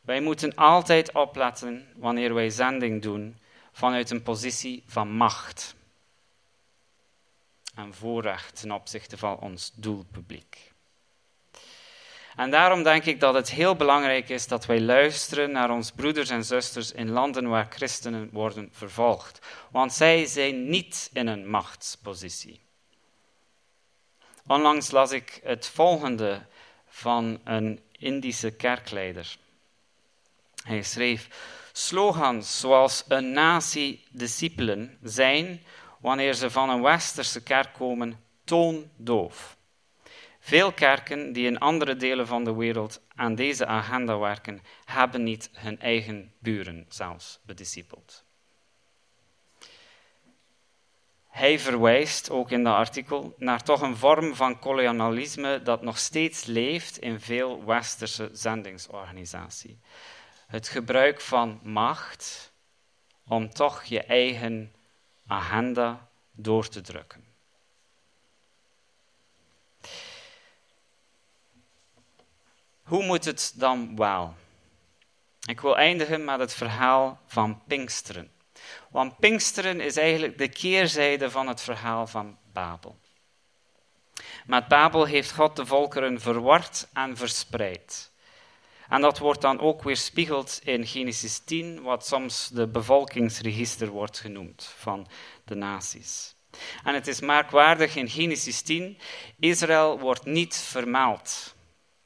Wij 0.00 0.20
moeten 0.20 0.54
altijd 0.54 1.12
opletten 1.12 1.92
wanneer 1.96 2.34
wij 2.34 2.50
zending 2.50 3.02
doen 3.02 3.38
vanuit 3.72 4.10
een 4.10 4.22
positie 4.22 4.82
van 4.86 5.12
macht 5.12 5.74
en 7.74 7.94
voorrecht 7.94 8.60
ten 8.60 8.72
opzichte 8.72 9.18
van 9.18 9.38
ons 9.38 9.72
doelpubliek. 9.74 10.69
En 12.40 12.50
daarom 12.50 12.82
denk 12.82 13.04
ik 13.04 13.20
dat 13.20 13.34
het 13.34 13.50
heel 13.50 13.76
belangrijk 13.76 14.28
is 14.28 14.46
dat 14.46 14.66
wij 14.66 14.80
luisteren 14.80 15.50
naar 15.50 15.70
onze 15.70 15.94
broeders 15.94 16.30
en 16.30 16.44
zusters 16.44 16.92
in 16.92 17.10
landen 17.10 17.48
waar 17.48 17.66
christenen 17.70 18.28
worden 18.32 18.68
vervolgd. 18.72 19.46
Want 19.70 19.92
zij 19.92 20.26
zijn 20.26 20.68
niet 20.68 21.10
in 21.12 21.26
een 21.26 21.48
machtspositie. 21.48 22.60
Onlangs 24.46 24.90
las 24.90 25.10
ik 25.10 25.40
het 25.42 25.66
volgende 25.66 26.46
van 26.88 27.40
een 27.44 27.80
Indische 27.92 28.50
kerkleider. 28.50 29.36
Hij 30.62 30.82
schreef: 30.82 31.28
Slogans 31.72 32.60
zoals 32.60 33.04
een 33.08 33.32
natie 33.32 34.04
discipelen 34.10 34.98
zijn, 35.02 35.64
wanneer 35.98 36.34
ze 36.34 36.50
van 36.50 36.70
een 36.70 36.82
westerse 36.82 37.42
kerk 37.42 37.72
komen, 37.72 38.24
toondoof. 38.44 39.58
Veel 40.50 40.72
kerken 40.72 41.32
die 41.32 41.46
in 41.46 41.58
andere 41.58 41.96
delen 41.96 42.26
van 42.26 42.44
de 42.44 42.54
wereld 42.54 43.02
aan 43.14 43.34
deze 43.34 43.66
agenda 43.66 44.18
werken, 44.18 44.60
hebben 44.84 45.22
niet 45.22 45.50
hun 45.52 45.80
eigen 45.80 46.32
buren 46.38 46.86
zelfs 46.88 47.40
bediscipeld. 47.42 48.24
Hij 51.28 51.58
verwijst 51.58 52.30
ook 52.30 52.50
in 52.50 52.64
dat 52.64 52.74
artikel 52.74 53.34
naar 53.36 53.62
toch 53.62 53.80
een 53.80 53.96
vorm 53.96 54.34
van 54.34 54.58
kolonialisme 54.58 55.62
dat 55.62 55.82
nog 55.82 55.98
steeds 55.98 56.44
leeft 56.44 56.98
in 56.98 57.20
veel 57.20 57.64
westerse 57.64 58.30
zendingsorganisaties. 58.32 59.76
Het 60.46 60.68
gebruik 60.68 61.20
van 61.20 61.60
macht 61.62 62.52
om 63.26 63.50
toch 63.50 63.84
je 63.84 64.02
eigen 64.02 64.74
agenda 65.26 66.08
door 66.32 66.68
te 66.68 66.80
drukken. 66.80 67.29
Hoe 72.90 73.04
moet 73.04 73.24
het 73.24 73.52
dan 73.56 73.96
wel? 73.96 74.34
Ik 75.46 75.60
wil 75.60 75.76
eindigen 75.76 76.24
met 76.24 76.38
het 76.38 76.54
verhaal 76.54 77.20
van 77.26 77.62
Pinksteren. 77.66 78.30
Want 78.88 79.18
Pinksteren 79.18 79.80
is 79.80 79.96
eigenlijk 79.96 80.38
de 80.38 80.48
keerzijde 80.48 81.30
van 81.30 81.48
het 81.48 81.60
verhaal 81.60 82.06
van 82.06 82.38
Babel. 82.52 82.98
Met 84.46 84.68
Babel 84.68 85.04
heeft 85.04 85.32
God 85.32 85.56
de 85.56 85.66
volkeren 85.66 86.20
verward 86.20 86.88
en 86.92 87.16
verspreid. 87.16 88.12
En 88.88 89.00
dat 89.00 89.18
wordt 89.18 89.40
dan 89.40 89.60
ook 89.60 89.82
weerspiegeld 89.82 90.60
in 90.64 90.86
Genesis 90.86 91.38
10, 91.38 91.82
wat 91.82 92.06
soms 92.06 92.48
de 92.48 92.66
bevolkingsregister 92.66 93.88
wordt 93.88 94.18
genoemd 94.18 94.74
van 94.76 95.06
de 95.44 95.54
naties. 95.54 96.34
En 96.84 96.94
het 96.94 97.06
is 97.06 97.20
merkwaardig 97.20 97.96
in 97.96 98.08
Genesis 98.08 98.62
10, 98.62 98.98
Israël 99.38 99.98
wordt 99.98 100.24
niet 100.24 100.56
vermeld 100.56 101.58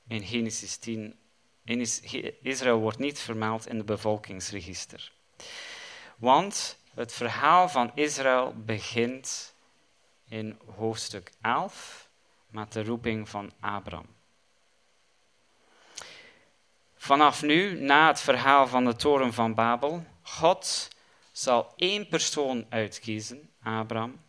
in 0.07 0.23
Genesis 0.23 0.77
10. 0.77 1.19
Israël 2.43 2.79
wordt 2.79 2.99
niet 2.99 3.19
vermeld 3.19 3.67
in 3.67 3.79
de 3.79 3.85
bevolkingsregister. 3.85 5.13
Want 6.17 6.79
het 6.95 7.13
verhaal 7.13 7.69
van 7.69 7.91
Israël 7.95 8.55
begint 8.57 9.55
in 10.29 10.59
hoofdstuk 10.77 11.33
11 11.41 12.09
met 12.49 12.73
de 12.73 12.85
roeping 12.85 13.29
van 13.29 13.53
Abraham. 13.61 14.07
Vanaf 16.97 17.43
nu, 17.43 17.81
na 17.81 18.07
het 18.07 18.21
verhaal 18.21 18.67
van 18.67 18.85
de 18.85 18.97
toren 18.97 19.33
van 19.33 19.55
Babel, 19.55 20.05
God 20.23 20.91
zal 21.33 21.73
één 21.77 22.09
persoon 22.09 22.67
uitkiezen, 22.69 23.51
Abraham, 23.63 24.21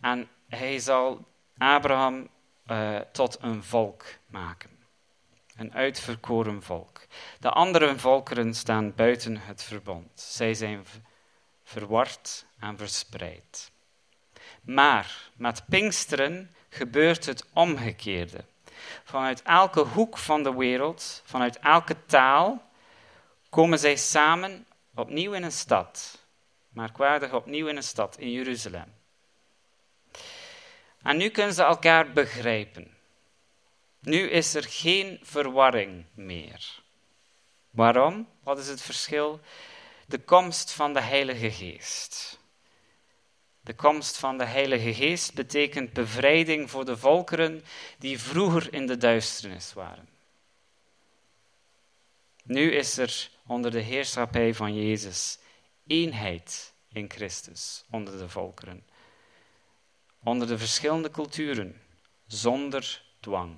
en 0.00 0.28
hij 0.48 0.78
zal 0.78 1.28
Abraham 1.58 2.28
uh, 2.66 2.98
tot 2.98 3.38
een 3.40 3.64
volk 3.64 4.04
maken 4.26 4.77
een 5.58 5.74
uitverkoren 5.74 6.62
volk. 6.62 7.00
De 7.40 7.50
andere 7.50 7.98
volkeren 7.98 8.54
staan 8.54 8.94
buiten 8.94 9.36
het 9.36 9.62
verbond. 9.62 10.20
Zij 10.20 10.54
zijn 10.54 10.84
verward 11.64 12.46
en 12.58 12.76
verspreid. 12.76 13.70
Maar 14.62 15.30
met 15.36 15.64
Pinksteren 15.68 16.54
gebeurt 16.68 17.26
het 17.26 17.44
omgekeerde. 17.52 18.44
Vanuit 19.04 19.42
elke 19.42 19.80
hoek 19.80 20.18
van 20.18 20.42
de 20.42 20.54
wereld, 20.54 21.22
vanuit 21.24 21.58
elke 21.58 21.96
taal, 22.06 22.70
komen 23.48 23.78
zij 23.78 23.96
samen 23.96 24.66
opnieuw 24.94 25.32
in 25.32 25.42
een 25.42 25.52
stad. 25.52 26.26
Merkwaardig 26.68 27.32
opnieuw 27.32 27.66
in 27.66 27.76
een 27.76 27.82
stad, 27.82 28.18
in 28.18 28.30
Jeruzalem. 28.30 28.94
En 31.02 31.16
nu 31.16 31.28
kunnen 31.28 31.54
ze 31.54 31.62
elkaar 31.62 32.12
begrijpen. 32.12 32.97
Nu 34.00 34.30
is 34.30 34.54
er 34.54 34.64
geen 34.64 35.18
verwarring 35.22 36.04
meer. 36.14 36.82
Waarom? 37.70 38.28
Wat 38.42 38.58
is 38.58 38.68
het 38.68 38.82
verschil? 38.82 39.40
De 40.06 40.18
komst 40.18 40.72
van 40.72 40.92
de 40.92 41.00
Heilige 41.00 41.50
Geest. 41.50 42.38
De 43.60 43.74
komst 43.74 44.18
van 44.18 44.38
de 44.38 44.44
Heilige 44.44 44.94
Geest 44.94 45.34
betekent 45.34 45.92
bevrijding 45.92 46.70
voor 46.70 46.84
de 46.84 46.96
volkeren 46.96 47.64
die 47.98 48.20
vroeger 48.20 48.72
in 48.72 48.86
de 48.86 48.96
duisternis 48.96 49.72
waren. 49.72 50.08
Nu 52.44 52.72
is 52.72 52.98
er 52.98 53.30
onder 53.46 53.70
de 53.70 53.80
heerschappij 53.80 54.54
van 54.54 54.74
Jezus 54.74 55.38
eenheid 55.86 56.72
in 56.92 57.10
Christus 57.10 57.84
onder 57.90 58.18
de 58.18 58.28
volkeren. 58.28 58.86
Onder 60.22 60.48
de 60.48 60.58
verschillende 60.58 61.10
culturen, 61.10 61.80
zonder 62.26 63.02
dwang. 63.20 63.56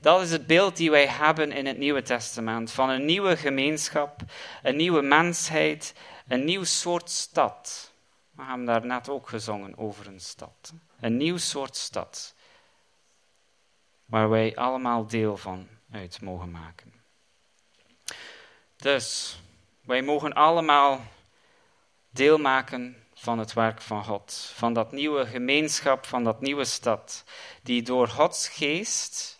Dat 0.00 0.22
is 0.22 0.30
het 0.30 0.46
beeld 0.46 0.76
die 0.76 0.90
wij 0.90 1.06
hebben 1.06 1.52
in 1.52 1.66
het 1.66 1.78
Nieuwe 1.78 2.02
Testament 2.02 2.72
van 2.72 2.88
een 2.88 3.04
nieuwe 3.04 3.36
gemeenschap, 3.36 4.20
een 4.62 4.76
nieuwe 4.76 5.02
mensheid, 5.02 5.94
een 6.28 6.44
nieuw 6.44 6.64
soort 6.64 7.10
stad. 7.10 7.92
We 8.30 8.42
hebben 8.42 8.66
daar 8.66 8.86
net 8.86 9.08
ook 9.08 9.28
gezongen 9.28 9.78
over 9.78 10.06
een 10.06 10.20
stad. 10.20 10.72
Een 11.00 11.16
nieuw 11.16 11.36
soort 11.36 11.76
stad, 11.76 12.34
waar 14.04 14.28
wij 14.28 14.56
allemaal 14.56 15.06
deel 15.06 15.36
van 15.36 15.68
uit 15.90 16.20
mogen 16.20 16.50
maken. 16.50 16.92
Dus, 18.76 19.38
wij 19.80 20.02
mogen 20.02 20.32
allemaal 20.32 21.00
deel 22.10 22.38
maken 22.38 23.06
van 23.14 23.38
het 23.38 23.52
werk 23.52 23.80
van 23.80 24.04
God, 24.04 24.52
van 24.54 24.72
dat 24.72 24.92
nieuwe 24.92 25.26
gemeenschap, 25.26 26.06
van 26.06 26.24
dat 26.24 26.40
nieuwe 26.40 26.64
stad, 26.64 27.24
die 27.62 27.82
door 27.82 28.08
Gods 28.08 28.48
geest 28.48 29.39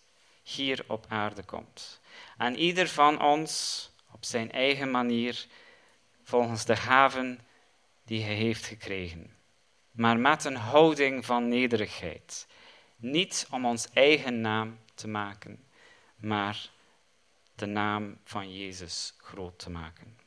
hier 0.51 0.84
op 0.86 1.07
aarde 1.09 1.42
komt. 1.42 2.01
En 2.36 2.57
ieder 2.57 2.88
van 2.88 3.22
ons 3.22 3.84
op 4.12 4.24
zijn 4.24 4.53
eigen 4.53 4.90
manier, 4.90 5.46
volgens 6.22 6.64
de 6.64 6.76
gaven 6.76 7.40
die 8.05 8.22
hij 8.22 8.34
heeft 8.34 8.66
gekregen. 8.66 9.36
Maar 9.90 10.18
met 10.18 10.44
een 10.44 10.57
houding 10.57 11.24
van 11.24 11.48
nederigheid. 11.48 12.46
Niet 12.96 13.46
om 13.51 13.66
ons 13.66 13.88
eigen 13.92 14.40
naam 14.40 14.78
te 14.94 15.09
maken, 15.09 15.64
maar 16.16 16.70
de 17.55 17.66
naam 17.66 18.18
van 18.24 18.53
Jezus 18.53 19.14
groot 19.16 19.59
te 19.59 19.70
maken. 19.70 20.18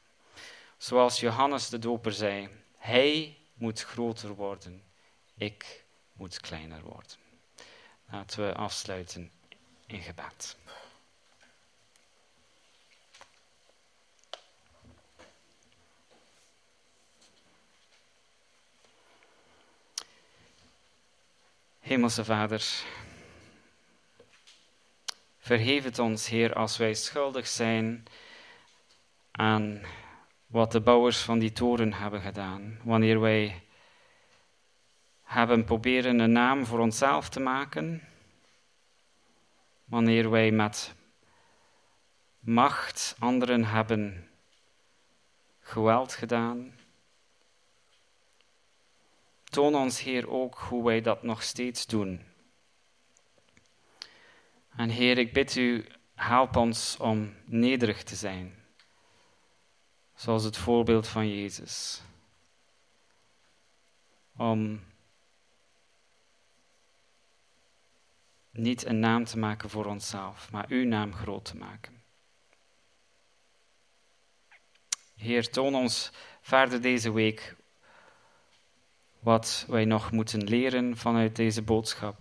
Zoals 0.77 1.19
Johannes 1.19 1.69
de 1.69 1.79
Doper 1.79 2.13
zei, 2.13 2.49
hij 2.77 3.37
moet 3.53 3.81
groter 3.81 4.35
worden, 4.35 4.83
ik 5.37 5.83
moet 6.13 6.39
kleiner 6.39 6.81
worden. 6.81 7.17
Laten 8.09 8.47
we 8.47 8.53
afsluiten 8.53 9.31
in 9.85 10.01
gebed. 10.01 10.57
Hemelse 21.79 22.25
Vader, 22.25 22.83
vergeef 25.39 25.83
het 25.83 25.99
ons, 25.99 26.27
Heer, 26.27 26.53
als 26.53 26.77
wij 26.77 26.93
schuldig 26.93 27.47
zijn 27.47 28.03
aan 29.31 29.81
wat 30.47 30.71
de 30.71 30.81
bouwers 30.81 31.21
van 31.21 31.39
die 31.39 31.51
toren 31.51 31.93
hebben 31.93 32.21
gedaan. 32.21 32.79
Wanneer 32.83 33.19
wij 33.19 33.63
hebben 35.23 35.65
proberen 35.65 36.19
een 36.19 36.31
naam 36.31 36.65
voor 36.65 36.79
onszelf 36.79 37.29
te 37.29 37.39
maken, 37.39 38.07
wanneer 39.93 40.29
wij 40.29 40.51
met 40.51 40.95
macht 42.39 43.15
anderen 43.19 43.65
hebben 43.65 44.29
geweld 45.59 46.13
gedaan. 46.13 46.75
Toon 49.43 49.75
ons, 49.75 50.01
Heer, 50.01 50.29
ook 50.29 50.57
hoe 50.57 50.83
wij 50.83 51.01
dat 51.01 51.23
nog 51.23 51.43
steeds 51.43 51.85
doen. 51.85 52.21
En 54.75 54.89
Heer, 54.89 55.17
ik 55.17 55.33
bid 55.33 55.55
u, 55.55 55.85
help 56.15 56.55
ons 56.55 56.97
om 56.97 57.33
nederig 57.45 58.03
te 58.03 58.15
zijn, 58.15 58.55
zoals 60.15 60.43
het 60.43 60.57
voorbeeld 60.57 61.07
van 61.07 61.29
Jezus. 61.29 62.01
Om 64.37 64.83
niet 68.53 68.85
een 68.85 68.99
naam 68.99 69.23
te 69.23 69.37
maken 69.37 69.69
voor 69.69 69.85
onszelf, 69.85 70.51
maar 70.51 70.65
uw 70.67 70.85
naam 70.85 71.13
groot 71.13 71.45
te 71.45 71.57
maken. 71.57 72.01
Heer, 75.15 75.49
toon 75.49 75.75
ons 75.75 76.11
verder 76.41 76.81
deze 76.81 77.11
week 77.11 77.55
wat 79.19 79.65
wij 79.67 79.85
nog 79.85 80.11
moeten 80.11 80.43
leren 80.43 80.97
vanuit 80.97 81.35
deze 81.35 81.61
boodschap. 81.61 82.17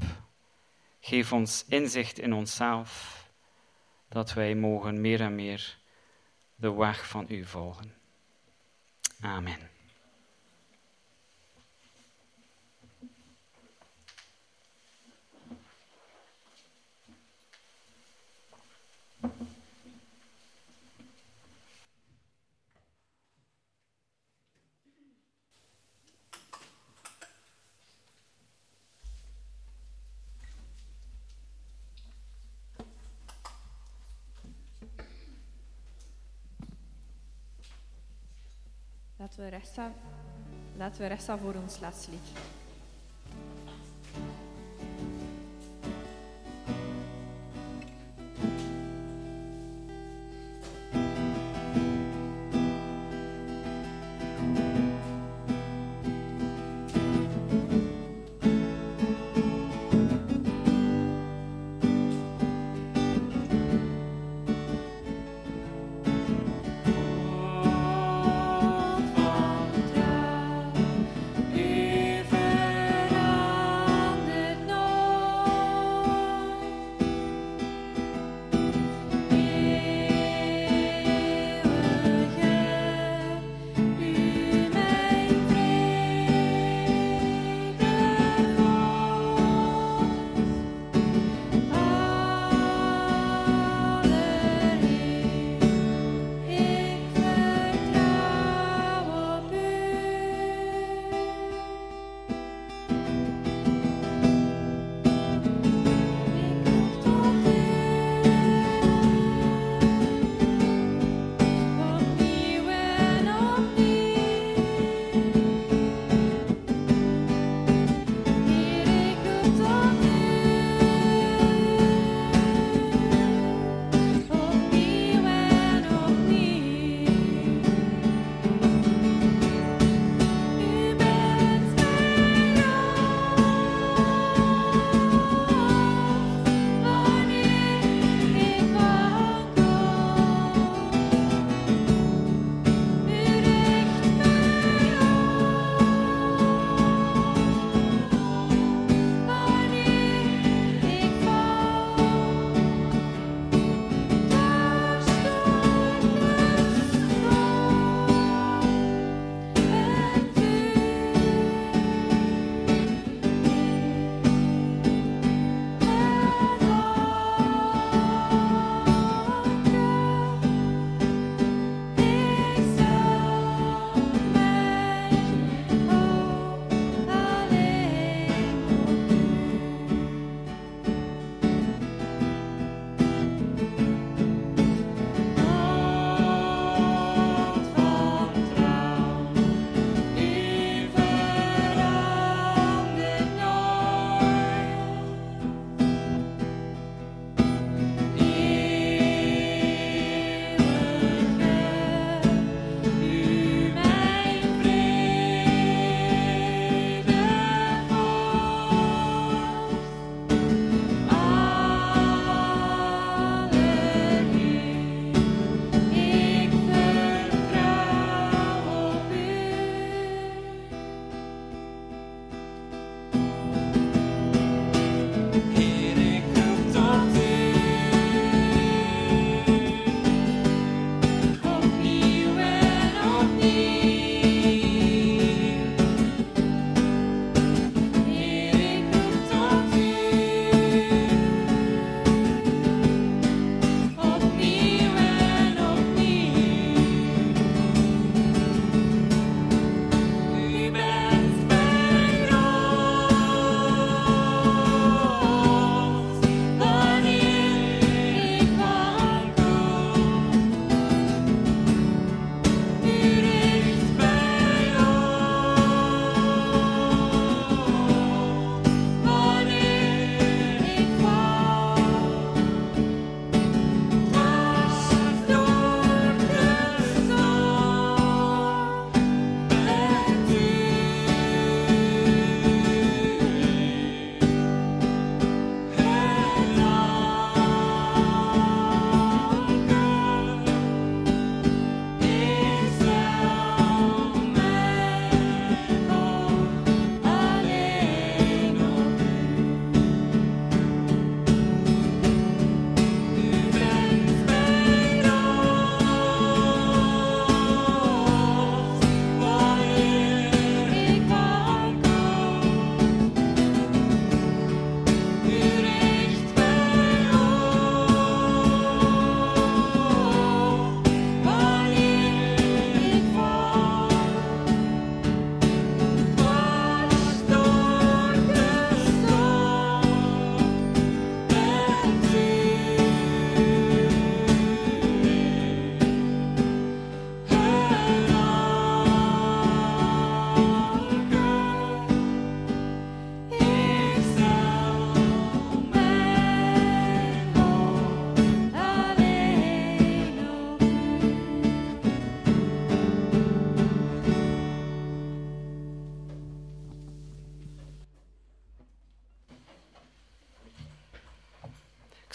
Geef 1.00 1.32
ons 1.32 1.64
inzicht 1.68 2.18
in 2.18 2.32
onszelf, 2.32 3.22
dat 4.08 4.32
wij 4.32 4.54
mogen 4.54 5.00
meer 5.00 5.20
en 5.20 5.34
meer 5.34 5.78
de 6.54 6.72
weg 6.72 7.08
van 7.08 7.26
u 7.28 7.44
volgen. 7.44 7.94
Amen. 9.20 9.70
Laten 39.22 39.41
laten 40.76 41.00
we 41.00 41.06
recht 41.06 41.22
staan 41.22 41.38
voor 41.38 41.54
ons 41.54 41.80
laatste 41.80 42.10
lied. 42.10 42.61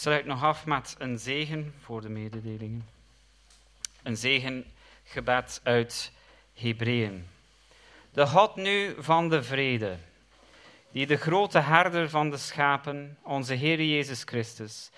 Sluit 0.08 0.26
nog 0.26 0.44
af 0.44 0.66
met 0.66 0.96
een 0.98 1.20
zegen 1.20 1.74
voor 1.80 2.02
de 2.02 2.10
mededelingen. 2.10 2.88
Een 4.04 4.18
zegengebed 4.18 5.60
uit 5.64 6.12
Hebreeën. 6.54 7.28
De 8.12 8.28
God 8.28 8.56
nu 8.56 8.96
van 9.00 9.30
de 9.30 9.44
vrede, 9.44 9.98
die 10.92 11.08
de 11.08 11.16
grote 11.16 11.60
herder 11.60 12.10
van 12.10 12.30
de 12.30 12.38
schapen, 12.38 13.18
onze 13.24 13.54
Heer 13.54 13.84
Jezus 13.84 14.24
Christus, 14.24 14.90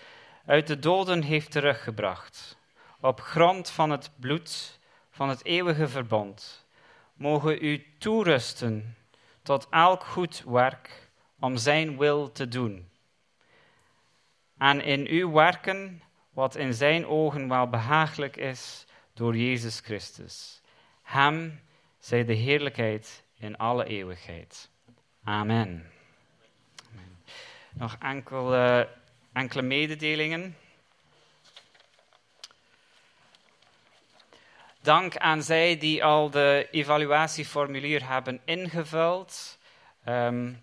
uit 0.45 0.67
de 0.67 0.79
doden 0.79 1.21
heeft 1.21 1.51
teruggebracht, 1.51 2.57
op 2.99 3.21
grond 3.21 3.69
van 3.69 3.89
het 3.89 4.09
bloed 4.15 4.79
van 5.11 5.29
het 5.29 5.45
eeuwige 5.45 5.87
verbond, 5.87 6.65
mogen 7.13 7.65
u 7.65 7.85
toerusten 7.97 8.95
tot 9.43 9.67
elk 9.69 10.03
goed 10.03 10.43
werk 10.45 11.09
om 11.39 11.57
Zijn 11.57 11.97
wil 11.97 12.31
te 12.31 12.47
doen. 12.47 12.88
En 14.59 14.81
in 14.81 15.07
u 15.09 15.27
werken 15.27 16.01
wat 16.33 16.55
in 16.55 16.73
Zijn 16.73 17.05
ogen 17.05 17.47
wel 17.47 17.69
behagelijk 17.69 18.37
is 18.37 18.85
door 19.13 19.37
Jezus 19.37 19.79
Christus. 19.79 20.61
Hem 21.01 21.61
zij 21.99 22.25
de 22.25 22.33
heerlijkheid 22.33 23.23
in 23.37 23.57
alle 23.57 23.85
eeuwigheid. 23.85 24.69
Amen. 25.23 25.91
Nog 27.71 27.95
enkele, 27.99 28.89
enkele 29.33 29.61
mededelingen. 29.61 30.57
Dank 34.81 35.17
aan 35.17 35.43
zij 35.43 35.77
die 35.77 36.03
al 36.03 36.29
de 36.29 36.67
evaluatieformulier 36.71 38.07
hebben 38.07 38.41
ingevuld. 38.45 39.57
Ehm, 40.03 40.53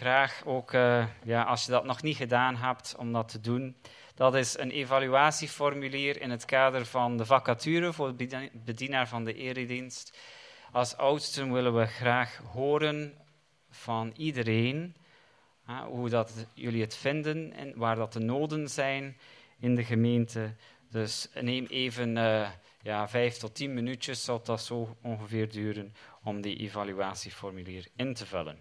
graag 0.00 0.42
ook, 0.44 0.72
uh, 0.72 1.06
ja, 1.24 1.42
als 1.42 1.64
je 1.64 1.70
dat 1.70 1.84
nog 1.84 2.02
niet 2.02 2.16
gedaan 2.16 2.56
hebt, 2.56 2.94
om 2.98 3.12
dat 3.12 3.28
te 3.28 3.40
doen. 3.40 3.76
Dat 4.14 4.34
is 4.34 4.58
een 4.58 4.70
evaluatieformulier 4.70 6.20
in 6.20 6.30
het 6.30 6.44
kader 6.44 6.86
van 6.86 7.16
de 7.16 7.26
vacature 7.26 7.92
voor 7.92 8.16
de 8.16 8.50
bedienaar 8.64 9.08
van 9.08 9.24
de 9.24 9.34
eredienst. 9.34 10.18
Als 10.72 10.96
oudsten 10.96 11.52
willen 11.52 11.76
we 11.76 11.86
graag 11.86 12.40
horen 12.52 13.14
van 13.70 14.12
iedereen 14.16 14.94
hoe 15.86 16.08
dat 16.08 16.46
jullie 16.54 16.82
het 16.82 16.96
vinden 16.96 17.52
en 17.52 17.72
waar 17.76 17.96
dat 17.96 18.12
de 18.12 18.20
noden 18.20 18.68
zijn 18.68 19.16
in 19.58 19.74
de 19.74 19.84
gemeente. 19.84 20.54
Dus 20.90 21.28
neem 21.34 21.66
even 21.66 22.16
uh, 22.16 22.48
ja, 22.82 23.08
vijf 23.08 23.36
tot 23.36 23.54
tien 23.54 23.74
minuutjes, 23.74 24.24
zal 24.24 24.42
dat 24.42 24.62
zo 24.62 24.96
ongeveer 25.02 25.50
duren, 25.50 25.94
om 26.22 26.40
die 26.40 26.56
evaluatieformulier 26.56 27.86
in 27.96 28.14
te 28.14 28.26
vullen. 28.26 28.58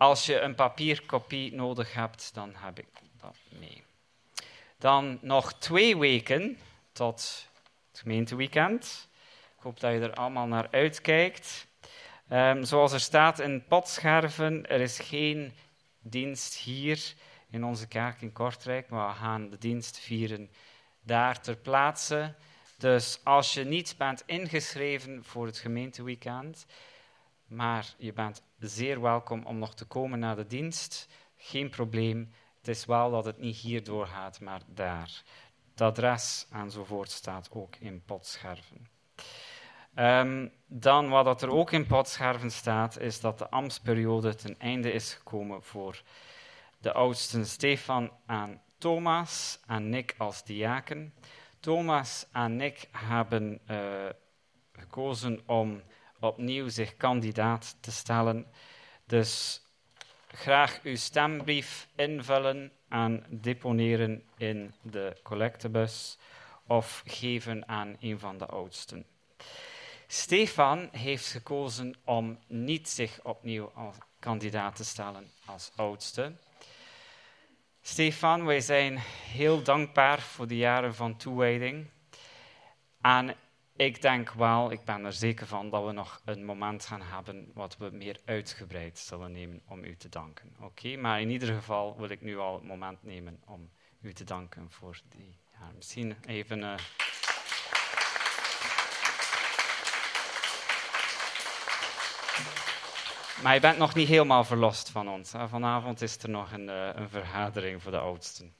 Als 0.00 0.26
je 0.26 0.40
een 0.40 0.54
papierkopie 0.54 1.54
nodig 1.54 1.94
hebt, 1.94 2.34
dan 2.34 2.52
heb 2.54 2.78
ik 2.78 2.86
dat 3.20 3.36
mee. 3.48 3.82
Dan 4.78 5.18
nog 5.22 5.52
twee 5.52 5.98
weken 5.98 6.58
tot 6.92 7.48
het 7.90 8.00
gemeenteweekend. 8.00 9.08
Ik 9.56 9.62
hoop 9.62 9.80
dat 9.80 9.92
je 9.92 10.00
er 10.00 10.14
allemaal 10.14 10.46
naar 10.46 10.68
uitkijkt. 10.70 11.66
Um, 12.32 12.64
zoals 12.64 12.92
er 12.92 13.00
staat 13.00 13.38
in 13.38 13.64
Potscherven, 13.64 14.68
er 14.68 14.80
is 14.80 14.98
geen 14.98 15.52
dienst 15.98 16.54
hier 16.54 17.14
in 17.50 17.64
onze 17.64 17.88
kerk 17.88 18.20
in 18.22 18.32
Kortrijk, 18.32 18.88
maar 18.88 19.08
we 19.08 19.14
gaan 19.14 19.50
de 19.50 19.58
dienst 19.58 19.98
vieren 19.98 20.50
daar 21.00 21.40
ter 21.40 21.56
plaatse. 21.56 22.34
Dus 22.78 23.20
als 23.24 23.54
je 23.54 23.64
niet 23.64 23.94
bent 23.98 24.22
ingeschreven 24.26 25.24
voor 25.24 25.46
het 25.46 25.58
gemeenteweekend, 25.58 26.66
maar 27.46 27.94
je 27.98 28.12
bent 28.12 28.42
zeer 28.68 29.00
welkom 29.00 29.44
om 29.46 29.58
nog 29.58 29.74
te 29.74 29.84
komen 29.84 30.18
naar 30.18 30.36
de 30.36 30.46
dienst, 30.46 31.08
geen 31.36 31.70
probleem. 31.70 32.32
Het 32.58 32.68
is 32.68 32.84
wel 32.84 33.10
dat 33.10 33.24
het 33.24 33.38
niet 33.38 33.56
hier 33.56 33.84
doorgaat, 33.84 34.40
maar 34.40 34.60
daar. 34.66 35.22
Het 35.70 35.80
adres 35.80 36.46
enzovoort 36.52 37.10
staat 37.10 37.48
ook 37.52 37.76
in 37.76 38.02
Potscherven. 38.04 38.88
Um, 39.94 40.52
dan 40.66 41.08
wat 41.08 41.42
er 41.42 41.50
ook 41.50 41.72
in 41.72 41.86
Potscherven 41.86 42.50
staat, 42.50 42.98
is 42.98 43.20
dat 43.20 43.38
de 43.38 43.50
ambtsperiode 43.50 44.34
ten 44.34 44.58
einde 44.58 44.92
is 44.92 45.14
gekomen 45.14 45.62
voor 45.62 46.02
de 46.78 46.92
oudsten 46.92 47.46
Stefan 47.46 48.10
en 48.26 48.62
Thomas 48.78 49.60
en 49.66 49.88
Nick 49.88 50.14
als 50.18 50.44
diaken. 50.44 51.14
Thomas 51.60 52.26
en 52.32 52.56
Nick 52.56 52.88
hebben 52.92 53.60
uh, 53.70 53.78
gekozen 54.72 55.40
om 55.46 55.82
opnieuw 56.20 56.68
zich 56.68 56.96
kandidaat 56.96 57.76
te 57.80 57.92
stellen. 57.92 58.46
Dus 59.04 59.62
graag 60.28 60.80
uw 60.82 60.96
stembrief 60.96 61.88
invullen 61.96 62.72
en 62.88 63.26
deponeren 63.28 64.22
in 64.36 64.74
de 64.82 65.16
collectebus 65.22 66.18
of 66.66 67.02
geven 67.06 67.68
aan 67.68 67.96
een 68.00 68.18
van 68.18 68.38
de 68.38 68.46
oudsten. 68.46 69.04
Stefan 70.06 70.88
heeft 70.92 71.26
gekozen 71.26 71.94
om 72.04 72.38
niet 72.46 72.88
zich 72.88 73.20
opnieuw 73.22 73.70
als 73.74 73.96
kandidaat 74.18 74.76
te 74.76 74.84
stellen 74.84 75.30
als 75.44 75.70
oudste. 75.76 76.32
Stefan, 77.82 78.44
wij 78.44 78.60
zijn 78.60 78.98
heel 79.32 79.62
dankbaar 79.62 80.20
voor 80.20 80.46
de 80.46 80.56
jaren 80.56 80.94
van 80.94 81.16
toewijding. 81.16 81.86
En 83.00 83.36
ik 83.80 84.02
denk 84.02 84.30
wel, 84.30 84.70
ik 84.70 84.84
ben 84.84 85.04
er 85.04 85.12
zeker 85.12 85.46
van, 85.46 85.70
dat 85.70 85.84
we 85.84 85.92
nog 85.92 86.20
een 86.24 86.44
moment 86.44 86.84
gaan 86.84 87.02
hebben 87.02 87.50
wat 87.54 87.76
we 87.76 87.90
meer 87.92 88.20
uitgebreid 88.24 88.98
zullen 88.98 89.32
nemen 89.32 89.62
om 89.68 89.84
u 89.84 89.96
te 89.96 90.08
danken. 90.08 90.56
Oké, 90.60 90.96
maar 90.96 91.20
in 91.20 91.30
ieder 91.30 91.54
geval 91.54 91.96
wil 91.98 92.08
ik 92.08 92.20
nu 92.20 92.38
al 92.38 92.54
het 92.54 92.64
moment 92.64 93.02
nemen 93.02 93.40
om 93.46 93.70
u 94.00 94.12
te 94.12 94.24
danken 94.24 94.70
voor 94.70 95.00
die. 95.08 95.38
Misschien 95.76 96.16
even. 96.26 96.58
Uh, 96.58 96.74
Maar 103.42 103.54
je 103.54 103.60
bent 103.60 103.78
nog 103.78 103.94
niet 103.94 104.08
helemaal 104.08 104.44
verlost 104.44 104.90
van 104.90 105.08
ons. 105.08 105.32
Vanavond 105.46 106.02
is 106.02 106.22
er 106.22 106.28
nog 106.28 106.52
een, 106.52 106.68
uh, 106.68 106.88
een 106.94 107.08
vergadering 107.08 107.82
voor 107.82 107.90
de 107.90 107.98
oudsten. 107.98 108.54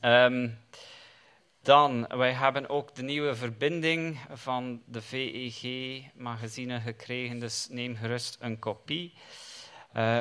Um, 0.00 0.58
dan, 1.70 2.06
wij 2.08 2.32
hebben 2.32 2.68
ook 2.68 2.94
de 2.94 3.02
nieuwe 3.02 3.34
verbinding 3.34 4.18
van 4.32 4.82
de 4.86 5.02
VEG-magazine 5.02 6.80
gekregen, 6.80 7.38
dus 7.38 7.66
neem 7.70 7.96
gerust 7.96 8.36
een 8.40 8.58
kopie. 8.58 9.14
Uh, 9.96 10.18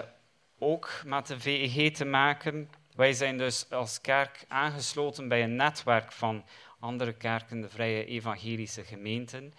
ook 0.60 1.02
met 1.06 1.28
de 1.28 1.40
VEG 1.40 1.92
te 1.92 2.06
maken. 2.06 2.70
Wij 2.96 3.14
zijn 3.14 3.38
dus 3.38 3.70
als 3.70 4.02
kerk 4.02 4.46
aangesloten 4.48 5.28
bij 5.28 5.44
een 5.44 5.56
netwerk 5.56 6.12
van 6.12 6.46
andere 6.80 7.14
kerken, 7.14 7.62
de 7.62 7.70
Vrije 7.70 8.06
Evangelische 8.06 8.84
Gemeenten. 8.84 9.54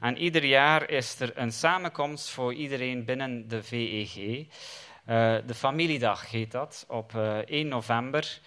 En 0.00 0.16
ieder 0.16 0.44
jaar 0.44 0.90
is 0.90 1.20
er 1.20 1.38
een 1.38 1.52
samenkomst 1.52 2.30
voor 2.30 2.54
iedereen 2.54 3.04
binnen 3.04 3.48
de 3.48 3.62
VEG. 3.62 4.16
Uh, 4.16 4.46
de 5.46 5.54
familiedag 5.54 6.30
heet 6.30 6.50
dat, 6.50 6.84
op 6.88 7.12
uh, 7.12 7.38
eh, 7.38 7.44
1 7.48 7.68
november 7.68 8.40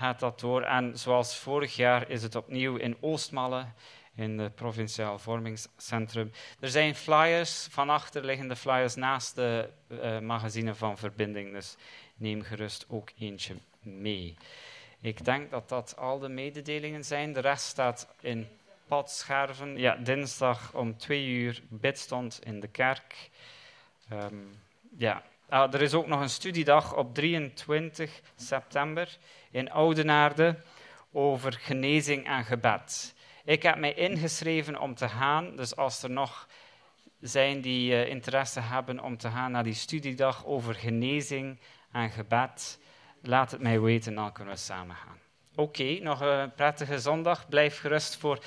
gaat 0.00 0.20
dat 0.20 0.40
door. 0.40 0.62
En 0.62 0.98
zoals 0.98 1.36
vorig 1.36 1.76
jaar 1.76 2.10
is 2.10 2.22
het 2.22 2.34
opnieuw 2.34 2.76
in 2.76 2.96
Oostmalle, 3.00 3.64
in 4.14 4.38
het 4.38 4.54
Provinciaal 4.54 5.18
Vormingscentrum. 5.18 6.32
Er 6.60 6.68
zijn 6.68 6.94
flyers, 6.94 7.66
van 7.70 7.90
achter 7.90 8.24
liggen 8.24 8.48
de 8.48 8.56
flyers 8.56 8.94
naast 8.94 9.34
de 9.34 9.68
uh, 9.88 10.18
magazine 10.18 10.74
van 10.74 10.98
Verbinding, 10.98 11.52
dus 11.52 11.76
neem 12.16 12.42
gerust 12.42 12.86
ook 12.88 13.10
eentje 13.18 13.54
mee. 13.82 14.36
Ik 15.00 15.24
denk 15.24 15.50
dat 15.50 15.68
dat 15.68 15.96
al 15.96 16.18
de 16.18 16.28
mededelingen 16.28 17.04
zijn. 17.04 17.32
De 17.32 17.40
rest 17.40 17.64
staat 17.64 18.08
in 18.20 18.48
Padscherven. 18.86 19.76
Ja, 19.76 19.96
dinsdag 19.96 20.74
om 20.74 20.96
twee 20.96 21.26
uur 21.26 21.62
bidstond 21.68 22.40
in 22.44 22.60
de 22.60 22.68
kerk. 22.68 23.30
Um, 24.12 24.58
ja. 24.96 25.22
Ah, 25.50 25.74
er 25.74 25.82
is 25.82 25.94
ook 25.94 26.06
nog 26.06 26.20
een 26.20 26.30
studiedag 26.30 26.96
op 26.96 27.14
23 27.14 28.20
september 28.36 29.16
in 29.50 29.70
Oudenaarde 29.70 30.56
over 31.12 31.52
genezing 31.52 32.26
en 32.26 32.44
gebed. 32.44 33.14
Ik 33.44 33.62
heb 33.62 33.76
mij 33.76 33.94
ingeschreven 33.94 34.80
om 34.80 34.94
te 34.94 35.08
gaan, 35.08 35.56
dus 35.56 35.76
als 35.76 36.02
er 36.02 36.10
nog 36.10 36.48
zijn 37.20 37.60
die 37.60 37.92
uh, 37.92 38.06
interesse 38.08 38.60
hebben 38.60 39.00
om 39.00 39.16
te 39.16 39.30
gaan 39.30 39.50
naar 39.50 39.64
die 39.64 39.74
studiedag 39.74 40.46
over 40.46 40.74
genezing 40.74 41.60
en 41.92 42.10
gebed, 42.10 42.78
laat 43.22 43.50
het 43.50 43.60
mij 43.60 43.80
weten, 43.80 44.14
dan 44.14 44.32
kunnen 44.32 44.54
we 44.54 44.60
samen 44.60 44.96
gaan. 44.96 45.18
Oké, 45.54 45.98
nog 46.02 46.20
een 46.20 46.54
prettige 46.54 46.98
zondag. 46.98 47.48
Blijf 47.48 47.78
gerust 47.78 48.16
voor 48.16 48.44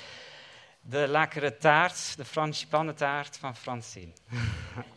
de 0.80 1.08
lekkere 1.08 1.56
taart, 1.56 2.16
de 2.16 2.24
frangipannetaart 2.24 3.36
van 3.36 3.56
Francine. 3.56 4.12